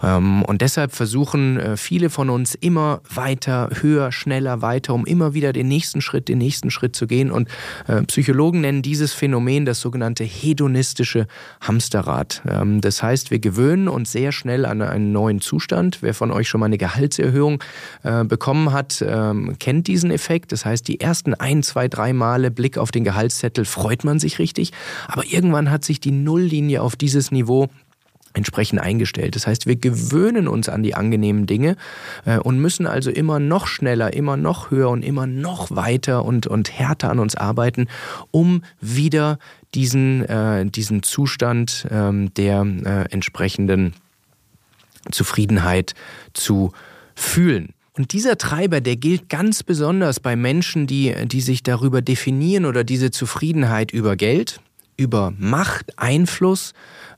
Ähm, 0.02 0.44
und 0.44 0.62
deshalb 0.62 0.92
versuchen 0.94 1.60
äh, 1.60 1.78
viele 1.78 2.10
von 2.10 2.30
uns 2.30 2.56
immer 2.56 3.02
weiter, 3.10 3.70
höher, 3.82 4.12
schneller, 4.12 4.62
weiter, 4.62 4.94
um 4.94 5.06
immer 5.06 5.34
wieder 5.34 5.54
den 5.54 5.68
nächsten 5.68 6.02
Schritt, 6.02 6.28
den 6.28 6.40
nächsten 6.40 6.72
Schritt 6.72 6.96
zu 6.96 7.08
gehen. 7.08 7.32
Und 7.32 7.48
äh, 7.88 8.02
Psychologen 8.04 8.62
nennen 8.62 8.82
dieses 8.82 9.14
Phänomen 9.14 9.66
das 9.66 9.80
sogenannte 9.80 10.24
hedonistische 10.24 11.28
Hamsterrad. 11.62 12.42
Ähm, 12.48 12.82
das 12.82 13.02
heißt, 13.04 13.32
wir 13.32 13.40
gewöhnen 13.40 13.88
uns 13.88 14.12
sehr 14.12 14.32
schnell 14.32 14.66
an 14.66 14.82
einen 14.82 15.12
neuen 15.12 15.40
Zustand. 15.42 16.00
Wer 16.02 16.14
von 16.14 16.32
euch 16.32 16.50
schon 16.50 16.60
mal 16.60 16.66
eine 16.66 16.78
Gehaltserhöhung 16.78 17.64
äh, 18.04 18.24
bekommen 18.24 18.74
hat, 18.74 19.04
ähm, 19.08 19.56
kennt 19.60 19.88
diesen 19.88 20.12
Effekt. 20.12 20.52
Das 20.52 20.66
heißt, 20.66 20.88
die 20.88 21.00
ersten 21.00 21.34
ein, 21.34 21.64
zwei, 21.64 21.88
drei 21.88 22.14
Male 22.14 22.52
Blick 22.52 22.78
auf 22.78 22.92
den 22.92 23.04
Gehaltszettel 23.04 23.66
freut 23.66 24.04
man 24.04 24.20
sich 24.20 24.40
richtig, 24.40 24.72
aber 25.08 25.26
irgendwann 25.26 25.70
hat 25.70 25.86
sich 25.86 26.00
die 26.00 26.12
Nulllinie 26.12 26.82
auf 26.82 26.96
diese 26.96 27.19
dieses 27.20 27.32
Niveau 27.32 27.68
entsprechend 28.34 28.80
eingestellt. 28.80 29.36
Das 29.36 29.48
heißt, 29.48 29.66
wir 29.66 29.76
gewöhnen 29.76 30.48
uns 30.48 30.70
an 30.70 30.84
die 30.84 30.96
angenehmen 30.96 31.48
Dinge 31.48 31.76
äh, 32.26 32.38
und 32.38 32.60
müssen 32.60 32.86
also 32.86 33.10
immer 33.10 33.40
noch 33.40 33.68
schneller, 33.68 34.14
immer 34.14 34.38
noch 34.38 34.72
höher 34.72 34.90
und 34.90 35.04
immer 35.04 35.28
noch 35.28 35.72
weiter 35.72 36.24
und, 36.24 36.48
und 36.48 36.72
härter 36.72 37.10
an 37.10 37.20
uns 37.20 37.36
arbeiten, 37.36 37.88
um 38.32 38.64
wieder 38.80 39.40
diesen, 39.74 40.24
äh, 40.26 40.66
diesen 40.66 41.04
Zustand 41.04 41.88
ähm, 41.92 42.34
der 42.36 42.62
äh, 42.62 43.12
entsprechenden 43.12 43.94
Zufriedenheit 45.12 45.96
zu 46.34 46.72
fühlen. 47.16 47.74
Und 47.94 48.14
dieser 48.14 48.38
Treiber, 48.38 48.80
der 48.80 48.96
gilt 48.96 49.28
ganz 49.28 49.64
besonders 49.64 50.20
bei 50.20 50.36
Menschen, 50.36 50.88
die, 50.88 51.14
die 51.26 51.42
sich 51.42 51.64
darüber 51.64 52.02
definieren 52.02 52.66
oder 52.66 52.84
diese 52.84 53.12
Zufriedenheit 53.12 53.92
über 53.92 54.16
Geld, 54.16 54.62
über 55.00 55.34
Macht, 55.38 55.98
Einfluss 55.98 56.74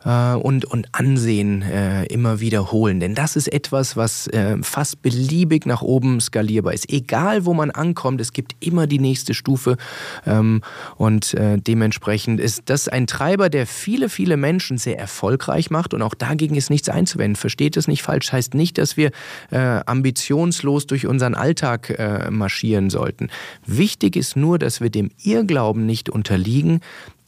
äh, 0.05 0.33
und, 0.33 0.65
und 0.65 0.87
Ansehen 0.91 1.61
äh, 1.63 2.05
immer 2.05 2.39
wiederholen. 2.39 2.99
Denn 2.99 3.15
das 3.15 3.35
ist 3.35 3.51
etwas, 3.51 3.97
was 3.97 4.27
äh, 4.27 4.57
fast 4.61 5.01
beliebig 5.01 5.65
nach 5.65 5.81
oben 5.81 6.19
skalierbar 6.21 6.73
ist. 6.73 6.91
Egal, 6.91 7.45
wo 7.45 7.53
man 7.53 7.71
ankommt, 7.71 8.21
es 8.21 8.33
gibt 8.33 8.55
immer 8.59 8.87
die 8.87 8.99
nächste 8.99 9.33
Stufe. 9.33 9.77
Ähm, 10.25 10.61
und 10.95 11.33
äh, 11.33 11.57
dementsprechend 11.57 12.39
ist 12.39 12.63
das 12.65 12.87
ein 12.87 13.07
Treiber, 13.07 13.49
der 13.49 13.65
viele, 13.65 14.09
viele 14.09 14.37
Menschen 14.37 14.77
sehr 14.77 14.99
erfolgreich 14.99 15.71
macht. 15.71 15.93
Und 15.93 16.01
auch 16.01 16.13
dagegen 16.13 16.55
ist 16.55 16.69
nichts 16.69 16.89
einzuwenden. 16.89 17.35
Versteht 17.35 17.77
es 17.77 17.87
nicht 17.87 18.03
falsch. 18.03 18.31
Heißt 18.31 18.53
nicht, 18.53 18.77
dass 18.77 18.97
wir 18.97 19.11
äh, 19.49 19.57
ambitionslos 19.85 20.87
durch 20.87 21.07
unseren 21.07 21.35
Alltag 21.35 21.89
äh, 21.89 22.29
marschieren 22.29 22.89
sollten. 22.89 23.29
Wichtig 23.65 24.15
ist 24.15 24.35
nur, 24.35 24.59
dass 24.59 24.81
wir 24.81 24.89
dem 24.89 25.09
Irrglauben 25.23 25.85
nicht 25.85 26.09
unterliegen, 26.09 26.81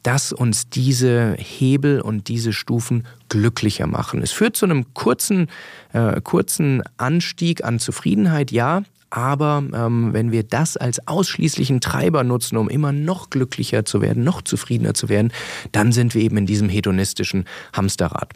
dass 0.04 0.34
uns 0.34 0.70
diese 0.70 1.36
Hebel 1.38 2.01
und 2.01 2.28
diese 2.28 2.54
Stufen 2.54 3.06
glücklicher 3.30 3.88
machen. 3.88 4.22
Es 4.22 4.32
führt 4.32 4.56
zu 4.56 4.66
einem 4.66 4.93
kurzen, 4.93 5.47
äh, 5.93 6.22
kurzen 6.22 6.84
Anstieg 6.97 7.64
an 7.64 7.80
Zufriedenheit, 7.80 8.51
ja, 8.51 8.84
aber 9.10 9.64
ähm, 9.74 10.12
wenn 10.12 10.32
wir 10.32 10.41
das 10.43 10.76
als 10.76 11.08
ausschließlichen 11.08 11.82
Treiber 11.82 12.24
nutzen, 12.24 12.58
um 12.58 12.68
immer 12.68 12.91
noch 12.91 13.30
glücklicher 13.30 13.86
zu 13.86 14.01
werden, 14.01 14.24
noch 14.24 14.41
zufriedener 14.41 14.95
zu 14.95 15.08
werden, 15.08 15.32
dann 15.72 15.91
sind 15.91 16.16
wir 16.16 16.24
eben 16.24 16.38
in 16.38 16.47
diesem 16.47 16.68
hedonistischen 16.68 17.45
Hamsterrad. 17.74 18.30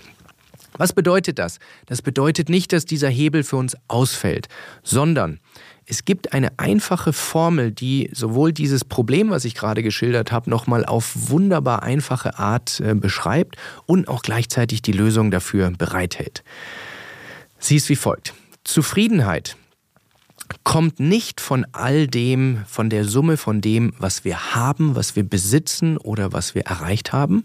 Was 0.77 0.93
bedeutet 0.93 1.39
das? 1.39 1.57
Das 1.87 2.03
bedeutet 2.03 2.49
nicht, 2.49 2.71
dass 2.73 2.85
dieser 2.85 3.09
Hebel 3.09 3.43
für 3.43 3.55
uns 3.55 3.75
ausfällt, 3.87 4.47
sondern 4.83 5.39
es 5.89 6.03
gibt 6.03 6.33
eine 6.33 6.59
einfache 6.59 7.13
Formel, 7.13 7.71
die 7.71 8.09
sowohl 8.11 8.51
dieses 8.51 8.83
Problem, 8.83 9.29
was 9.29 9.45
ich 9.45 9.55
gerade 9.55 9.81
geschildert 9.81 10.33
habe, 10.33 10.49
nochmal 10.49 10.85
auf 10.85 11.29
wunderbar 11.29 11.81
einfache 11.81 12.37
Art 12.37 12.81
äh, 12.81 12.93
beschreibt 12.93 13.55
und 13.85 14.09
auch 14.09 14.21
gleichzeitig 14.21 14.81
die 14.81 14.91
Lösung 14.91 15.31
dafür 15.31 15.71
bereithält. 15.71 16.43
Sie 17.57 17.77
ist 17.77 17.87
wie 17.87 17.95
folgt. 17.95 18.33
Zufriedenheit 18.65 19.55
kommt 20.63 20.99
nicht 20.99 21.41
von 21.41 21.65
all 21.71 22.07
dem, 22.07 22.63
von 22.67 22.89
der 22.89 23.05
Summe 23.05 23.37
von 23.37 23.61
dem, 23.61 23.93
was 23.99 24.23
wir 24.23 24.55
haben, 24.55 24.95
was 24.95 25.15
wir 25.15 25.23
besitzen 25.23 25.97
oder 25.97 26.33
was 26.33 26.55
wir 26.55 26.63
erreicht 26.63 27.13
haben. 27.13 27.43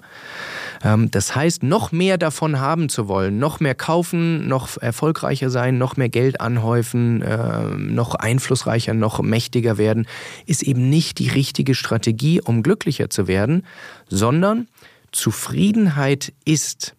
Ähm, 0.83 1.11
das 1.11 1.35
heißt, 1.35 1.63
noch 1.63 1.93
mehr 1.93 2.19
davon 2.19 2.61
haben 2.61 2.89
zu 2.89 3.09
wollen, 3.09 3.39
noch 3.39 3.61
mehr 3.61 3.75
kaufen, 3.75 4.47
noch 4.49 4.77
erfolgreicher 4.81 5.51
sein, 5.51 5.79
noch 5.79 5.97
mehr 5.97 6.09
Geld 6.09 6.41
anhäufen, 6.41 7.25
ähm, 7.27 7.95
noch 7.95 8.15
einflussreicher, 8.15 8.95
noch 8.95 9.21
mächtiger 9.21 9.79
werden, 9.79 10.07
ist 10.47 10.63
eben 10.63 10.89
nicht 10.91 11.19
die 11.19 11.29
richtige 11.29 11.75
Strategie, 11.75 12.41
um 12.41 12.63
glücklicher 12.63 13.11
zu 13.11 13.27
werden, 13.27 13.65
sondern 14.09 14.69
Zufriedenheit 15.13 16.33
ist 16.45 16.95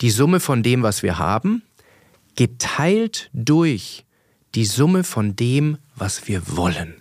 die 0.00 0.10
Summe 0.10 0.40
von 0.40 0.62
dem, 0.62 0.82
was 0.82 1.02
wir 1.02 1.18
haben, 1.18 1.62
geteilt 2.36 3.30
durch 3.32 4.03
die 4.54 4.64
Summe 4.64 5.04
von 5.04 5.36
dem, 5.36 5.78
was 5.96 6.28
wir 6.28 6.56
wollen. 6.56 6.94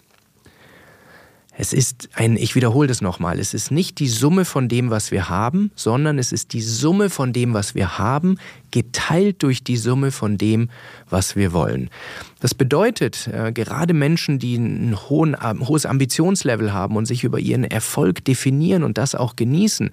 Es 1.55 1.71
ist 1.71 2.09
ein, 2.15 2.35
ich 2.35 2.55
wiederhole 2.55 2.87
das 2.87 3.01
nochmal, 3.01 3.39
es 3.39 3.53
ist 3.53 3.69
nicht 3.69 3.99
die 3.99 4.07
Summe 4.07 4.43
von 4.43 4.67
dem, 4.67 4.89
was 4.89 5.11
wir 5.11 5.29
haben, 5.29 5.71
sondern 5.75 6.17
es 6.17 6.31
ist 6.31 6.53
die 6.53 6.61
Summe 6.61 7.11
von 7.11 7.31
dem, 7.31 7.53
was 7.53 7.75
wir 7.75 7.99
haben, 7.99 8.39
geteilt 8.71 9.43
durch 9.43 9.63
die 9.63 9.77
Summe 9.77 10.11
von 10.11 10.39
dem, 10.39 10.71
was 11.11 11.35
wir 11.35 11.53
wollen. 11.53 11.91
Das 12.39 12.55
bedeutet, 12.55 13.27
äh, 13.27 13.51
gerade 13.51 13.93
Menschen, 13.93 14.39
die 14.39 14.55
ein 14.55 14.97
hohen, 15.09 15.35
äh, 15.35 15.53
hohes 15.59 15.85
Ambitionslevel 15.85 16.73
haben 16.73 16.95
und 16.95 17.05
sich 17.05 17.23
über 17.23 17.37
ihren 17.37 17.65
Erfolg 17.65 18.25
definieren 18.25 18.81
und 18.81 18.97
das 18.97 19.13
auch 19.13 19.35
genießen, 19.35 19.91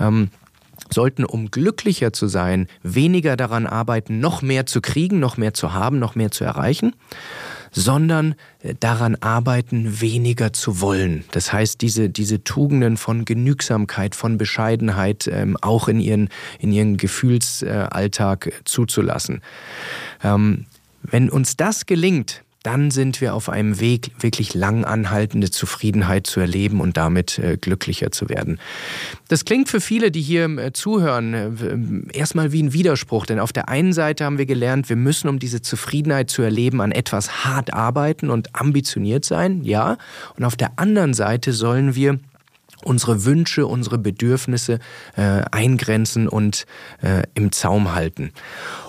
ähm, 0.00 0.30
sollten, 0.92 1.24
um 1.24 1.50
glücklicher 1.50 2.12
zu 2.12 2.26
sein, 2.26 2.68
weniger 2.82 3.36
daran 3.36 3.66
arbeiten, 3.66 4.20
noch 4.20 4.42
mehr 4.42 4.66
zu 4.66 4.80
kriegen, 4.80 5.20
noch 5.20 5.36
mehr 5.36 5.54
zu 5.54 5.72
haben, 5.72 5.98
noch 5.98 6.14
mehr 6.14 6.30
zu 6.30 6.44
erreichen, 6.44 6.94
sondern 7.72 8.34
äh, 8.60 8.74
daran 8.78 9.16
arbeiten, 9.16 10.00
weniger 10.00 10.52
zu 10.52 10.80
wollen. 10.80 11.24
Das 11.32 11.52
heißt, 11.52 11.80
diese, 11.80 12.10
diese 12.10 12.44
Tugenden 12.44 12.96
von 12.96 13.24
Genügsamkeit, 13.24 14.14
von 14.14 14.38
Bescheidenheit 14.38 15.28
ähm, 15.32 15.56
auch 15.60 15.88
in 15.88 15.98
ihren, 15.98 16.28
in 16.58 16.72
ihren 16.72 16.96
Gefühlsalltag 16.96 18.52
zuzulassen. 18.64 19.42
Ähm, 20.22 20.66
wenn 21.02 21.30
uns 21.30 21.56
das 21.56 21.86
gelingt, 21.86 22.44
dann 22.62 22.90
sind 22.90 23.20
wir 23.20 23.34
auf 23.34 23.48
einem 23.48 23.80
Weg, 23.80 24.12
wirklich 24.20 24.54
lang 24.54 24.84
anhaltende 24.84 25.50
Zufriedenheit 25.50 26.26
zu 26.26 26.40
erleben 26.40 26.80
und 26.80 26.96
damit 26.96 27.38
äh, 27.38 27.56
glücklicher 27.56 28.12
zu 28.12 28.28
werden. 28.28 28.58
Das 29.28 29.44
klingt 29.44 29.68
für 29.68 29.80
viele, 29.80 30.10
die 30.10 30.22
hier 30.22 30.44
äh, 30.58 30.72
zuhören, 30.72 31.34
äh, 32.12 32.16
erstmal 32.16 32.52
wie 32.52 32.62
ein 32.62 32.72
Widerspruch, 32.72 33.26
denn 33.26 33.40
auf 33.40 33.52
der 33.52 33.68
einen 33.68 33.92
Seite 33.92 34.24
haben 34.24 34.38
wir 34.38 34.46
gelernt, 34.46 34.88
wir 34.88 34.96
müssen, 34.96 35.28
um 35.28 35.38
diese 35.38 35.62
Zufriedenheit 35.62 36.30
zu 36.30 36.42
erleben, 36.42 36.80
an 36.80 36.92
etwas 36.92 37.44
hart 37.44 37.72
arbeiten 37.72 38.30
und 38.30 38.54
ambitioniert 38.54 39.24
sein, 39.24 39.64
ja, 39.64 39.98
und 40.36 40.44
auf 40.44 40.56
der 40.56 40.78
anderen 40.78 41.14
Seite 41.14 41.52
sollen 41.52 41.94
wir 41.94 42.18
unsere 42.84 43.24
Wünsche, 43.24 43.66
unsere 43.66 43.98
Bedürfnisse 43.98 44.78
äh, 45.16 45.42
eingrenzen 45.50 46.28
und 46.28 46.66
äh, 47.00 47.22
im 47.34 47.52
Zaum 47.52 47.94
halten. 47.94 48.32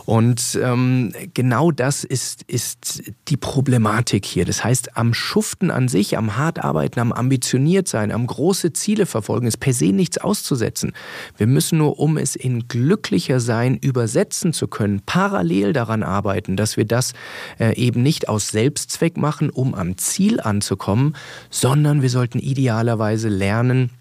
Und 0.06 0.60
ähm, 0.62 1.14
genau 1.34 1.72
das 1.72 2.04
ist, 2.04 2.44
ist 2.44 3.04
die 3.30 3.38
Problematik 3.38 4.26
hier. 4.26 4.46
Das 4.46 4.64
heißt, 4.64 4.98
am 4.98 5.14
Schuften 5.14 5.72
an 5.72 5.88
sich, 5.88 6.18
am 6.18 6.36
hart 6.38 6.64
arbeiten, 6.64 7.00
am 7.00 7.14
ambitioniert 7.14 7.88
sein, 7.88 8.12
am 8.12 8.28
große 8.28 8.74
Ziele 8.74 9.06
verfolgen, 9.06 9.48
ist 9.48 9.58
per 9.58 9.74
se 9.74 9.94
nichts 9.94 10.18
auszusetzen. 10.18 10.94
Wir 11.38 11.48
müssen 11.48 11.78
nur, 11.78 12.00
um 12.00 12.18
es 12.18 12.36
in 12.36 12.68
glücklicher 12.68 13.40
sein 13.40 13.78
übersetzen 13.78 14.52
zu 14.52 14.68
können, 14.68 15.02
parallel 15.06 15.74
daran 15.74 16.04
arbeiten, 16.04 16.58
dass 16.58 16.76
wir 16.76 16.86
das 16.86 17.14
äh, 17.60 17.76
eben 17.76 18.04
nicht 18.04 18.28
aus 18.28 18.50
Selbstzweck 18.50 19.18
machen, 19.18 19.50
um 19.50 19.74
am 19.74 19.98
Ziel 19.98 20.42
anzukommen, 20.42 21.16
sondern 21.50 22.02
wir 22.02 22.10
sollten 22.10 22.40
idealerweise 22.40 23.30
lernen, 23.30 23.92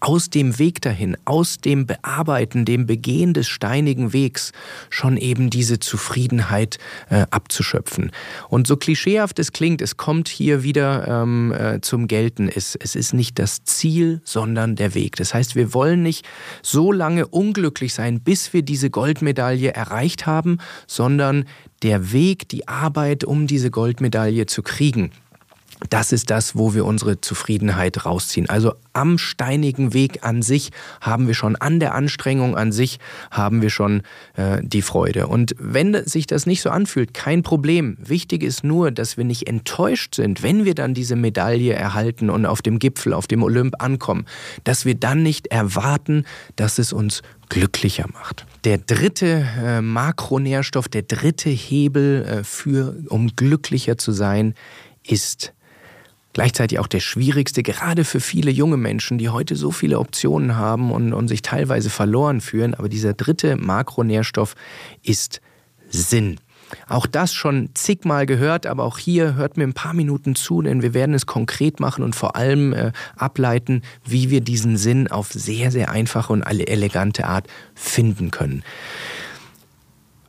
aus 0.00 0.30
dem 0.30 0.58
Weg 0.58 0.80
dahin, 0.80 1.16
aus 1.24 1.58
dem 1.58 1.86
Bearbeiten, 1.86 2.64
dem 2.64 2.86
Begehen 2.86 3.34
des 3.34 3.48
steinigen 3.48 4.12
Wegs 4.12 4.52
schon 4.90 5.16
eben 5.16 5.50
diese 5.50 5.78
Zufriedenheit 5.78 6.78
äh, 7.10 7.26
abzuschöpfen. 7.30 8.10
Und 8.48 8.66
so 8.66 8.76
klischeehaft 8.76 9.38
es 9.38 9.52
klingt, 9.52 9.82
es 9.82 9.96
kommt 9.96 10.28
hier 10.28 10.62
wieder 10.62 11.22
ähm, 11.22 11.52
äh, 11.52 11.80
zum 11.80 12.08
Gelten. 12.08 12.48
Es, 12.48 12.76
es 12.76 12.94
ist 12.94 13.14
nicht 13.14 13.38
das 13.38 13.64
Ziel, 13.64 14.20
sondern 14.24 14.76
der 14.76 14.94
Weg. 14.94 15.16
Das 15.16 15.34
heißt, 15.34 15.56
wir 15.56 15.74
wollen 15.74 16.02
nicht 16.02 16.26
so 16.62 16.92
lange 16.92 17.26
unglücklich 17.26 17.94
sein, 17.94 18.20
bis 18.20 18.52
wir 18.52 18.62
diese 18.62 18.90
Goldmedaille 18.90 19.72
erreicht 19.72 20.26
haben, 20.26 20.58
sondern 20.86 21.44
der 21.82 22.12
Weg, 22.12 22.48
die 22.48 22.66
Arbeit, 22.66 23.24
um 23.24 23.46
diese 23.46 23.70
Goldmedaille 23.70 24.46
zu 24.46 24.62
kriegen 24.62 25.10
das 25.90 26.12
ist 26.12 26.30
das, 26.30 26.56
wo 26.56 26.74
wir 26.74 26.84
unsere 26.84 27.20
Zufriedenheit 27.20 28.04
rausziehen. 28.04 28.48
Also 28.48 28.74
am 28.92 29.16
steinigen 29.16 29.94
Weg 29.94 30.24
an 30.24 30.42
sich 30.42 30.70
haben 31.00 31.28
wir 31.28 31.34
schon, 31.34 31.56
an 31.56 31.78
der 31.78 31.94
Anstrengung 31.94 32.56
an 32.56 32.72
sich 32.72 32.98
haben 33.30 33.62
wir 33.62 33.70
schon 33.70 34.02
äh, 34.34 34.60
die 34.62 34.82
Freude. 34.82 35.28
Und 35.28 35.54
wenn 35.58 36.04
sich 36.06 36.26
das 36.26 36.46
nicht 36.46 36.62
so 36.62 36.70
anfühlt, 36.70 37.14
kein 37.14 37.42
Problem. 37.42 37.96
Wichtig 38.00 38.42
ist 38.42 38.64
nur, 38.64 38.90
dass 38.90 39.16
wir 39.16 39.24
nicht 39.24 39.46
enttäuscht 39.46 40.16
sind, 40.16 40.42
wenn 40.42 40.64
wir 40.64 40.74
dann 40.74 40.94
diese 40.94 41.14
Medaille 41.14 41.74
erhalten 41.74 42.28
und 42.28 42.44
auf 42.44 42.60
dem 42.60 42.78
Gipfel, 42.78 43.12
auf 43.12 43.26
dem 43.28 43.42
Olymp 43.42 43.80
ankommen, 43.80 44.26
dass 44.64 44.84
wir 44.84 44.96
dann 44.96 45.22
nicht 45.22 45.46
erwarten, 45.48 46.24
dass 46.56 46.78
es 46.78 46.92
uns 46.92 47.22
glücklicher 47.48 48.06
macht. 48.12 48.46
Der 48.64 48.78
dritte 48.78 49.46
äh, 49.58 49.80
Makronährstoff, 49.80 50.88
der 50.88 51.02
dritte 51.02 51.50
Hebel 51.50 52.24
äh, 52.24 52.44
für, 52.44 52.96
um 53.08 53.34
glücklicher 53.36 53.96
zu 53.96 54.12
sein, 54.12 54.54
ist 55.06 55.54
gleichzeitig 56.38 56.78
auch 56.78 56.86
der 56.86 57.00
schwierigste, 57.00 57.64
gerade 57.64 58.04
für 58.04 58.20
viele 58.20 58.52
junge 58.52 58.76
Menschen, 58.76 59.18
die 59.18 59.28
heute 59.28 59.56
so 59.56 59.72
viele 59.72 59.98
Optionen 59.98 60.54
haben 60.54 60.92
und, 60.92 61.12
und 61.12 61.26
sich 61.26 61.42
teilweise 61.42 61.90
verloren 61.90 62.40
fühlen. 62.40 62.74
Aber 62.74 62.88
dieser 62.88 63.12
dritte 63.12 63.56
Makronährstoff 63.56 64.54
ist 65.02 65.40
Sinn. 65.90 66.38
Auch 66.86 67.06
das 67.06 67.34
schon 67.34 67.70
zigmal 67.74 68.24
gehört, 68.24 68.66
aber 68.66 68.84
auch 68.84 68.98
hier 68.98 69.34
hört 69.34 69.56
mir 69.56 69.64
ein 69.64 69.72
paar 69.72 69.94
Minuten 69.94 70.36
zu, 70.36 70.62
denn 70.62 70.80
wir 70.80 70.94
werden 70.94 71.12
es 71.12 71.26
konkret 71.26 71.80
machen 71.80 72.04
und 72.04 72.14
vor 72.14 72.36
allem 72.36 72.72
äh, 72.72 72.92
ableiten, 73.16 73.82
wie 74.04 74.30
wir 74.30 74.40
diesen 74.40 74.76
Sinn 74.76 75.08
auf 75.08 75.32
sehr, 75.32 75.72
sehr 75.72 75.90
einfache 75.90 76.32
und 76.32 76.42
elegante 76.42 77.26
Art 77.26 77.48
finden 77.74 78.30
können. 78.30 78.62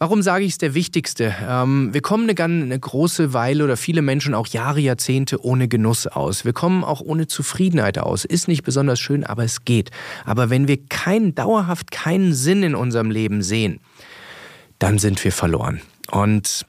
Warum 0.01 0.21
sage 0.21 0.45
ich 0.45 0.53
es 0.53 0.57
der 0.57 0.73
Wichtigste? 0.75 1.35
Ähm, 1.45 1.93
wir 1.93 2.01
kommen 2.01 2.29
eine, 2.29 2.41
eine 2.41 2.79
große 2.79 3.33
Weile 3.33 3.65
oder 3.65 3.75
viele 3.75 4.01
Menschen 4.01 4.33
auch 4.33 4.47
Jahre, 4.47 4.79
Jahrzehnte 4.79 5.43
ohne 5.43 5.67
Genuss 5.67 6.07
aus. 6.07 6.45
Wir 6.45 6.53
kommen 6.53 6.85
auch 6.85 7.01
ohne 7.01 7.27
Zufriedenheit 7.27 7.99
aus. 7.99 8.23
Ist 8.23 8.47
nicht 8.47 8.63
besonders 8.63 8.97
schön, 9.01 9.25
aber 9.25 9.43
es 9.43 9.65
geht. 9.65 9.91
Aber 10.23 10.49
wenn 10.49 10.69
wir 10.69 10.77
keinen, 10.87 11.35
dauerhaft 11.35 11.91
keinen 11.91 12.33
Sinn 12.33 12.63
in 12.63 12.75
unserem 12.75 13.11
Leben 13.11 13.41
sehen, 13.41 13.81
dann 14.79 14.99
sind 14.99 15.21
wir 15.25 15.33
verloren. 15.33 15.81
Und 16.09 16.65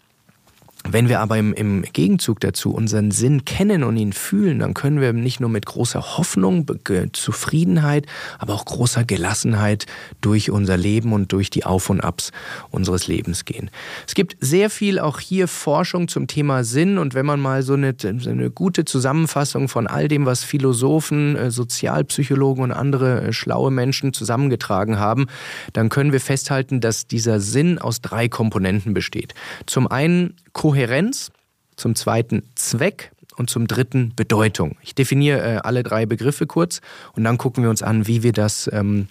wenn 0.88 1.08
wir 1.10 1.20
aber 1.20 1.36
im, 1.36 1.52
im, 1.52 1.82
Gegenzug 1.92 2.40
dazu 2.40 2.72
unseren 2.72 3.10
Sinn 3.10 3.44
kennen 3.44 3.84
und 3.84 3.96
ihn 3.98 4.14
fühlen, 4.14 4.60
dann 4.60 4.72
können 4.72 5.00
wir 5.00 5.12
nicht 5.12 5.38
nur 5.38 5.50
mit 5.50 5.66
großer 5.66 6.16
Hoffnung, 6.16 6.66
Zufriedenheit, 7.12 8.06
aber 8.38 8.54
auch 8.54 8.64
großer 8.64 9.04
Gelassenheit 9.04 9.84
durch 10.22 10.50
unser 10.50 10.78
Leben 10.78 11.12
und 11.12 11.32
durch 11.32 11.50
die 11.50 11.64
Auf 11.64 11.90
und 11.90 12.00
Abs 12.00 12.32
unseres 12.70 13.08
Lebens 13.08 13.44
gehen. 13.44 13.70
Es 14.06 14.14
gibt 14.14 14.36
sehr 14.40 14.70
viel 14.70 14.98
auch 14.98 15.20
hier 15.20 15.48
Forschung 15.48 16.08
zum 16.08 16.26
Thema 16.26 16.64
Sinn 16.64 16.96
und 16.96 17.14
wenn 17.14 17.26
man 17.26 17.40
mal 17.40 17.62
so 17.62 17.74
eine, 17.74 17.94
so 17.98 18.30
eine 18.30 18.50
gute 18.50 18.86
Zusammenfassung 18.86 19.68
von 19.68 19.86
all 19.86 20.08
dem, 20.08 20.24
was 20.24 20.44
Philosophen, 20.44 21.36
äh, 21.36 21.50
Sozialpsychologen 21.50 22.64
und 22.64 22.72
andere 22.72 23.22
äh, 23.22 23.32
schlaue 23.34 23.70
Menschen 23.70 24.14
zusammengetragen 24.14 24.98
haben, 24.98 25.26
dann 25.74 25.90
können 25.90 26.12
wir 26.12 26.20
festhalten, 26.20 26.80
dass 26.80 27.06
dieser 27.06 27.40
Sinn 27.40 27.78
aus 27.78 28.00
drei 28.00 28.28
Komponenten 28.28 28.94
besteht. 28.94 29.34
Zum 29.66 29.86
einen 29.86 30.34
Kohärenz, 30.70 31.32
zum 31.74 31.96
zweiten 31.96 32.44
Zweck 32.54 33.10
und 33.34 33.50
zum 33.50 33.66
dritten 33.66 34.14
Bedeutung. 34.14 34.76
Ich 34.82 34.94
definiere 34.94 35.40
äh, 35.40 35.56
alle 35.56 35.82
drei 35.82 36.06
Begriffe 36.06 36.46
kurz 36.46 36.80
und 37.14 37.24
dann 37.24 37.38
gucken 37.38 37.64
wir 37.64 37.70
uns 37.70 37.82
an, 37.82 38.06
wie 38.06 38.22
wir 38.22 38.32
das 38.32 38.70
ähm, 38.72 39.08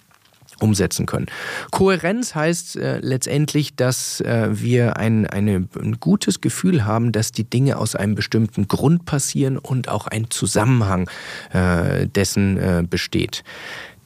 umsetzen 0.58 1.04
können. 1.04 1.26
Kohärenz 1.70 2.34
heißt 2.34 2.76
äh, 2.76 3.00
letztendlich, 3.00 3.76
dass 3.76 4.22
äh, 4.22 4.48
wir 4.52 4.96
ein, 4.96 5.26
eine, 5.26 5.68
ein 5.78 6.00
gutes 6.00 6.40
Gefühl 6.40 6.86
haben, 6.86 7.12
dass 7.12 7.30
die 7.30 7.44
Dinge 7.44 7.76
aus 7.76 7.94
einem 7.94 8.14
bestimmten 8.14 8.66
Grund 8.66 9.04
passieren 9.04 9.58
und 9.58 9.90
auch 9.90 10.06
ein 10.06 10.30
Zusammenhang 10.30 11.10
äh, 11.52 12.06
dessen 12.06 12.56
äh, 12.56 12.82
besteht. 12.88 13.44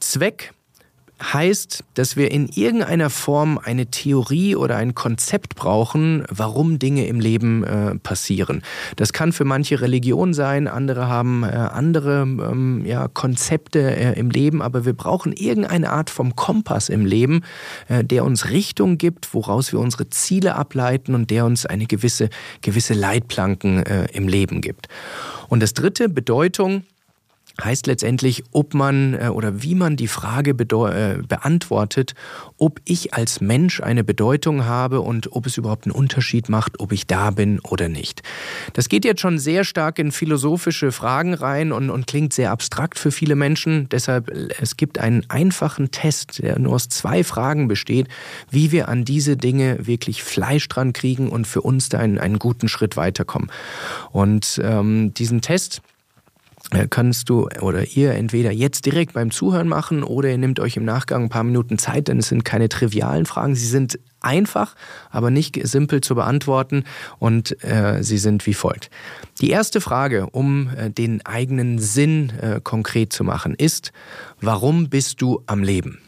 Zweck 0.01 0.54
heißt, 1.33 1.85
dass 1.95 2.17
wir 2.17 2.31
in 2.31 2.49
irgendeiner 2.49 3.11
Form 3.11 3.59
eine 3.59 3.87
Theorie 3.87 4.57
oder 4.57 4.77
ein 4.77 4.95
Konzept 4.95 5.55
brauchen, 5.55 6.25
warum 6.29 6.79
Dinge 6.79 7.07
im 7.07 7.21
Leben 7.21 7.65
äh, 7.65 7.95
passieren. 7.97 8.63
Das 8.97 9.13
kann 9.13 9.33
für 9.33 9.45
manche 9.45 9.81
Religion 9.81 10.35
sein, 10.35 10.69
andere 10.69 11.09
haben 11.09 11.45
äh, 11.45 11.47
andere 11.47 12.23
ähm, 12.23 12.85
ja, 12.85 13.09
Konzepte 13.09 13.97
äh, 13.97 14.19
im 14.19 14.31
Leben, 14.31 14.61
aber 14.61 14.85
wir 14.85 14.93
brauchen 14.93 15.33
irgendeine 15.33 15.91
Art 15.91 16.11
vom 16.11 16.37
Kompass 16.37 16.89
im 16.89 17.07
Leben, 17.07 17.43
äh, 17.89 18.05
der 18.05 18.25
uns 18.25 18.51
Richtung 18.51 18.99
gibt, 18.99 19.33
woraus 19.35 19.73
wir 19.73 19.81
unsere 19.81 20.11
Ziele 20.11 20.57
ableiten 20.57 21.15
und 21.15 21.31
der 21.31 21.47
uns 21.47 21.65
eine 21.65 21.87
gewisse, 21.87 22.29
gewisse 22.61 22.95
Leitplanken 22.95 23.85
äh, 23.85 24.07
im 24.13 24.29
Leben 24.29 24.61
gibt. 24.61 24.89
Und 25.49 25.63
das 25.63 25.75
dritte, 25.75 26.09
Bedeutung, 26.09 26.85
heißt 27.63 27.87
letztendlich, 27.87 28.43
ob 28.51 28.75
man 28.75 29.15
äh, 29.15 29.29
oder 29.29 29.63
wie 29.63 29.75
man 29.75 29.97
die 29.97 30.09
Frage 30.09 30.51
äh, 30.51 31.23
beantwortet, 31.23 32.15
ob 32.59 32.81
ich 32.85 33.15
als 33.15 33.41
Mensch 33.41 33.81
eine 33.81 34.03
Bedeutung 34.03 34.65
habe 34.65 35.01
und 35.01 35.33
ob 35.33 35.47
es 35.47 35.57
überhaupt 35.57 35.87
einen 35.87 35.95
Unterschied 35.95 36.49
macht, 36.49 36.81
ob 36.81 36.93
ich 36.93 37.07
da 37.07 37.31
bin 37.31 37.61
oder 37.61 37.89
nicht. 37.89 38.23
Das 38.73 38.89
geht 38.89 39.05
jetzt 39.05 39.21
schon 39.21 39.39
sehr 39.39 39.65
stark 39.65 39.99
in 39.99 40.11
philosophische 40.11 40.91
Fragen 40.91 41.35
rein 41.35 41.73
und, 41.73 41.91
und 41.91 42.07
klingt 42.07 42.33
sehr 42.33 42.51
abstrakt 42.51 42.99
für 42.99 43.13
viele 43.13 43.37
Menschen. 43.37 43.89
Deshalb, 43.89 44.31
es 44.61 44.77
gibt 44.77 44.99
einen 44.99 45.29
einfachen 45.29 45.91
Test, 45.91 46.43
der 46.43 46.59
nur 46.59 46.75
aus 46.75 46.89
zwei 46.89 47.23
Fragen 47.23 47.69
besteht, 47.69 48.09
wie 48.51 48.73
wir 48.73 48.89
an 48.89 49.05
diese 49.05 49.37
Dinge 49.37 49.87
wirklich 49.87 50.23
Fleisch 50.23 50.69
dran 50.69 50.93
kriegen 50.93 51.29
und 51.29 51.47
für 51.47 51.63
uns 51.63 51.89
da 51.89 51.99
einen, 51.99 52.19
einen 52.19 52.39
guten 52.39 52.69
Schritt 52.69 52.97
weiterkommen. 52.97 53.51
Und 54.11 54.61
ähm, 54.63 55.15
diesen 55.15 55.41
Test, 55.41 55.79
äh, 55.79 55.94
kannst 56.89 57.29
du 57.29 57.49
oder 57.61 57.85
ihr 57.97 58.13
entweder 58.13 58.51
jetzt 58.51 58.87
direkt 58.87 59.15
beim 59.15 59.31
Zuhören 59.31 59.69
machen 59.69 60.03
oder 60.03 60.31
ihr 60.31 60.39
nehmt 60.39 60.61
euch 60.61 60.77
im 60.77 60.85
Nachgang 60.85 61.25
ein 61.25 61.29
paar 61.29 61.45
Minuten 61.45 61.79
Zeit, 61.79 62.09
denn 62.09 62.19
es 62.19 62.29
sind 62.29 62.45
keine 62.45 62.69
trivialen 62.69 63.27
Fragen. 63.27 63.55
Sie 63.55 63.67
sind 63.67 63.99
einfach, 64.21 64.75
aber 65.11 65.31
nicht 65.31 65.59
simpel 65.67 66.01
zu 66.01 66.15
beantworten 66.15 66.85
und 67.19 67.63
äh, 67.63 68.03
sie 68.03 68.19
sind 68.19 68.47
wie 68.47 68.55
folgt. 68.55 68.91
Die 69.41 69.51
erste 69.51 69.81
Frage, 69.81 70.29
um 70.31 70.71
äh, 70.77 70.91
den 70.91 71.25
eigenen 71.25 71.79
Sinn 71.79 72.33
äh, 72.41 72.61
konkret 72.63 73.13
zu 73.13 73.25
machen, 73.25 73.55
ist, 73.55 73.93
warum 74.41 74.89
bist 74.89 75.21
du 75.21 75.43
am 75.47 75.63
Leben? 75.63 76.04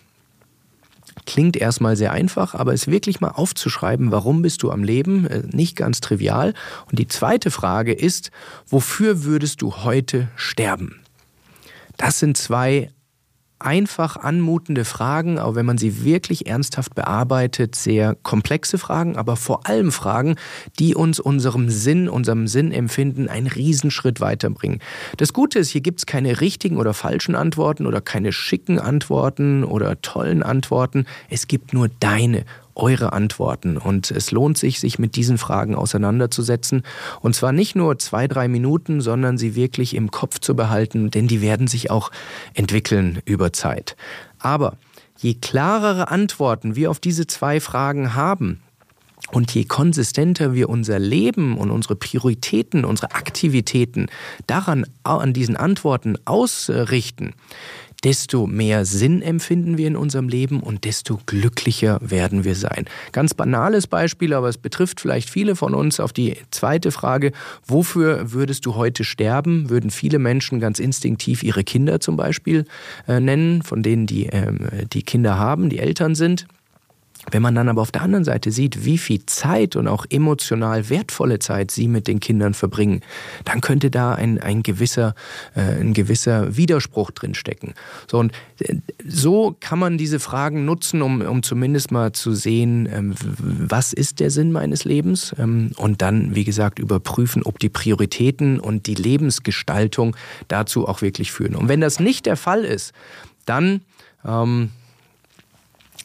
Klingt 1.24 1.56
erstmal 1.56 1.96
sehr 1.96 2.12
einfach, 2.12 2.54
aber 2.54 2.72
es 2.72 2.88
wirklich 2.88 3.20
mal 3.20 3.30
aufzuschreiben, 3.30 4.12
warum 4.12 4.42
bist 4.42 4.62
du 4.62 4.70
am 4.70 4.84
Leben, 4.84 5.26
äh, 5.26 5.42
nicht 5.50 5.76
ganz 5.76 6.00
trivial. 6.00 6.54
Und 6.90 6.98
die 6.98 7.08
zweite 7.08 7.50
Frage 7.50 7.92
ist, 7.92 8.30
wofür 8.66 9.24
würdest 9.24 9.62
du 9.62 9.76
heute 9.76 10.28
sterben? 10.36 11.00
Das 11.96 12.18
sind 12.18 12.36
zwei 12.36 12.90
einfach 13.59 14.16
anmutende 14.16 14.84
Fragen, 14.84 15.38
auch 15.38 15.54
wenn 15.54 15.66
man 15.66 15.78
sie 15.78 16.04
wirklich 16.04 16.46
ernsthaft 16.46 16.94
bearbeitet, 16.94 17.74
sehr 17.74 18.14
komplexe 18.22 18.78
Fragen, 18.78 19.16
aber 19.16 19.36
vor 19.36 19.66
allem 19.66 19.92
Fragen, 19.92 20.36
die 20.78 20.94
uns 20.94 21.20
unserem 21.20 21.70
Sinn, 21.70 22.09
unserem 22.09 22.48
Sinnempfinden 22.48 23.28
einen 23.28 23.46
Riesenschritt 23.46 24.20
weiterbringen. 24.20 24.80
Das 25.16 25.32
Gute 25.32 25.59
ist, 25.59 25.70
hier 25.70 25.80
gibt 25.80 26.00
es 26.00 26.07
keine 26.07 26.40
richtigen 26.40 26.76
oder 26.76 26.92
falschen 26.94 27.34
Antworten 27.34 27.86
oder 27.86 28.00
keine 28.00 28.32
schicken 28.32 28.78
Antworten 28.78 29.64
oder 29.64 30.00
tollen 30.02 30.42
Antworten. 30.42 31.07
Es 31.30 31.48
gibt 31.48 31.72
nur 31.72 31.88
deine 31.88 32.44
eure 32.76 33.12
Antworten. 33.12 33.76
Und 33.76 34.10
es 34.10 34.30
lohnt 34.30 34.58
sich, 34.58 34.80
sich 34.80 34.98
mit 34.98 35.16
diesen 35.16 35.38
Fragen 35.38 35.74
auseinanderzusetzen. 35.74 36.82
Und 37.20 37.34
zwar 37.34 37.52
nicht 37.52 37.74
nur 37.74 37.98
zwei, 37.98 38.28
drei 38.28 38.48
Minuten, 38.48 39.00
sondern 39.00 39.38
sie 39.38 39.54
wirklich 39.54 39.94
im 39.94 40.10
Kopf 40.10 40.38
zu 40.38 40.54
behalten, 40.54 41.10
denn 41.10 41.26
die 41.26 41.40
werden 41.40 41.66
sich 41.66 41.90
auch 41.90 42.10
entwickeln 42.54 43.20
über 43.24 43.52
Zeit. 43.52 43.96
Aber 44.38 44.76
je 45.18 45.34
klarere 45.34 46.10
Antworten 46.10 46.76
wir 46.76 46.90
auf 46.90 47.00
diese 47.00 47.26
zwei 47.26 47.60
Fragen 47.60 48.14
haben, 48.14 48.60
und 49.32 49.52
je 49.52 49.64
konsistenter 49.64 50.54
wir 50.54 50.68
unser 50.68 51.00
Leben 51.00 51.58
und 51.58 51.70
unsere 51.70 51.96
Prioritäten, 51.96 52.84
unsere 52.84 53.12
Aktivitäten 53.12 54.06
daran, 54.46 54.86
an 55.02 55.32
diesen 55.32 55.56
Antworten 55.56 56.16
ausrichten, 56.26 57.32
desto 58.07 58.46
mehr 58.46 58.84
Sinn 58.84 59.20
empfinden 59.20 59.78
wir 59.78 59.88
in 59.88 59.96
unserem 59.96 60.28
Leben 60.28 60.61
und 60.61 60.84
desto 60.84 61.18
glücklicher 61.26 61.98
werden 62.00 62.44
wir 62.44 62.54
sein. 62.54 62.84
Ganz 63.11 63.34
banales 63.34 63.88
Beispiel, 63.88 64.32
aber 64.32 64.48
es 64.48 64.59
betrifft 64.59 65.00
vielleicht 65.00 65.28
viele 65.28 65.57
von 65.57 65.74
uns 65.74 65.98
auf 65.98 66.12
die 66.12 66.36
zweite 66.52 66.92
Frage, 66.92 67.32
wofür 67.66 68.30
würdest 68.30 68.64
du 68.64 68.76
heute 68.76 69.02
sterben? 69.02 69.70
Würden 69.70 69.90
viele 69.90 70.20
Menschen 70.20 70.61
ganz 70.61 70.78
instinktiv 70.78 71.42
ihre 71.42 71.64
Kinder 71.64 71.98
zum 71.98 72.16
Beispiel 72.16 72.66
äh, 73.09 73.18
nennen, 73.18 73.62
von 73.62 73.82
denen 73.82 74.07
die, 74.07 74.26
äh, 74.26 74.52
die 74.86 75.02
Kinder 75.02 75.36
haben, 75.36 75.68
die 75.68 75.80
Eltern 75.80 76.14
sind. 76.14 76.46
Wenn 77.30 77.42
man 77.42 77.54
dann 77.54 77.68
aber 77.68 77.82
auf 77.82 77.90
der 77.90 78.02
anderen 78.02 78.24
Seite 78.24 78.50
sieht, 78.50 78.84
wie 78.84 78.98
viel 78.98 79.26
Zeit 79.26 79.76
und 79.76 79.88
auch 79.88 80.06
emotional 80.08 80.88
wertvolle 80.88 81.38
Zeit 81.38 81.70
sie 81.70 81.88
mit 81.88 82.06
den 82.06 82.20
Kindern 82.20 82.54
verbringen, 82.54 83.00
dann 83.44 83.60
könnte 83.60 83.90
da 83.90 84.14
ein, 84.14 84.40
ein, 84.40 84.62
gewisser, 84.62 85.14
äh, 85.54 85.80
ein 85.80 85.92
gewisser 85.92 86.56
Widerspruch 86.56 87.10
drinstecken. 87.10 87.74
So, 88.10 88.18
und 88.18 88.32
äh, 88.60 88.76
so 89.06 89.56
kann 89.60 89.78
man 89.78 89.98
diese 89.98 90.20
Fragen 90.20 90.64
nutzen, 90.64 91.02
um, 91.02 91.20
um 91.20 91.42
zumindest 91.42 91.90
mal 91.90 92.12
zu 92.12 92.32
sehen, 92.32 92.88
ähm, 92.92 93.14
was 93.18 93.92
ist 93.92 94.20
der 94.20 94.30
Sinn 94.30 94.52
meines 94.52 94.84
Lebens 94.84 95.34
ähm, 95.38 95.72
und 95.76 96.02
dann, 96.02 96.34
wie 96.34 96.44
gesagt, 96.44 96.78
überprüfen, 96.78 97.42
ob 97.42 97.58
die 97.58 97.68
Prioritäten 97.68 98.60
und 98.60 98.86
die 98.86 98.94
Lebensgestaltung 98.94 100.16
dazu 100.48 100.86
auch 100.86 101.02
wirklich 101.02 101.32
führen. 101.32 101.56
Und 101.56 101.68
wenn 101.68 101.80
das 101.80 102.00
nicht 102.00 102.26
der 102.26 102.36
Fall 102.36 102.64
ist, 102.64 102.92
dann 103.46 103.80
ähm, 104.24 104.70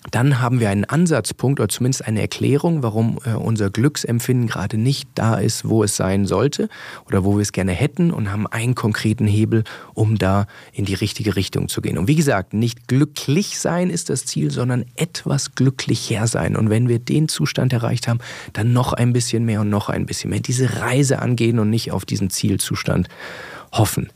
dann 0.09 0.41
haben 0.41 0.59
wir 0.59 0.71
einen 0.71 0.85
Ansatzpunkt 0.85 1.59
oder 1.59 1.69
zumindest 1.69 2.05
eine 2.05 2.21
Erklärung, 2.21 2.81
warum 2.81 3.19
äh, 3.23 3.33
unser 3.33 3.69
Glücksempfinden 3.69 4.47
gerade 4.47 4.77
nicht 4.77 5.07
da 5.13 5.35
ist, 5.35 5.69
wo 5.69 5.83
es 5.83 5.95
sein 5.95 6.25
sollte 6.25 6.69
oder 7.05 7.23
wo 7.23 7.35
wir 7.35 7.43
es 7.43 7.51
gerne 7.51 7.73
hätten 7.73 8.09
und 8.09 8.31
haben 8.31 8.47
einen 8.47 8.73
konkreten 8.73 9.27
Hebel, 9.27 9.63
um 9.93 10.17
da 10.17 10.47
in 10.73 10.85
die 10.85 10.95
richtige 10.95 11.35
Richtung 11.35 11.69
zu 11.69 11.81
gehen. 11.81 11.99
Und 11.99 12.07
wie 12.07 12.15
gesagt, 12.15 12.53
nicht 12.53 12.87
glücklich 12.87 13.59
sein 13.59 13.91
ist 13.91 14.09
das 14.09 14.25
Ziel, 14.25 14.49
sondern 14.49 14.85
etwas 14.95 15.53
glücklicher 15.53 16.25
sein. 16.25 16.55
Und 16.55 16.71
wenn 16.71 16.89
wir 16.89 16.97
den 16.97 17.27
Zustand 17.27 17.71
erreicht 17.71 18.07
haben, 18.07 18.19
dann 18.53 18.73
noch 18.73 18.93
ein 18.93 19.13
bisschen 19.13 19.45
mehr 19.45 19.61
und 19.61 19.69
noch 19.69 19.89
ein 19.89 20.07
bisschen 20.07 20.31
mehr. 20.31 20.39
Diese 20.39 20.79
Reise 20.79 21.19
angehen 21.19 21.59
und 21.59 21.69
nicht 21.69 21.91
auf 21.91 22.05
diesen 22.05 22.31
Zielzustand 22.31 23.07
hoffen. 23.71 24.09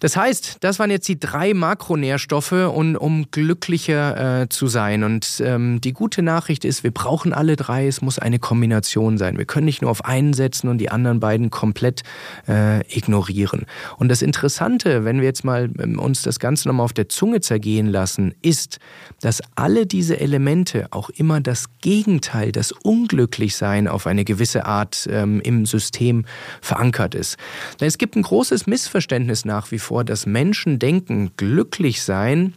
Das 0.00 0.16
heißt, 0.16 0.56
das 0.60 0.78
waren 0.78 0.90
jetzt 0.90 1.06
die 1.08 1.20
drei 1.20 1.52
Makronährstoffe, 1.52 2.52
um, 2.52 2.96
um 2.96 3.30
glücklicher 3.30 4.42
äh, 4.42 4.48
zu 4.48 4.66
sein. 4.66 5.04
Und 5.04 5.42
ähm, 5.44 5.80
die 5.82 5.92
gute 5.92 6.22
Nachricht 6.22 6.64
ist, 6.64 6.82
wir 6.82 6.90
brauchen 6.90 7.34
alle 7.34 7.54
drei. 7.54 7.86
Es 7.86 8.00
muss 8.00 8.18
eine 8.18 8.38
Kombination 8.38 9.18
sein. 9.18 9.36
Wir 9.36 9.44
können 9.44 9.66
nicht 9.66 9.82
nur 9.82 9.90
auf 9.90 10.04
einen 10.04 10.32
setzen 10.32 10.68
und 10.68 10.78
die 10.78 10.90
anderen 10.90 11.20
beiden 11.20 11.50
komplett 11.50 12.02
äh, 12.48 12.80
ignorieren. 12.94 13.66
Und 13.98 14.08
das 14.08 14.22
Interessante, 14.22 15.04
wenn 15.04 15.18
wir 15.18 15.26
jetzt 15.26 15.44
mal 15.44 15.70
ähm, 15.78 15.98
uns 15.98 16.22
das 16.22 16.40
Ganze 16.40 16.68
nochmal 16.68 16.84
auf 16.84 16.94
der 16.94 17.10
Zunge 17.10 17.40
zergehen 17.40 17.86
lassen, 17.86 18.34
ist, 18.40 18.78
dass 19.20 19.42
alle 19.54 19.86
diese 19.86 20.18
Elemente 20.18 20.86
auch 20.92 21.10
immer 21.10 21.42
das 21.42 21.66
Gegenteil, 21.82 22.52
das 22.52 22.72
Unglücklichsein 22.72 23.86
auf 23.86 24.06
eine 24.06 24.24
gewisse 24.24 24.64
Art 24.64 25.06
ähm, 25.10 25.42
im 25.42 25.66
System 25.66 26.24
verankert 26.62 27.14
ist. 27.14 27.36
Denn 27.80 27.88
es 27.88 27.98
gibt 27.98 28.16
ein 28.16 28.22
großes 28.22 28.66
Missverständnis 28.66 29.44
nach 29.44 29.70
wie 29.70 29.78
vor 29.78 29.89
vor, 29.90 30.04
dass 30.04 30.24
Menschen 30.24 30.78
denken, 30.78 31.32
glücklich 31.36 32.02
sein 32.02 32.54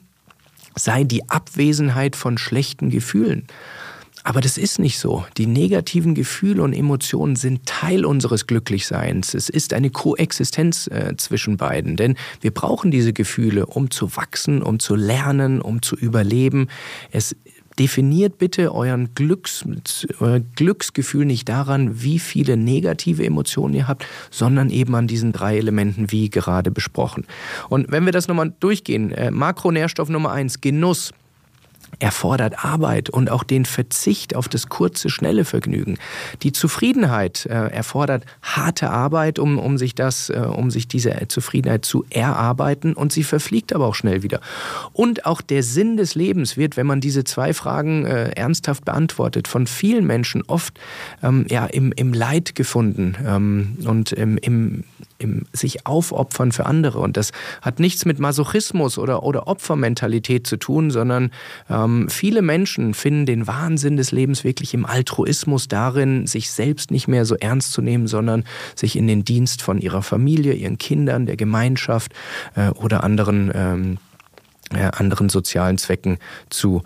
sei 0.76 1.04
die 1.04 1.28
Abwesenheit 1.32 2.16
von 2.16 2.38
schlechten 2.38 2.92
Gefühlen. 2.92 3.48
Aber 4.24 4.40
das 4.40 4.60
ist 4.60 4.78
nicht 4.78 5.00
so. 5.00 5.26
Die 5.38 5.48
negativen 5.48 6.14
Gefühle 6.14 6.62
und 6.62 6.74
Emotionen 6.74 7.36
sind 7.36 7.66
Teil 7.66 8.06
unseres 8.06 8.46
Glücklichseins. 8.46 9.34
Es 9.34 9.50
ist 9.50 9.74
eine 9.74 9.90
Koexistenz 9.90 10.86
äh, 10.88 11.16
zwischen 11.18 11.58
beiden, 11.58 11.96
denn 11.96 12.18
wir 12.40 12.52
brauchen 12.52 12.92
diese 12.92 13.14
Gefühle, 13.14 13.66
um 13.66 13.90
zu 13.90 14.16
wachsen, 14.16 14.62
um 14.62 14.80
zu 14.80 14.96
lernen, 14.96 15.60
um 15.60 15.82
zu 15.82 15.96
überleben. 15.96 16.68
Es 17.12 17.36
definiert 17.80 18.38
bitte 18.38 18.74
euren 18.74 19.14
Glücks, 19.16 19.66
euer 20.20 20.40
Glücksgefühl 20.40 21.26
nicht 21.26 21.50
daran, 21.50 22.02
wie 22.02 22.20
viele 22.20 22.58
negative 22.58 23.26
Emotionen 23.26 23.74
ihr 23.74 23.88
habt, 23.88 24.06
sondern 24.30 24.70
eben 24.70 24.96
an 24.96 25.08
diesen 25.08 25.32
drei 25.32 25.58
Elementen, 25.58 26.12
wie 26.12 26.30
gerade 26.30 26.72
besprochen. 26.72 27.26
Und 27.70 27.92
wenn 27.92 28.06
wir 28.06 28.12
das 28.12 28.28
nochmal 28.28 28.54
durchgehen, 28.60 29.12
äh, 29.12 29.32
Makronährstoff 29.32 30.10
Nummer 30.10 30.32
eins, 30.32 30.62
Genuss 30.62 31.14
erfordert 32.00 32.64
Arbeit 32.64 33.10
und 33.10 33.30
auch 33.30 33.44
den 33.44 33.66
Verzicht 33.66 34.36
auf 34.36 34.48
das 34.48 34.68
kurze, 34.68 35.10
schnelle 35.10 35.46
Vergnügen. 35.46 35.98
Die 36.42 36.52
Zufriedenheit 36.52 37.46
äh, 37.46 37.68
erfordert 37.68 38.26
harte 38.42 38.90
Arbeit, 38.90 39.40
um, 39.40 39.58
um 39.58 39.78
sich 39.78 39.96
das, 39.96 40.30
äh, 40.30 40.40
um 40.40 40.72
sich 40.72 40.88
diese 40.88 41.14
Zufriedenheit 41.28 41.86
zu 41.86 42.06
erarbeiten 42.10 42.94
und 42.94 43.12
sie 43.12 43.24
verfliegt 43.24 43.74
aber 43.74 43.88
auch 43.88 43.96
schnell 43.96 44.24
wieder. 44.24 44.42
Und 44.92 45.26
auch 45.26 45.42
der 45.42 45.64
Sinn 45.64 45.98
des 45.98 46.16
Lebens 46.16 46.58
wird, 46.58 46.78
wenn 46.78 46.88
man 46.88 47.02
diese 47.02 47.24
zwei 47.24 47.54
Fragen 47.54 48.06
äh, 48.06 48.32
ernsthaft 48.32 48.86
beantwortet, 48.86 49.48
von 49.48 49.68
vielen 49.68 50.06
Menschen 50.06 50.44
oft 50.44 50.80
ähm, 51.22 51.46
ja, 51.50 51.66
im, 51.66 51.92
im 51.94 52.14
Leid 52.14 52.56
gefunden 52.56 53.16
ähm, 53.26 53.78
und 53.86 54.12
im, 54.12 54.38
im 54.38 54.84
im 55.18 55.44
sich 55.54 55.86
aufopfern 55.86 56.52
für 56.52 56.66
andere. 56.66 57.00
Und 57.00 57.18
das 57.18 57.32
hat 57.62 57.80
nichts 57.80 58.06
mit 58.06 58.20
Masochismus 58.20 58.98
oder, 58.98 59.24
oder 59.24 59.48
Opfermentalität 59.48 60.48
zu 60.48 60.58
tun, 60.58 60.92
sondern 60.92 61.32
ähm, 61.70 62.10
viele 62.10 62.42
Menschen 62.42 62.94
finden 62.94 63.26
den 63.26 63.48
Wahnsinn 63.48 63.98
des 63.98 64.12
Lebens 64.12 64.44
wirklich 64.44 64.74
im 64.74 64.86
Altruismus 64.86 65.68
darin, 65.68 66.28
sich 66.28 66.52
selbst 66.52 66.92
nicht 66.92 67.08
mehr 67.08 67.26
so 67.26 67.36
ernst 67.36 67.72
zu 67.72 67.82
nehmen, 67.82 68.08
sondern 68.08 68.44
sich 68.76 68.96
in 68.96 69.08
den 69.08 69.24
Dienst 69.24 69.62
von 69.62 69.80
ihrer 69.80 70.02
Familie, 70.02 70.54
ihren 70.54 70.78
Kindern, 70.78 71.26
der 71.26 71.38
Gemeinschaft 71.38 72.14
äh, 72.56 72.70
oder 72.70 73.04
anderen, 73.04 73.52
ähm, 73.54 73.98
äh, 74.74 74.90
anderen 74.96 75.30
sozialen 75.30 75.78
Zwecken 75.78 76.18
zu 76.50 76.84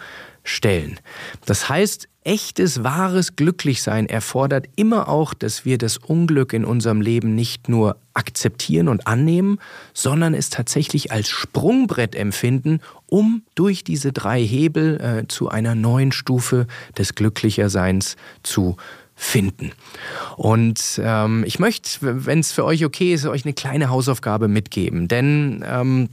stellen. 0.47 0.99
Das 1.45 1.69
heißt, 1.69 2.07
echtes, 2.23 2.83
wahres 2.83 3.35
Glücklichsein 3.35 4.07
erfordert 4.07 4.67
immer 4.75 5.07
auch, 5.07 5.33
dass 5.33 5.65
wir 5.65 5.77
das 5.77 5.97
Unglück 5.97 6.53
in 6.53 6.65
unserem 6.65 7.01
Leben 7.01 7.35
nicht 7.35 7.69
nur 7.69 7.97
akzeptieren 8.13 8.87
und 8.87 9.07
annehmen, 9.07 9.59
sondern 9.93 10.33
es 10.33 10.49
tatsächlich 10.49 11.11
als 11.11 11.29
Sprungbrett 11.29 12.15
empfinden, 12.15 12.81
um 13.05 13.43
durch 13.55 13.83
diese 13.83 14.11
drei 14.11 14.41
Hebel 14.41 14.99
äh, 14.99 15.27
zu 15.27 15.49
einer 15.49 15.75
neuen 15.75 16.11
Stufe 16.11 16.67
des 16.97 17.15
Glücklicherseins 17.15 18.17
zu 18.43 18.75
finden. 19.15 19.71
Und 20.35 21.01
ähm, 21.03 21.43
ich 21.45 21.59
möchte, 21.59 21.89
wenn 22.01 22.39
es 22.39 22.51
für 22.51 22.65
euch 22.65 22.85
okay 22.85 23.13
ist, 23.13 23.25
euch 23.25 23.45
eine 23.45 23.53
kleine 23.53 23.89
Hausaufgabe 23.89 24.47
mitgeben, 24.47 25.07
denn 25.07 25.63
ähm, 25.65 26.09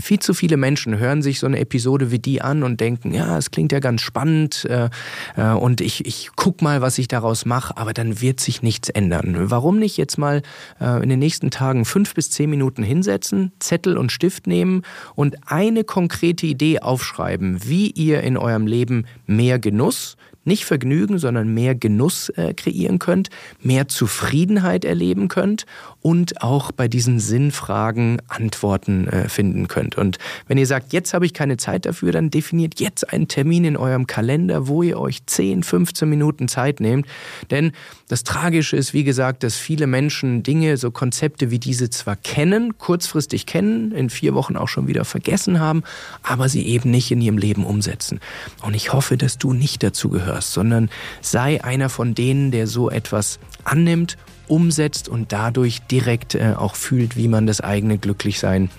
viel 0.00 0.18
zu 0.18 0.34
viele 0.34 0.56
Menschen 0.56 0.98
hören 0.98 1.22
sich 1.22 1.40
so 1.40 1.46
eine 1.46 1.58
Episode 1.58 2.10
wie 2.10 2.18
die 2.18 2.42
an 2.42 2.62
und 2.62 2.80
denken, 2.80 3.12
ja, 3.14 3.38
es 3.38 3.50
klingt 3.50 3.72
ja 3.72 3.80
ganz 3.80 4.00
spannend 4.00 4.64
äh, 4.64 4.90
äh, 5.36 5.52
und 5.52 5.80
ich, 5.80 6.06
ich 6.06 6.30
guck 6.36 6.62
mal, 6.62 6.80
was 6.80 6.98
ich 6.98 7.08
daraus 7.08 7.44
mache, 7.46 7.76
aber 7.76 7.92
dann 7.92 8.20
wird 8.20 8.40
sich 8.40 8.62
nichts 8.62 8.88
ändern. 8.88 9.50
Warum 9.50 9.78
nicht 9.78 9.96
jetzt 9.96 10.18
mal 10.18 10.42
äh, 10.80 11.02
in 11.02 11.08
den 11.08 11.18
nächsten 11.18 11.50
Tagen 11.50 11.84
fünf 11.84 12.14
bis 12.14 12.30
zehn 12.30 12.50
Minuten 12.50 12.82
hinsetzen, 12.82 13.52
Zettel 13.58 13.96
und 13.96 14.12
Stift 14.12 14.46
nehmen 14.46 14.82
und 15.14 15.36
eine 15.46 15.84
konkrete 15.84 16.46
Idee 16.46 16.80
aufschreiben, 16.80 17.60
wie 17.64 17.90
ihr 17.90 18.22
in 18.22 18.36
eurem 18.36 18.66
Leben 18.66 19.06
mehr 19.26 19.58
Genuss, 19.58 20.16
nicht 20.44 20.64
Vergnügen, 20.64 21.18
sondern 21.18 21.52
mehr 21.52 21.74
Genuss 21.74 22.28
äh, 22.30 22.54
kreieren 22.54 22.98
könnt, 22.98 23.30
mehr 23.60 23.88
Zufriedenheit 23.88 24.84
erleben 24.84 25.28
könnt 25.28 25.66
und 26.00 26.42
auch 26.42 26.70
bei 26.70 26.86
diesen 26.86 27.18
Sinnfragen 27.18 28.20
Antworten 28.28 29.08
äh, 29.08 29.28
finden 29.28 29.68
könnt. 29.68 29.96
Und 29.96 30.18
wenn 30.46 30.58
ihr 30.58 30.66
sagt, 30.66 30.92
jetzt 30.92 31.14
habe 31.14 31.24
ich 31.24 31.32
keine 31.32 31.56
Zeit 31.56 31.86
dafür, 31.86 32.12
dann 32.12 32.30
definiert 32.30 32.78
jetzt 32.78 33.10
einen 33.10 33.26
Termin 33.26 33.64
in 33.64 33.76
eurem 33.76 34.06
Kalender, 34.06 34.68
wo 34.68 34.82
ihr 34.82 34.98
euch 34.98 35.24
10, 35.24 35.62
15 35.62 36.08
Minuten 36.08 36.46
Zeit 36.48 36.80
nehmt. 36.80 37.06
Denn 37.50 37.72
das 38.08 38.22
Tragische 38.22 38.76
ist, 38.76 38.92
wie 38.92 39.04
gesagt, 39.04 39.42
dass 39.42 39.56
viele 39.56 39.86
Menschen 39.86 40.42
Dinge, 40.42 40.76
so 40.76 40.90
Konzepte 40.90 41.50
wie 41.50 41.58
diese 41.58 41.88
zwar 41.88 42.16
kennen, 42.16 42.76
kurzfristig 42.76 43.46
kennen, 43.46 43.92
in 43.92 44.10
vier 44.10 44.34
Wochen 44.34 44.56
auch 44.56 44.68
schon 44.68 44.86
wieder 44.86 45.06
vergessen 45.06 45.58
haben, 45.58 45.84
aber 46.22 46.50
sie 46.50 46.66
eben 46.66 46.90
nicht 46.90 47.10
in 47.10 47.22
ihrem 47.22 47.38
Leben 47.38 47.64
umsetzen. 47.64 48.20
Und 48.62 48.74
ich 48.74 48.92
hoffe, 48.92 49.16
dass 49.16 49.38
du 49.38 49.54
nicht 49.54 49.82
dazu 49.82 50.10
gehörst, 50.10 50.33
sondern 50.42 50.90
sei 51.20 51.62
einer 51.62 51.88
von 51.88 52.14
denen, 52.14 52.50
der 52.50 52.66
so 52.66 52.90
etwas 52.90 53.38
annimmt 53.64 54.16
umsetzt 54.46 55.08
und 55.08 55.32
dadurch 55.32 55.80
direkt 55.82 56.34
äh, 56.34 56.54
auch 56.56 56.74
fühlt, 56.74 57.16
wie 57.16 57.28
man 57.28 57.46
das 57.46 57.60
eigene 57.60 57.98
Glücklichsein 57.98 58.70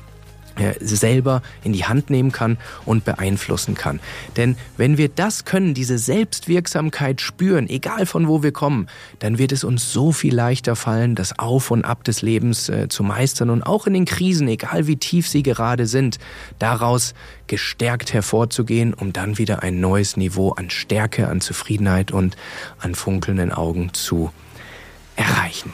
selber 0.80 1.42
in 1.64 1.74
die 1.74 1.86
Hand 1.86 2.10
nehmen 2.10 2.32
kann 2.32 2.58
und 2.86 3.06
beeinflussen 3.06 3.76
kann. 3.76 4.00
Denn 4.38 4.56
wenn 4.78 4.98
wir 4.98 5.10
das 5.10 5.46
können, 5.46 5.74
diese 5.74 5.98
Selbstwirksamkeit 5.98 7.22
spüren, 7.22 7.70
egal 7.70 8.06
von 8.06 8.28
wo 8.28 8.44
wir 8.44 8.52
kommen, 8.52 8.88
dann 9.20 9.38
wird 9.38 9.52
es 9.52 9.64
uns 9.64 9.92
so 9.92 10.12
viel 10.12 10.34
leichter 10.34 10.76
fallen, 10.76 11.16
das 11.16 11.38
Auf 11.40 11.72
und 11.72 11.86
Ab 11.86 12.04
des 12.04 12.22
Lebens 12.22 12.70
äh, 12.70 12.88
zu 12.88 13.04
meistern 13.04 13.50
und 13.50 13.64
auch 13.64 13.88
in 13.88 13.94
den 13.94 14.06
Krisen, 14.06 14.48
egal 14.48 14.88
wie 14.88 14.98
tief 14.98 15.28
sie 15.28 15.44
gerade 15.44 15.88
sind, 15.88 16.18
daraus 16.60 17.14
gestärkt 17.48 18.14
hervorzugehen, 18.14 18.94
um 18.94 19.14
dann 19.14 19.38
wieder 19.38 19.64
ein 19.64 19.80
neues 19.80 20.18
Niveau 20.18 20.52
an 20.52 20.70
Stärke, 20.70 21.28
an 21.28 21.42
Zufriedenheit 21.42 22.12
und 22.12 22.36
an 22.80 22.96
funkelnden 22.96 23.52
Augen 23.52 23.94
zu 23.94 24.32
erreichen. 25.16 25.74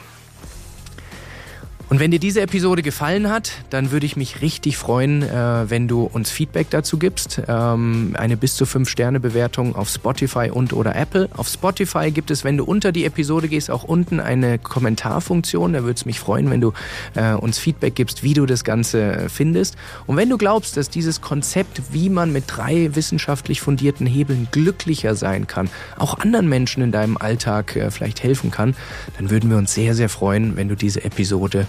Und 1.92 2.00
wenn 2.00 2.10
dir 2.10 2.18
diese 2.18 2.40
Episode 2.40 2.80
gefallen 2.80 3.28
hat, 3.28 3.52
dann 3.68 3.90
würde 3.90 4.06
ich 4.06 4.16
mich 4.16 4.40
richtig 4.40 4.78
freuen, 4.78 5.22
äh, 5.22 5.68
wenn 5.68 5.88
du 5.88 6.04
uns 6.04 6.30
Feedback 6.30 6.70
dazu 6.70 6.96
gibst. 6.96 7.42
Ähm, 7.46 8.14
eine 8.16 8.38
bis 8.38 8.56
zu 8.56 8.64
5-Sterne-Bewertung 8.64 9.76
auf 9.76 9.90
Spotify 9.90 10.48
und 10.50 10.72
oder 10.72 10.96
Apple. 10.96 11.28
Auf 11.36 11.48
Spotify 11.48 12.10
gibt 12.10 12.30
es, 12.30 12.44
wenn 12.44 12.56
du 12.56 12.64
unter 12.64 12.92
die 12.92 13.04
Episode 13.04 13.46
gehst, 13.46 13.70
auch 13.70 13.84
unten 13.84 14.20
eine 14.20 14.58
Kommentarfunktion. 14.58 15.74
Da 15.74 15.82
würde 15.82 15.96
es 15.96 16.06
mich 16.06 16.18
freuen, 16.18 16.48
wenn 16.50 16.62
du 16.62 16.72
äh, 17.14 17.34
uns 17.34 17.58
Feedback 17.58 17.94
gibst, 17.94 18.22
wie 18.22 18.32
du 18.32 18.46
das 18.46 18.64
Ganze 18.64 19.02
äh, 19.02 19.28
findest. 19.28 19.76
Und 20.06 20.16
wenn 20.16 20.30
du 20.30 20.38
glaubst, 20.38 20.78
dass 20.78 20.88
dieses 20.88 21.20
Konzept, 21.20 21.82
wie 21.92 22.08
man 22.08 22.32
mit 22.32 22.44
drei 22.46 22.94
wissenschaftlich 22.94 23.60
fundierten 23.60 24.06
Hebeln 24.06 24.48
glücklicher 24.50 25.14
sein 25.14 25.46
kann, 25.46 25.68
auch 25.98 26.18
anderen 26.20 26.48
Menschen 26.48 26.82
in 26.82 26.90
deinem 26.90 27.18
Alltag 27.18 27.76
äh, 27.76 27.90
vielleicht 27.90 28.22
helfen 28.22 28.50
kann, 28.50 28.74
dann 29.18 29.28
würden 29.28 29.50
wir 29.50 29.58
uns 29.58 29.74
sehr, 29.74 29.94
sehr 29.94 30.08
freuen, 30.08 30.56
wenn 30.56 30.70
du 30.70 30.74
diese 30.74 31.04
Episode 31.04 31.66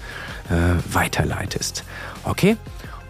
äh, 0.49 0.93
weiterleitest. 0.93 1.83
Okay? 2.23 2.57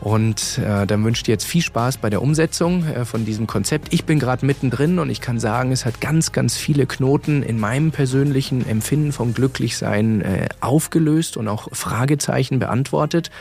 Und 0.03 0.57
äh, 0.57 0.85
dann 0.85 1.05
wünsche 1.05 1.19
ich 1.19 1.23
dir 1.23 1.31
jetzt 1.31 1.45
viel 1.45 1.61
Spaß 1.61 1.95
bei 1.95 2.09
der 2.09 2.21
Umsetzung 2.21 2.85
äh, 2.85 3.05
von 3.05 3.23
diesem 3.23 3.47
Konzept. 3.47 3.93
Ich 3.93 4.03
bin 4.03 4.19
gerade 4.19 4.45
mittendrin 4.45 4.99
und 4.99 5.09
ich 5.09 5.21
kann 5.21 5.39
sagen, 5.39 5.71
es 5.71 5.85
hat 5.85 6.01
ganz, 6.01 6.33
ganz 6.33 6.57
viele 6.57 6.85
Knoten 6.85 7.41
in 7.41 7.57
meinem 7.57 7.91
persönlichen 7.91 8.67
Empfinden 8.67 9.13
vom 9.13 9.33
Glücklichsein 9.33 10.19
äh, 10.19 10.49
aufgelöst 10.59 11.37
und 11.37 11.47
auch 11.47 11.69
Fragezeichen 11.71 12.59
beantwortet. 12.59 13.31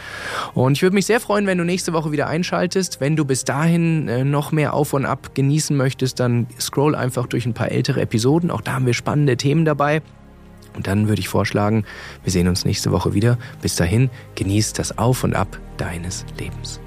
Und 0.55 0.75
ich 0.75 0.83
würde 0.83 0.95
mich 0.95 1.07
sehr 1.07 1.19
freuen, 1.19 1.49
wenn 1.49 1.59
du 1.59 1.65
nächste 1.65 1.93
Woche 1.93 2.13
wieder 2.13 2.29
einschaltest. 2.29 3.01
Wenn 3.01 3.17
du 3.17 3.25
bis 3.25 3.45
dahin 3.45 4.07
äh, 4.07 4.23
noch 4.23 4.53
mehr 4.53 4.75
Auf 4.75 4.93
und 4.93 5.05
Ab 5.05 5.35
genießen 5.35 5.77
möchtest, 5.77 6.21
dann 6.21 6.47
scroll 6.61 6.95
einfach 6.95 7.27
durch 7.27 7.45
ein 7.45 7.55
paar 7.55 7.73
ältere 7.73 8.01
Episoden. 8.01 8.53
Auch 8.53 8.61
da 8.61 8.75
haben 8.75 8.87
wir 8.87 8.95
spannende 8.95 9.37
Themen 9.37 9.65
dabei. 9.65 10.01
Und 10.75 10.87
dann 10.87 11.09
würde 11.09 11.20
ich 11.20 11.29
vorschlagen, 11.29 11.85
wir 12.25 12.33
sehen 12.33 12.49
uns 12.49 12.64
nächste 12.64 12.93
Woche 12.93 13.14
wieder. 13.14 13.39
Bis 13.61 13.77
dahin, 13.77 14.11
genießt 14.35 14.79
das 14.79 14.99
Auf 14.99 15.25
und 15.25 15.35
Ab 15.35 15.59
deines 15.77 16.25
Lebens. 16.39 16.81